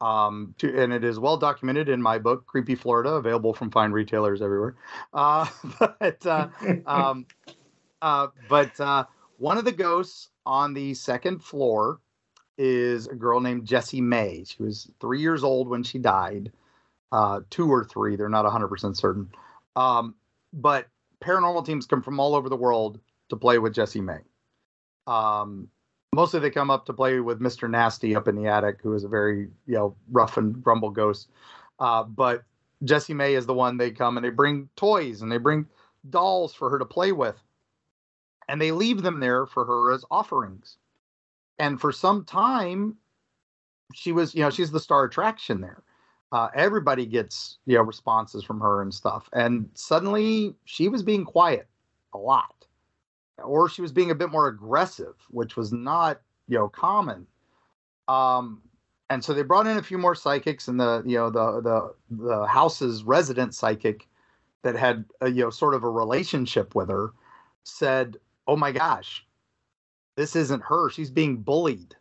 Um, 0.00 0.52
to, 0.58 0.82
and 0.82 0.92
it 0.92 1.04
is 1.04 1.20
well 1.20 1.36
documented 1.36 1.88
in 1.88 2.02
my 2.02 2.18
book, 2.18 2.44
Creepy 2.46 2.74
Florida, 2.74 3.10
available 3.10 3.54
from 3.54 3.70
fine 3.70 3.92
retailers 3.92 4.42
everywhere. 4.42 4.74
Uh, 5.14 5.46
but 6.00 6.26
uh, 6.26 6.48
um, 6.86 7.26
uh, 8.02 8.28
but 8.48 8.78
uh, 8.80 9.04
one 9.38 9.58
of 9.58 9.64
the 9.64 9.72
ghosts 9.72 10.30
on 10.44 10.74
the 10.74 10.94
second 10.94 11.38
floor 11.44 12.00
is 12.58 13.06
a 13.06 13.14
girl 13.14 13.40
named 13.40 13.64
Jessie 13.64 14.00
May. 14.00 14.44
She 14.44 14.62
was 14.62 14.90
three 15.00 15.20
years 15.20 15.44
old 15.44 15.68
when 15.68 15.84
she 15.84 15.98
died, 15.98 16.50
uh, 17.12 17.40
two 17.50 17.70
or 17.70 17.84
three. 17.84 18.16
They're 18.16 18.28
not 18.28 18.44
100% 18.44 18.96
certain. 18.96 19.28
Um, 19.76 20.14
but 20.52 20.88
paranormal 21.22 21.64
teams 21.64 21.86
come 21.86 22.02
from 22.02 22.18
all 22.18 22.34
over 22.34 22.48
the 22.48 22.56
world 22.56 22.98
to 23.28 23.36
play 23.36 23.58
with 23.58 23.74
Jesse 23.74 24.00
May. 24.00 24.18
Um, 25.06 25.68
mostly 26.14 26.40
they 26.40 26.50
come 26.50 26.70
up 26.70 26.86
to 26.86 26.92
play 26.92 27.20
with 27.20 27.40
Mr. 27.40 27.70
Nasty 27.70 28.16
up 28.16 28.28
in 28.28 28.36
the 28.36 28.46
attic, 28.46 28.78
who 28.82 28.94
is 28.94 29.04
a 29.04 29.08
very 29.08 29.48
you 29.66 29.74
know 29.74 29.96
rough 30.10 30.36
and 30.36 30.62
grumble 30.62 30.90
ghost. 30.90 31.28
Uh, 31.78 32.02
but 32.02 32.42
Jesse 32.84 33.14
May 33.14 33.34
is 33.34 33.46
the 33.46 33.54
one 33.54 33.76
they 33.76 33.90
come 33.90 34.16
and 34.16 34.24
they 34.24 34.30
bring 34.30 34.68
toys 34.76 35.22
and 35.22 35.30
they 35.30 35.38
bring 35.38 35.66
dolls 36.10 36.54
for 36.54 36.70
her 36.70 36.78
to 36.78 36.84
play 36.84 37.12
with, 37.12 37.40
and 38.48 38.60
they 38.60 38.72
leave 38.72 39.02
them 39.02 39.20
there 39.20 39.46
for 39.46 39.64
her 39.64 39.92
as 39.92 40.04
offerings. 40.10 40.76
And 41.58 41.80
for 41.80 41.92
some 41.92 42.24
time, 42.24 42.96
she 43.94 44.12
was 44.12 44.34
you 44.34 44.42
know 44.42 44.50
she's 44.50 44.70
the 44.70 44.80
star 44.80 45.04
attraction 45.04 45.60
there. 45.60 45.82
Uh, 46.32 46.48
everybody 46.54 47.06
gets 47.06 47.58
you 47.66 47.76
know 47.76 47.82
responses 47.82 48.42
from 48.42 48.60
her 48.60 48.82
and 48.82 48.92
stuff, 48.92 49.28
and 49.32 49.68
suddenly 49.74 50.54
she 50.64 50.88
was 50.88 51.02
being 51.02 51.24
quiet 51.24 51.68
a 52.14 52.18
lot 52.18 52.62
or 53.38 53.68
she 53.68 53.82
was 53.82 53.92
being 53.92 54.10
a 54.10 54.14
bit 54.14 54.30
more 54.30 54.48
aggressive, 54.48 55.14
which 55.30 55.56
was 55.56 55.72
not 55.72 56.20
you 56.48 56.58
know 56.58 56.68
common. 56.68 57.26
Um, 58.08 58.62
and 59.10 59.22
so 59.22 59.34
they 59.34 59.42
brought 59.42 59.66
in 59.66 59.76
a 59.76 59.82
few 59.82 59.98
more 59.98 60.14
psychics, 60.14 60.68
and 60.68 60.80
the 60.80 61.02
you 61.06 61.16
know 61.16 61.30
the 61.30 61.60
the 61.60 62.26
the 62.26 62.46
house's 62.46 63.04
resident 63.04 63.54
psychic 63.54 64.08
that 64.62 64.76
had 64.76 65.04
a, 65.20 65.28
you 65.28 65.42
know 65.42 65.50
sort 65.50 65.74
of 65.74 65.84
a 65.84 65.90
relationship 65.90 66.74
with 66.74 66.88
her 66.88 67.12
said, 67.64 68.16
"Oh 68.46 68.56
my 68.56 68.72
gosh, 68.72 69.26
this 70.16 70.36
isn't 70.36 70.62
her. 70.62 70.90
She's 70.90 71.10
being 71.10 71.38
bullied. 71.38 71.96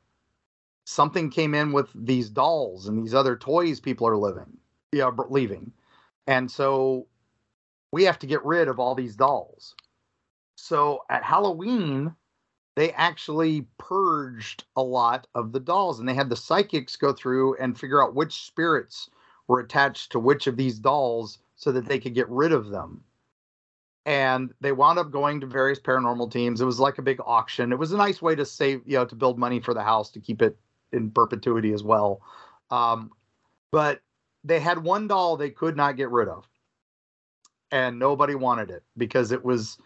Something 0.85 1.29
came 1.29 1.53
in 1.53 1.71
with 1.71 1.89
these 1.95 2.29
dolls 2.29 2.87
and 2.87 3.03
these 3.03 3.13
other 3.13 3.35
toys 3.35 3.79
people 3.79 4.07
are 4.07 4.17
living, 4.17 4.57
yeah, 4.91 5.09
leaving, 5.29 5.71
and 6.27 6.51
so 6.51 7.07
we 7.91 8.03
have 8.03 8.19
to 8.19 8.27
get 8.27 8.43
rid 8.43 8.67
of 8.67 8.79
all 8.79 8.95
these 8.95 9.15
dolls." 9.15 9.75
So 10.57 11.03
at 11.09 11.23
Halloween, 11.23 12.15
they 12.75 12.91
actually 12.93 13.67
purged 13.77 14.65
a 14.75 14.83
lot 14.83 15.27
of 15.35 15.51
the 15.51 15.59
dolls 15.59 15.99
and 15.99 16.07
they 16.07 16.13
had 16.13 16.29
the 16.29 16.35
psychics 16.35 16.95
go 16.95 17.13
through 17.13 17.55
and 17.57 17.77
figure 17.77 18.01
out 18.01 18.15
which 18.15 18.45
spirits 18.45 19.09
were 19.47 19.59
attached 19.59 20.11
to 20.11 20.19
which 20.19 20.47
of 20.47 20.57
these 20.57 20.79
dolls 20.79 21.39
so 21.55 21.71
that 21.71 21.85
they 21.85 21.99
could 21.99 22.13
get 22.13 22.29
rid 22.29 22.51
of 22.51 22.69
them. 22.69 23.03
And 24.05 24.53
they 24.61 24.71
wound 24.71 24.99
up 24.99 25.11
going 25.11 25.41
to 25.41 25.47
various 25.47 25.79
paranormal 25.79 26.31
teams. 26.31 26.61
It 26.61 26.65
was 26.65 26.79
like 26.79 26.97
a 26.97 27.03
big 27.03 27.19
auction. 27.25 27.71
It 27.71 27.79
was 27.79 27.91
a 27.91 27.97
nice 27.97 28.21
way 28.21 28.35
to 28.35 28.45
save, 28.45 28.81
you 28.85 28.97
know, 28.97 29.05
to 29.05 29.15
build 29.15 29.37
money 29.37 29.59
for 29.59 29.73
the 29.73 29.83
house 29.83 30.09
to 30.11 30.19
keep 30.19 30.41
it 30.41 30.57
in 30.91 31.11
perpetuity 31.11 31.73
as 31.73 31.83
well. 31.83 32.21
Um, 32.69 33.11
but 33.71 34.01
they 34.43 34.59
had 34.59 34.83
one 34.83 35.07
doll 35.07 35.37
they 35.37 35.49
could 35.49 35.77
not 35.77 35.97
get 35.97 36.09
rid 36.09 36.27
of. 36.27 36.47
And 37.71 37.99
nobody 37.99 38.35
wanted 38.35 38.69
it 38.69 38.83
because 38.97 39.31
it 39.31 39.45
was 39.45 39.77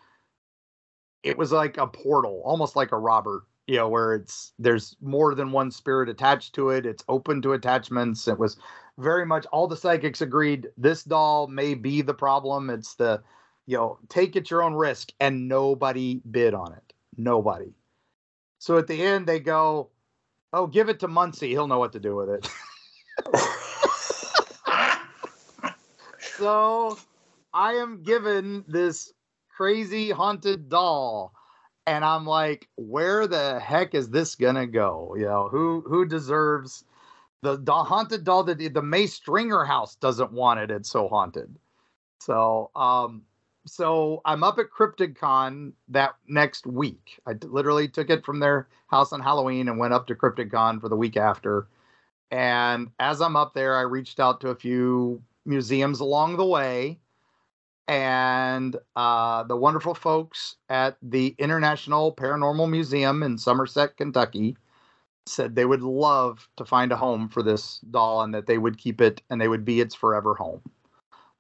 it 1.24 1.38
was 1.38 1.52
like 1.52 1.78
a 1.78 1.88
portal, 1.88 2.42
almost 2.46 2.76
like 2.76 2.92
a 2.92 2.98
Robert, 2.98 3.44
you 3.68 3.76
know, 3.76 3.90
where 3.90 4.14
it's 4.14 4.54
there's 4.60 4.96
more 5.02 5.36
than 5.36 5.52
one 5.52 5.72
spirit 5.72 6.10
attached 6.10 6.54
to 6.56 6.70
it. 6.70 6.86
It's 6.86 7.04
open 7.10 7.42
to 7.44 7.54
attachments. 7.54 8.28
It 8.28 8.40
was 8.40 8.58
very 8.98 9.26
much 9.26 9.46
all 9.48 9.68
the 9.68 9.76
psychics 9.76 10.22
agreed 10.22 10.70
this 10.78 11.04
doll 11.04 11.48
may 11.48 11.74
be 11.74 12.02
the 12.02 12.14
problem. 12.14 12.70
It's 12.70 12.96
the, 12.96 13.22
you 13.66 13.78
know, 13.78 14.00
take 14.10 14.36
at 14.36 14.50
your 14.50 14.64
own 14.64 14.74
risk, 14.74 15.12
and 15.20 15.48
nobody 15.48 16.22
bid 16.30 16.54
on 16.54 16.74
it. 16.74 16.94
Nobody. 17.18 17.74
So 18.60 18.78
at 18.78 18.88
the 18.88 19.02
end, 19.02 19.28
they 19.28 19.40
go, 19.40 19.90
"Oh, 20.56 20.68
give 20.68 20.90
it 20.90 21.00
to 21.02 21.08
Muncy. 21.08 21.50
He'll 21.50 21.68
know 21.68 21.80
what 21.80 21.92
to 21.94 22.00
do 22.00 22.16
with 22.16 22.30
it." 22.30 22.50
so 26.38 26.98
I 27.54 27.74
am 27.74 28.04
given 28.04 28.64
this 28.68 29.14
crazy 29.56 30.10
haunted 30.12 30.68
doll 30.68 31.34
and 31.88 32.04
i'm 32.04 32.26
like 32.26 32.68
where 32.76 33.28
the 33.28 33.60
heck 33.60 33.94
is 33.96 34.10
this 34.10 34.36
gonna 34.36 34.68
go 34.68 35.16
you 35.18 35.26
know 35.26 35.48
who 35.50 35.84
who 35.88 36.06
deserves 36.06 36.84
the, 37.42 37.58
the 37.58 37.74
haunted 37.74 38.24
doll 38.24 38.44
that 38.44 38.58
the, 38.58 38.68
the 38.68 38.82
may 38.82 39.08
stringer 39.08 39.64
house 39.64 39.96
doesn't 39.96 40.32
want 40.32 40.60
it 40.60 40.72
it's 40.72 40.90
so 40.90 41.08
haunted 41.08 41.56
so 42.20 42.70
um 42.76 43.22
so 43.66 44.22
i'm 44.26 44.44
up 44.44 44.60
at 44.60 44.68
cryptidcon 44.70 45.74
that 45.88 46.16
next 46.28 46.68
week. 46.68 47.20
I 47.28 47.34
literally 47.44 47.88
took 47.88 48.10
it 48.10 48.26
from 48.26 48.40
their 48.40 48.68
house 48.88 49.12
on 49.14 49.22
halloween 49.22 49.68
and 49.68 49.80
went 49.80 49.94
up 49.94 50.08
to 50.08 50.16
cryptidcon 50.16 50.80
for 50.82 50.90
the 50.90 50.96
week 50.96 51.18
after. 51.18 51.68
And 52.32 52.90
as 53.00 53.22
i'm 53.22 53.36
up 53.36 53.54
there 53.54 53.78
i 53.78 53.82
reached 53.82 54.20
out 54.20 54.42
to 54.42 54.50
a 54.50 54.56
few 54.56 55.22
museums 55.46 56.00
along 56.00 56.38
the 56.38 56.46
way. 56.46 57.00
And 57.88 58.76
uh, 58.96 59.44
the 59.44 59.56
wonderful 59.56 59.94
folks 59.94 60.56
at 60.70 60.98
the 61.04 61.36
International 61.38 62.16
Paranormal 62.16 62.68
Museum 62.68 63.22
in 63.22 63.38
Somerset, 63.38 63.96
Kentucky, 63.96 64.58
said 65.28 65.56
they 65.56 65.66
would 65.66 65.84
love 65.84 66.48
to 66.58 66.66
find 66.66 66.92
a 66.92 66.98
home 66.98 67.30
for 67.30 67.44
this 67.44 67.80
doll 67.92 68.22
and 68.22 68.34
that 68.34 68.48
they 68.48 68.58
would 68.58 68.78
keep 68.78 69.02
it 69.02 69.22
and 69.30 69.40
they 69.40 69.48
would 69.48 69.66
be 69.66 69.82
its 69.82 69.94
forever 69.94 70.34
home. 70.34 70.62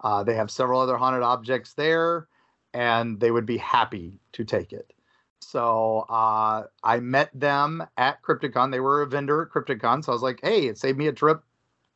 Uh, 0.05 0.23
they 0.23 0.35
have 0.35 0.51
several 0.51 0.79
other 0.79 0.97
haunted 0.97 1.23
objects 1.23 1.73
there 1.73 2.27
and 2.75 3.19
they 3.19 3.31
would 3.31 3.47
be 3.47 3.57
happy 3.57 4.19
to 4.33 4.45
take 4.45 4.71
it. 4.71 4.93
So 5.41 6.05
uh, 6.09 6.65
I 6.83 6.99
met 6.99 7.31
them 7.33 7.83
at 7.97 8.21
Crypticon. 8.21 8.71
They 8.71 8.79
were 8.79 9.01
a 9.01 9.07
vendor 9.07 9.41
at 9.41 9.49
Crypticon, 9.49 10.05
So 10.05 10.11
I 10.11 10.15
was 10.15 10.21
like, 10.21 10.39
hey, 10.43 10.67
it 10.67 10.77
saved 10.77 10.99
me 10.99 11.07
a 11.07 11.11
trip, 11.11 11.41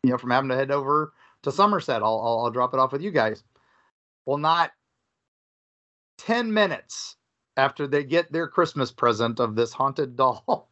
you 0.03 0.09
know, 0.09 0.17
from 0.17 0.31
having 0.31 0.49
to 0.49 0.55
head 0.55 0.71
over 0.71 1.13
to 1.43 1.51
Somerset. 1.51 2.01
I'll, 2.01 2.19
I'll, 2.19 2.39
I'll 2.45 2.51
drop 2.51 2.73
it 2.73 2.79
off 2.79 2.91
with 2.91 3.03
you 3.03 3.11
guys. 3.11 3.43
Well, 4.25 4.39
not 4.39 4.71
10 6.17 6.51
minutes 6.51 7.15
after 7.57 7.85
they 7.85 8.03
get 8.03 8.31
their 8.31 8.47
Christmas 8.47 8.91
present 8.91 9.39
of 9.39 9.55
this 9.55 9.71
haunted 9.71 10.15
doll. 10.15 10.71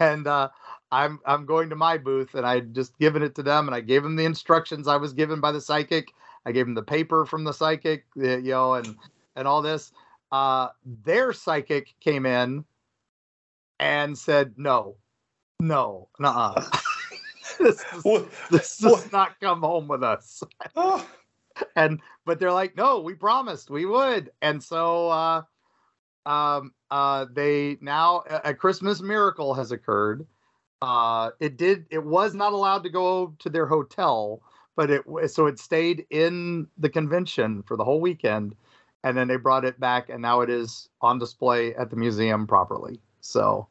and 0.00 0.26
uh, 0.26 0.48
I'm 0.92 1.20
I'm 1.26 1.46
going 1.46 1.70
to 1.70 1.76
my 1.76 1.98
booth 1.98 2.34
and 2.34 2.46
I 2.46 2.60
just 2.60 2.98
given 2.98 3.22
it 3.22 3.34
to 3.36 3.42
them 3.42 3.68
and 3.68 3.74
I 3.74 3.80
gave 3.80 4.02
them 4.02 4.16
the 4.16 4.24
instructions 4.24 4.88
I 4.88 4.96
was 4.96 5.12
given 5.12 5.40
by 5.40 5.52
the 5.52 5.60
psychic. 5.60 6.12
I 6.44 6.52
gave 6.52 6.66
them 6.66 6.74
the 6.74 6.82
paper 6.82 7.26
from 7.26 7.44
the 7.44 7.52
psychic, 7.52 8.04
you 8.14 8.40
know, 8.42 8.74
and 8.74 8.96
and 9.34 9.48
all 9.48 9.62
this. 9.62 9.92
Uh, 10.32 10.68
their 11.04 11.32
psychic 11.32 11.94
came 12.00 12.26
in 12.26 12.64
and 13.78 14.16
said 14.16 14.54
no, 14.56 14.96
no, 15.60 16.08
nah. 16.18 16.54
this, 17.58 17.84
does, 18.02 18.24
this 18.50 18.78
does 18.78 19.12
not 19.12 19.38
come 19.40 19.60
home 19.60 19.88
with 19.88 20.02
us. 20.02 20.42
Oh. 20.74 21.06
and 21.76 22.00
but 22.24 22.38
they're 22.38 22.52
like, 22.52 22.76
no, 22.76 23.00
we 23.00 23.14
promised 23.14 23.70
we 23.70 23.86
would, 23.86 24.30
and 24.42 24.62
so 24.62 25.08
uh, 25.08 25.42
um, 26.26 26.72
uh, 26.90 27.26
they 27.32 27.78
now 27.80 28.22
a 28.44 28.54
Christmas 28.54 29.00
miracle 29.00 29.54
has 29.54 29.72
occurred. 29.72 30.26
Uh, 30.82 31.30
it 31.40 31.56
did. 31.56 31.86
It 31.90 32.04
was 32.04 32.34
not 32.34 32.52
allowed 32.52 32.82
to 32.82 32.90
go 32.90 33.34
to 33.38 33.48
their 33.48 33.66
hotel, 33.66 34.42
but 34.76 34.90
it 34.90 35.04
so 35.28 35.46
it 35.46 35.58
stayed 35.58 36.06
in 36.10 36.66
the 36.76 36.88
convention 36.88 37.62
for 37.62 37.76
the 37.76 37.84
whole 37.84 38.00
weekend, 38.00 38.54
and 39.02 39.16
then 39.16 39.28
they 39.28 39.36
brought 39.36 39.64
it 39.64 39.80
back, 39.80 40.08
and 40.10 40.20
now 40.20 40.42
it 40.42 40.50
is 40.50 40.88
on 41.00 41.18
display 41.18 41.74
at 41.74 41.90
the 41.90 41.96
museum 41.96 42.46
properly. 42.46 43.00
So, 43.20 43.68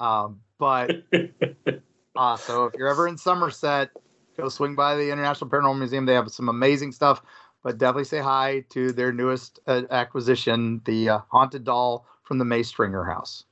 um, 0.00 0.40
but 0.58 0.90
uh, 2.16 2.36
so 2.36 2.64
if 2.64 2.74
you're 2.76 2.88
ever 2.88 3.06
in 3.06 3.16
Somerset, 3.16 3.90
go 4.36 4.48
swing 4.48 4.74
by 4.74 4.96
the 4.96 5.10
International 5.10 5.48
Paranormal 5.48 5.78
Museum. 5.78 6.04
They 6.04 6.14
have 6.14 6.30
some 6.30 6.48
amazing 6.48 6.92
stuff, 6.92 7.22
but 7.62 7.78
definitely 7.78 8.04
say 8.04 8.18
hi 8.18 8.64
to 8.70 8.92
their 8.92 9.12
newest 9.12 9.60
uh, 9.66 9.82
acquisition, 9.90 10.82
the 10.84 11.10
uh, 11.10 11.18
haunted 11.28 11.64
doll 11.64 12.06
from 12.24 12.38
the 12.38 12.44
May 12.44 12.64
Stringer 12.64 13.04
house. 13.04 13.44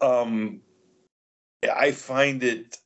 Um, 0.00 0.60
I 1.62 1.92
find 1.92 2.42
it 2.42 2.78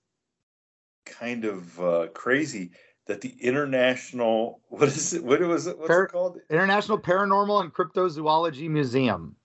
kind 1.04 1.44
of 1.44 1.80
uh, 1.80 2.06
crazy 2.14 2.70
that 3.06 3.20
the 3.20 3.34
international 3.40 4.60
what 4.68 4.88
is 4.88 5.12
it 5.14 5.24
what 5.24 5.40
was 5.40 5.66
it 5.66 5.78
what's 5.78 5.88
Par- 5.88 6.04
it 6.04 6.12
called? 6.12 6.38
International 6.50 6.98
paranormal 6.98 7.60
and 7.60 7.72
cryptozoology 7.72 8.68
museum. 8.68 9.36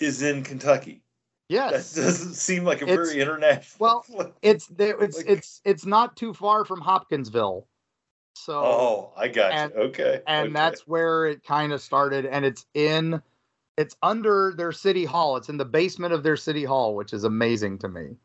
Is 0.00 0.22
in 0.22 0.42
kentucky. 0.42 1.02
Yes. 1.48 1.92
That 1.92 2.02
doesn't 2.02 2.34
seem 2.34 2.64
like 2.64 2.82
a 2.82 2.84
it's, 2.84 3.10
very 3.10 3.20
international 3.20 3.76
well 3.78 4.32
it's 4.42 4.68
it's 4.78 5.18
like, 5.18 5.26
it's 5.28 5.60
it's 5.64 5.86
not 5.86 6.16
too 6.16 6.34
far 6.34 6.64
from 6.64 6.80
hopkinsville. 6.80 7.66
So 8.34 8.54
oh 8.54 9.12
i 9.16 9.28
got 9.28 9.52
and, 9.52 9.72
you 9.74 9.80
okay. 9.82 10.22
and 10.26 10.46
okay. 10.46 10.52
that's 10.52 10.88
where 10.88 11.26
it 11.26 11.44
kind 11.44 11.72
of 11.72 11.82
started 11.82 12.26
and 12.26 12.44
it's 12.44 12.66
in 12.74 13.22
it's 13.76 13.96
under 14.02 14.52
their 14.56 14.72
city 14.72 15.04
hall. 15.04 15.36
It's 15.36 15.48
in 15.48 15.56
the 15.56 15.64
basement 15.64 16.12
of 16.12 16.22
their 16.22 16.36
city 16.36 16.64
hall 16.64 16.96
which 16.96 17.12
is 17.12 17.24
amazing 17.24 17.78
to 17.78 17.88
me 17.88 18.16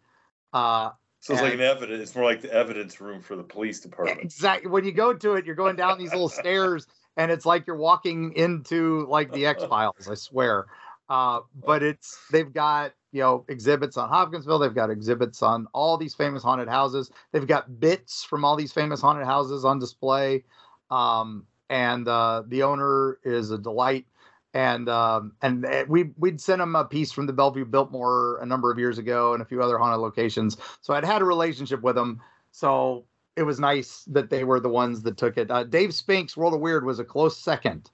uh 0.54 0.92
so 1.20 1.34
it's 1.34 1.42
and, 1.42 1.50
like 1.50 1.60
an 1.60 1.66
evidence. 1.66 2.02
It's 2.02 2.16
more 2.16 2.24
like 2.24 2.42
the 2.42 2.54
evidence 2.54 3.02
room 3.02 3.22
for 3.22 3.36
the 3.36 3.44
police 3.44 3.82
department. 3.82 4.22
Exactly. 4.22 4.70
When 4.70 4.86
you 4.86 4.94
go 4.94 5.14
to 5.14 5.34
it, 5.34 5.46
you're 5.46 5.56
going 5.56 5.76
down 5.76 5.98
these 5.98 6.12
little 6.12 6.30
stairs, 6.44 6.88
and 7.18 7.32
it's 7.32 7.46
like 7.46 7.68
you're 7.68 7.76
walking 7.76 8.34
into 8.34 9.06
like 9.08 9.34
the 9.34 9.46
X 9.48 9.64
Files. 9.66 10.08
I 10.10 10.14
swear. 10.14 10.68
Uh, 11.10 11.42
but 11.66 11.84
it's 11.84 12.20
they've 12.32 12.54
got 12.54 12.94
you 13.12 13.22
know 13.22 13.46
exhibits 13.50 13.98
on 13.98 14.10
Hopkinsville. 14.10 14.60
They've 14.60 14.74
got 14.74 14.90
exhibits 14.90 15.42
on 15.42 15.68
all 15.74 15.98
these 15.98 16.14
famous 16.14 16.44
haunted 16.44 16.70
houses. 16.70 17.12
They've 17.32 17.48
got 17.48 17.80
bits 17.80 18.24
from 18.24 18.46
all 18.46 18.56
these 18.56 18.72
famous 18.72 19.02
haunted 19.02 19.26
houses 19.26 19.66
on 19.66 19.80
display. 19.80 20.44
Um, 20.92 21.46
and 21.70 22.08
uh, 22.08 22.44
the 22.48 22.64
owner 22.64 23.20
is 23.26 23.52
a 23.52 23.58
delight 23.58 24.06
and 24.54 24.90
um, 24.90 25.34
and 25.42 25.66
eh, 25.66 25.86
we 25.88 26.12
we'd 26.18 26.42
sent 26.42 26.62
him 26.62 26.76
a 26.76 26.86
piece 26.86 27.12
from 27.12 27.28
the 27.28 27.34
Bellevue 27.34 27.66
Biltmore 27.66 28.40
a 28.42 28.46
number 28.46 28.72
of 28.72 28.80
years 28.80 28.98
ago 28.98 29.34
and 29.34 29.42
a 29.42 29.46
few 29.46 29.62
other 29.62 29.78
haunted 29.78 30.00
locations. 30.00 30.58
So 30.82 30.94
I'd 30.94 31.06
had 31.06 31.22
a 31.22 31.26
relationship 31.26 31.82
with 31.82 31.96
them. 31.96 32.22
So 32.52 33.06
it 33.36 33.44
was 33.44 33.60
nice 33.60 34.04
that 34.08 34.30
they 34.30 34.44
were 34.44 34.60
the 34.60 34.70
ones 34.70 35.04
that 35.04 35.18
took 35.18 35.38
it. 35.38 35.52
Uh, 35.52 35.64
Dave 35.64 35.94
Spink's 35.94 36.36
World 36.36 36.56
of 36.56 36.60
Weird 36.60 36.86
was 36.86 37.00
a 37.00 37.04
close 37.04 37.38
second, 37.38 37.92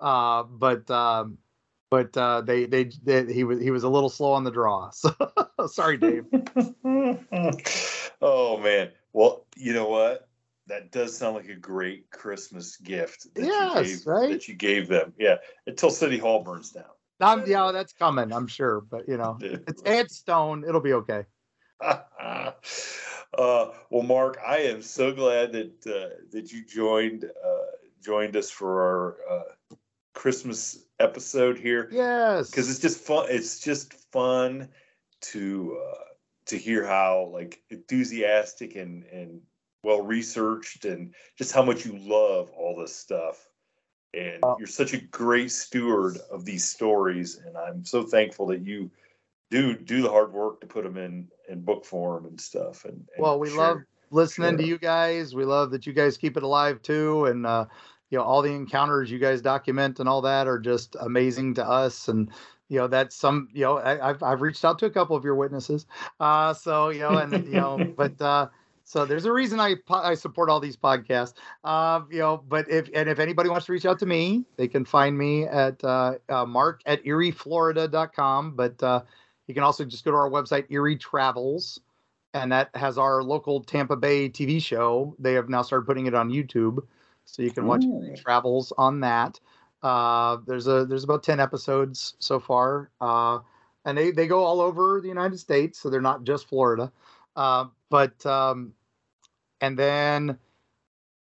uh, 0.00 0.44
but 0.44 0.90
um, 0.90 1.36
but 1.90 2.16
uh, 2.16 2.40
they, 2.40 2.64
they, 2.64 2.84
they 3.02 3.30
he 3.32 3.44
was 3.44 3.60
he 3.60 3.70
was 3.70 3.84
a 3.84 3.88
little 3.88 4.08
slow 4.08 4.32
on 4.32 4.44
the 4.44 4.50
draw. 4.50 4.90
So 5.60 5.66
sorry, 5.66 5.98
Dave. 5.98 6.24
oh 8.22 8.56
man. 8.56 8.90
Well, 9.12 9.44
you 9.56 9.74
know 9.74 9.88
what? 9.88 10.29
That 10.70 10.92
does 10.92 11.16
sound 11.16 11.34
like 11.34 11.48
a 11.48 11.56
great 11.56 12.10
Christmas 12.10 12.76
gift 12.76 13.26
that 13.34 13.44
yes, 13.44 13.76
you 13.76 13.82
gave 13.82 14.06
right? 14.06 14.30
that 14.30 14.48
you 14.48 14.54
gave 14.54 14.88
them. 14.88 15.12
Yeah, 15.18 15.36
until 15.66 15.90
City 15.90 16.16
Hall 16.16 16.42
burns 16.42 16.70
down. 16.70 16.84
Um, 17.20 17.44
yeah, 17.46 17.70
that's 17.72 17.92
coming, 17.92 18.32
I'm 18.32 18.46
sure. 18.46 18.80
But 18.80 19.08
you 19.08 19.16
know, 19.16 19.38
it's 19.40 19.82
it's 19.84 20.16
stone. 20.16 20.64
It'll 20.66 20.80
be 20.80 20.94
okay. 20.94 21.24
uh, 21.80 22.52
well, 23.34 24.02
Mark, 24.02 24.38
I 24.46 24.58
am 24.58 24.80
so 24.80 25.12
glad 25.12 25.52
that 25.52 25.86
uh, 25.86 26.16
that 26.30 26.52
you 26.52 26.64
joined 26.64 27.24
uh, 27.24 27.56
joined 28.02 28.36
us 28.36 28.50
for 28.50 28.82
our 28.82 29.16
uh, 29.30 29.74
Christmas 30.14 30.86
episode 31.00 31.58
here. 31.58 31.88
Yes, 31.90 32.50
because 32.50 32.70
it's 32.70 32.80
just 32.80 33.00
fun. 33.00 33.26
It's 33.28 33.60
just 33.60 33.94
fun 34.12 34.68
to 35.22 35.78
uh, 35.84 36.04
to 36.46 36.56
hear 36.56 36.86
how 36.86 37.30
like 37.32 37.60
enthusiastic 37.70 38.76
and 38.76 39.04
and 39.04 39.40
well 39.82 40.02
researched 40.02 40.84
and 40.84 41.14
just 41.36 41.52
how 41.52 41.62
much 41.62 41.84
you 41.84 41.96
love 41.98 42.50
all 42.50 42.76
this 42.76 42.94
stuff. 42.94 43.48
And 44.12 44.42
you're 44.58 44.66
such 44.66 44.92
a 44.92 45.00
great 45.00 45.52
steward 45.52 46.18
of 46.32 46.44
these 46.44 46.64
stories, 46.64 47.40
and 47.46 47.56
I'm 47.56 47.84
so 47.84 48.02
thankful 48.02 48.46
that 48.46 48.60
you 48.60 48.90
do 49.52 49.76
do 49.76 50.02
the 50.02 50.10
hard 50.10 50.32
work 50.32 50.60
to 50.60 50.66
put 50.66 50.82
them 50.82 50.96
in 50.96 51.28
in 51.48 51.60
book 51.60 51.84
form 51.84 52.26
and 52.26 52.40
stuff. 52.40 52.84
And, 52.84 52.94
and 52.94 53.22
well, 53.22 53.38
we 53.38 53.50
share, 53.50 53.58
love 53.58 53.78
listening 54.10 54.56
to 54.56 54.64
you 54.64 54.78
guys. 54.78 55.32
We 55.34 55.44
love 55.44 55.70
that 55.70 55.86
you 55.86 55.92
guys 55.92 56.16
keep 56.16 56.36
it 56.36 56.42
alive 56.42 56.82
too, 56.82 57.26
and 57.26 57.46
uh, 57.46 57.66
you 58.10 58.18
know 58.18 58.24
all 58.24 58.42
the 58.42 58.50
encounters 58.50 59.12
you 59.12 59.20
guys 59.20 59.40
document 59.40 60.00
and 60.00 60.08
all 60.08 60.22
that 60.22 60.48
are 60.48 60.58
just 60.58 60.96
amazing 61.00 61.54
to 61.54 61.64
us. 61.64 62.08
And 62.08 62.30
you 62.68 62.78
know 62.78 62.88
that's 62.88 63.14
some 63.14 63.48
you 63.52 63.62
know 63.62 63.78
I, 63.78 64.08
have 64.08 64.24
I've 64.24 64.40
reached 64.40 64.64
out 64.64 64.80
to 64.80 64.86
a 64.86 64.90
couple 64.90 65.14
of 65.14 65.24
your 65.24 65.36
witnesses, 65.36 65.86
uh, 66.18 66.52
so 66.52 66.88
you 66.88 67.00
know 67.00 67.18
and 67.18 67.32
you 67.46 67.60
know 67.60 67.92
but. 67.96 68.20
Uh, 68.20 68.48
so 68.90 69.06
there's 69.06 69.24
a 69.24 69.32
reason 69.32 69.60
I 69.60 69.76
I 69.88 70.14
support 70.14 70.50
all 70.50 70.58
these 70.58 70.76
podcasts. 70.76 71.34
Uh, 71.62 72.00
you 72.10 72.18
know, 72.18 72.42
but 72.48 72.68
if 72.68 72.90
and 72.92 73.08
if 73.08 73.20
anybody 73.20 73.48
wants 73.48 73.66
to 73.66 73.72
reach 73.72 73.86
out 73.86 74.00
to 74.00 74.06
me, 74.06 74.44
they 74.56 74.66
can 74.66 74.84
find 74.84 75.16
me 75.16 75.44
at 75.44 75.82
uh, 75.84 76.14
uh, 76.28 76.44
mark 76.44 76.80
at 76.86 77.04
eerieflorida.com. 77.04 78.56
But 78.56 78.82
uh, 78.82 79.02
you 79.46 79.54
can 79.54 79.62
also 79.62 79.84
just 79.84 80.04
go 80.04 80.10
to 80.10 80.16
our 80.16 80.28
website, 80.28 80.64
Eerie 80.70 80.96
Travels, 80.96 81.78
and 82.34 82.50
that 82.50 82.70
has 82.74 82.98
our 82.98 83.22
local 83.22 83.62
Tampa 83.62 83.94
Bay 83.94 84.28
TV 84.28 84.60
show. 84.60 85.14
They 85.20 85.34
have 85.34 85.48
now 85.48 85.62
started 85.62 85.86
putting 85.86 86.06
it 86.06 86.14
on 86.14 86.28
YouTube, 86.28 86.84
so 87.26 87.42
you 87.42 87.52
can 87.52 87.66
watch 87.66 87.84
Eerie 87.84 88.16
Travels 88.16 88.72
on 88.76 88.98
that. 89.02 89.38
Uh, 89.84 90.38
there's 90.48 90.66
a 90.66 90.84
there's 90.84 91.04
about 91.04 91.22
ten 91.22 91.38
episodes 91.38 92.16
so 92.18 92.40
far, 92.40 92.90
uh, 93.00 93.38
and 93.84 93.96
they 93.96 94.10
they 94.10 94.26
go 94.26 94.42
all 94.42 94.60
over 94.60 95.00
the 95.00 95.06
United 95.06 95.38
States, 95.38 95.78
so 95.78 95.88
they're 95.88 96.00
not 96.00 96.24
just 96.24 96.48
Florida. 96.48 96.90
But 97.90 98.24
um, 98.24 98.72
and 99.60 99.78
then 99.78 100.38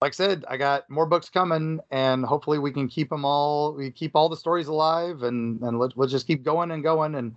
like 0.00 0.12
I 0.12 0.14
said, 0.14 0.44
I 0.48 0.56
got 0.56 0.88
more 0.88 1.06
books 1.06 1.28
coming, 1.28 1.80
and 1.90 2.24
hopefully 2.24 2.58
we 2.58 2.70
can 2.70 2.88
keep 2.88 3.10
them 3.10 3.24
all. 3.24 3.74
We 3.74 3.90
keep 3.90 4.14
all 4.14 4.28
the 4.28 4.36
stories 4.36 4.68
alive, 4.68 5.22
and 5.22 5.60
and 5.62 5.78
let, 5.78 5.96
let's 5.96 6.12
just 6.12 6.26
keep 6.26 6.44
going 6.44 6.70
and 6.70 6.82
going. 6.82 7.16
And 7.16 7.34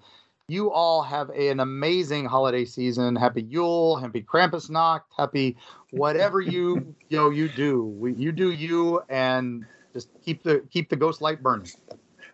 you 0.48 0.72
all 0.72 1.02
have 1.02 1.30
a, 1.30 1.50
an 1.50 1.60
amazing 1.60 2.26
holiday 2.26 2.66
season. 2.66 3.16
Happy 3.16 3.42
Yule, 3.42 3.96
happy 3.98 4.22
Krampusnacht, 4.22 5.02
happy 5.18 5.58
whatever 5.92 6.40
you 6.40 6.96
you 7.10 7.18
know 7.18 7.30
you 7.32 7.50
do. 7.50 7.84
We, 7.84 8.14
you 8.14 8.32
do 8.32 8.52
you, 8.52 9.02
and 9.10 9.66
just 9.94 10.10
keep 10.24 10.44
the 10.44 10.64
keep 10.70 10.90
the 10.90 10.96
ghost 10.96 11.22
light 11.22 11.42
burning. 11.42 11.72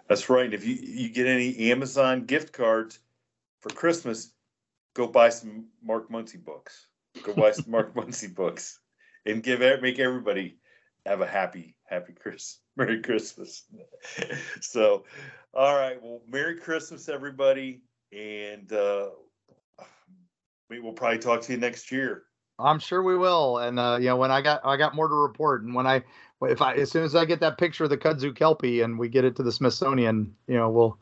That's 0.10 0.30
right. 0.30 0.54
If 0.54 0.66
you 0.66 0.76
you 0.76 1.10
get 1.10 1.26
any 1.26 1.72
Amazon 1.72 2.26
gift 2.26 2.52
cards 2.52 3.00
for 3.62 3.70
Christmas, 3.70 4.34
go 4.94 5.08
buy 5.08 5.30
some 5.30 5.68
Mark 5.82 6.10
Muncy 6.10 6.44
books. 6.44 6.88
Go 7.24 7.34
buy 7.34 7.52
some 7.52 7.72
Mark 7.72 7.94
Muncy 7.96 8.34
books 8.34 8.80
and 9.26 9.44
give 9.44 9.60
make 9.60 10.00
everybody 10.00 10.58
have 11.06 11.22
a 11.22 11.28
happy 11.28 11.76
happy 11.86 12.14
Chris 12.14 12.60
Merry 12.76 13.02
Christmas. 13.02 13.64
so, 14.62 15.06
all 15.54 15.76
right. 15.76 16.02
Well, 16.02 16.22
Merry 16.30 16.58
Christmas, 16.58 17.10
everybody, 17.10 17.82
and 18.12 18.72
uh, 18.72 19.10
we 20.70 20.80
will 20.80 20.94
probably 20.94 21.20
talk 21.20 21.42
to 21.42 21.54
you 21.54 21.60
next 21.60 21.92
year. 21.92 22.24
I'm 22.60 22.80
sure 22.80 23.04
we 23.04 23.18
will. 23.18 23.60
And 23.60 23.80
uh, 23.80 23.98
you 24.00 24.08
know, 24.08 24.18
when 24.18 24.32
I 24.32 24.42
got 24.42 24.62
I 24.66 24.78
got 24.78 24.96
more 24.96 25.08
to 25.08 25.16
report, 25.16 25.64
and 25.64 25.74
when 25.74 25.88
I 25.88 26.04
if 26.42 26.62
I 26.62 26.76
as 26.76 26.92
soon 26.92 27.04
as 27.04 27.16
I 27.16 27.26
get 27.26 27.40
that 27.42 27.58
picture 27.58 27.86
of 27.86 27.90
the 27.90 27.98
kudzu 27.98 28.36
kelpie 28.36 28.82
and 28.82 28.98
we 28.98 29.10
get 29.10 29.26
it 29.26 29.36
to 29.38 29.44
the 29.44 29.52
Smithsonian, 29.52 30.36
you 30.48 30.56
know, 30.56 30.70
we'll 30.70 30.98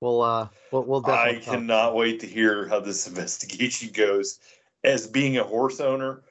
we'll 0.00 0.22
uh 0.22 0.48
we'll, 0.70 0.84
we'll 0.84 1.00
definitely. 1.00 1.40
I 1.40 1.40
cannot 1.40 1.94
wait 1.94 2.20
to 2.20 2.26
hear 2.26 2.68
how 2.68 2.80
this 2.80 3.06
investigation 3.08 3.90
goes 3.92 4.38
as 4.84 5.06
being 5.06 5.38
a 5.38 5.44
horse 5.44 5.80
owner, 5.80 6.22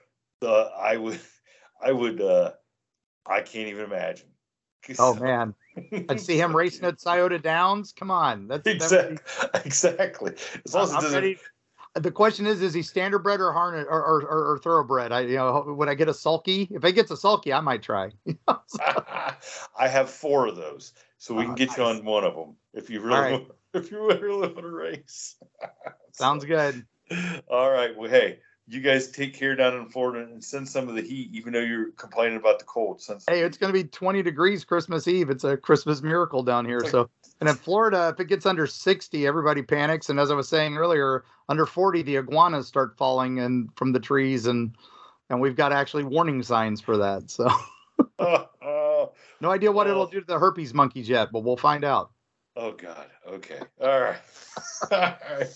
uh, 0.41 0.63
I 0.77 0.97
would, 0.97 1.19
I 1.83 1.91
would, 1.91 2.21
uh, 2.21 2.51
I 3.25 3.41
can't 3.41 3.67
even 3.67 3.85
imagine. 3.85 4.27
Oh 4.97 5.13
man, 5.13 5.53
I'd 6.09 6.19
see 6.19 6.37
him 6.37 6.55
racing 6.55 6.85
at 6.85 6.99
Scioto 6.99 7.37
Downs. 7.37 7.93
Come 7.93 8.09
on, 8.09 8.47
that's 8.47 8.65
exactly 8.65 9.17
that 9.39 9.53
be, 9.53 9.59
exactly. 9.67 10.33
As 10.65 10.73
long 10.73 11.03
as 11.05 11.13
ready, 11.13 11.37
the 11.93 12.11
question 12.11 12.47
is, 12.47 12.63
is 12.63 12.73
he 12.73 12.81
standardbred 12.81 13.37
or 13.37 13.51
harness 13.53 13.85
or, 13.87 14.03
or, 14.03 14.21
or, 14.23 14.51
or, 14.53 14.57
thoroughbred? 14.57 15.11
I 15.11 15.21
you 15.21 15.35
know, 15.35 15.63
would 15.77 15.87
I 15.87 15.93
get 15.93 16.09
a 16.09 16.15
sulky? 16.15 16.67
If 16.71 16.83
I 16.83 16.89
gets 16.89 17.11
a 17.11 17.15
sulky, 17.15 17.53
I 17.53 17.59
might 17.59 17.83
try. 17.83 18.09
I 18.47 19.87
have 19.87 20.09
four 20.09 20.47
of 20.47 20.55
those, 20.55 20.93
so 21.19 21.35
we 21.35 21.43
can 21.43 21.51
oh, 21.51 21.55
get 21.55 21.69
nice. 21.69 21.77
you 21.77 21.83
on 21.83 22.03
one 22.03 22.23
of 22.23 22.35
them 22.35 22.55
if 22.73 22.89
you 22.89 23.01
really 23.01 23.19
right. 23.19 23.31
want, 23.33 23.51
if 23.75 23.91
you 23.91 24.03
really 24.03 24.47
want 24.47 24.57
to 24.57 24.67
race. 24.67 25.35
Sounds 26.11 26.43
good. 26.43 26.85
All 27.49 27.71
right. 27.71 27.95
Well, 27.95 28.09
hey, 28.09 28.39
you 28.67 28.81
guys 28.81 29.11
take 29.11 29.33
care 29.33 29.55
down 29.55 29.75
in 29.75 29.89
Florida 29.89 30.31
and 30.31 30.43
send 30.43 30.67
some 30.67 30.87
of 30.87 30.95
the 30.95 31.01
heat, 31.01 31.29
even 31.33 31.53
though 31.53 31.59
you're 31.59 31.91
complaining 31.91 32.37
about 32.37 32.59
the 32.59 32.65
cold. 32.65 33.01
Since 33.01 33.25
hey, 33.27 33.41
it's 33.41 33.57
going 33.57 33.73
to 33.73 33.77
be 33.77 33.87
20 33.87 34.21
degrees 34.21 34.63
Christmas 34.63 35.07
Eve. 35.07 35.29
It's 35.29 35.43
a 35.43 35.57
Christmas 35.57 36.01
miracle 36.01 36.43
down 36.43 36.65
here. 36.65 36.85
So, 36.85 37.09
and 37.39 37.49
in 37.49 37.55
Florida, 37.55 38.11
if 38.13 38.19
it 38.19 38.27
gets 38.27 38.45
under 38.45 38.67
60, 38.67 39.27
everybody 39.27 39.61
panics. 39.61 40.09
And 40.09 40.19
as 40.19 40.31
I 40.31 40.35
was 40.35 40.47
saying 40.47 40.77
earlier, 40.77 41.25
under 41.49 41.65
40, 41.65 42.03
the 42.03 42.17
iguanas 42.17 42.67
start 42.67 42.97
falling 42.97 43.39
and 43.39 43.69
from 43.75 43.91
the 43.91 43.99
trees, 43.99 44.45
and 44.45 44.75
and 45.29 45.41
we've 45.41 45.55
got 45.55 45.71
actually 45.71 46.03
warning 46.03 46.43
signs 46.43 46.81
for 46.81 46.97
that. 46.97 47.29
So, 47.29 47.49
no 49.41 49.51
idea 49.51 49.71
what 49.71 49.87
it'll 49.87 50.07
do 50.07 50.21
to 50.21 50.25
the 50.25 50.39
herpes 50.39 50.73
monkeys 50.73 51.09
yet, 51.09 51.29
but 51.31 51.43
we'll 51.43 51.57
find 51.57 51.83
out. 51.83 52.10
Oh 52.55 52.73
God. 52.73 53.07
Okay. 53.27 53.59
All 53.81 54.01
right. 54.01 54.19
All 54.91 54.97
right. 54.99 55.47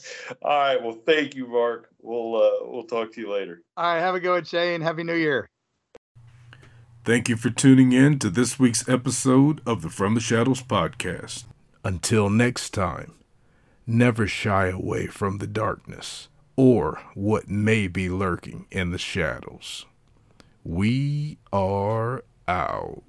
All 0.42 0.60
right. 0.60 0.84
Well, 0.84 0.98
thank 1.06 1.36
you, 1.36 1.48
Mark. 1.48 1.90
We'll 2.02 2.36
uh, 2.36 2.70
we'll 2.70 2.84
talk 2.86 3.14
to 3.14 3.22
you 3.22 3.32
later. 3.32 3.62
All 3.76 3.84
right. 3.84 4.00
Have 4.00 4.16
a 4.16 4.20
good 4.20 4.32
one, 4.32 4.44
Shane. 4.46 4.82
Happy 4.82 5.04
New 5.04 5.16
Year. 5.16 5.48
Thank 7.04 7.30
you 7.30 7.36
for 7.36 7.50
tuning 7.52 7.92
in 7.92 8.18
to 8.20 8.30
this 8.30 8.58
week's 8.58 8.88
episode 8.90 9.62
of 9.66 9.82
the 9.82 9.90
From 9.90 10.16
the 10.16 10.20
Shadows 10.20 10.64
podcast. 10.64 11.44
Until 11.84 12.32
next 12.32 12.72
time, 12.72 13.14
never 13.86 14.26
shy 14.26 14.68
away 14.68 15.06
from 15.06 15.38
the 15.38 15.46
darkness 15.46 16.30
or 16.56 17.00
what 17.14 17.48
may 17.50 17.88
be 17.88 18.10
lurking 18.10 18.66
in 18.72 18.90
the 18.90 18.98
shadows. 18.98 19.86
We 20.64 21.38
are 21.54 22.24
out. 22.48 23.04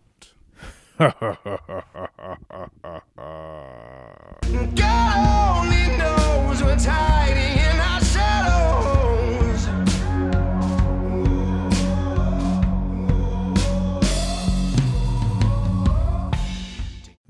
God 0.99 1.13
only 5.59 5.99
knows 5.99 6.63
what's 6.63 6.87
hiding 6.87 7.56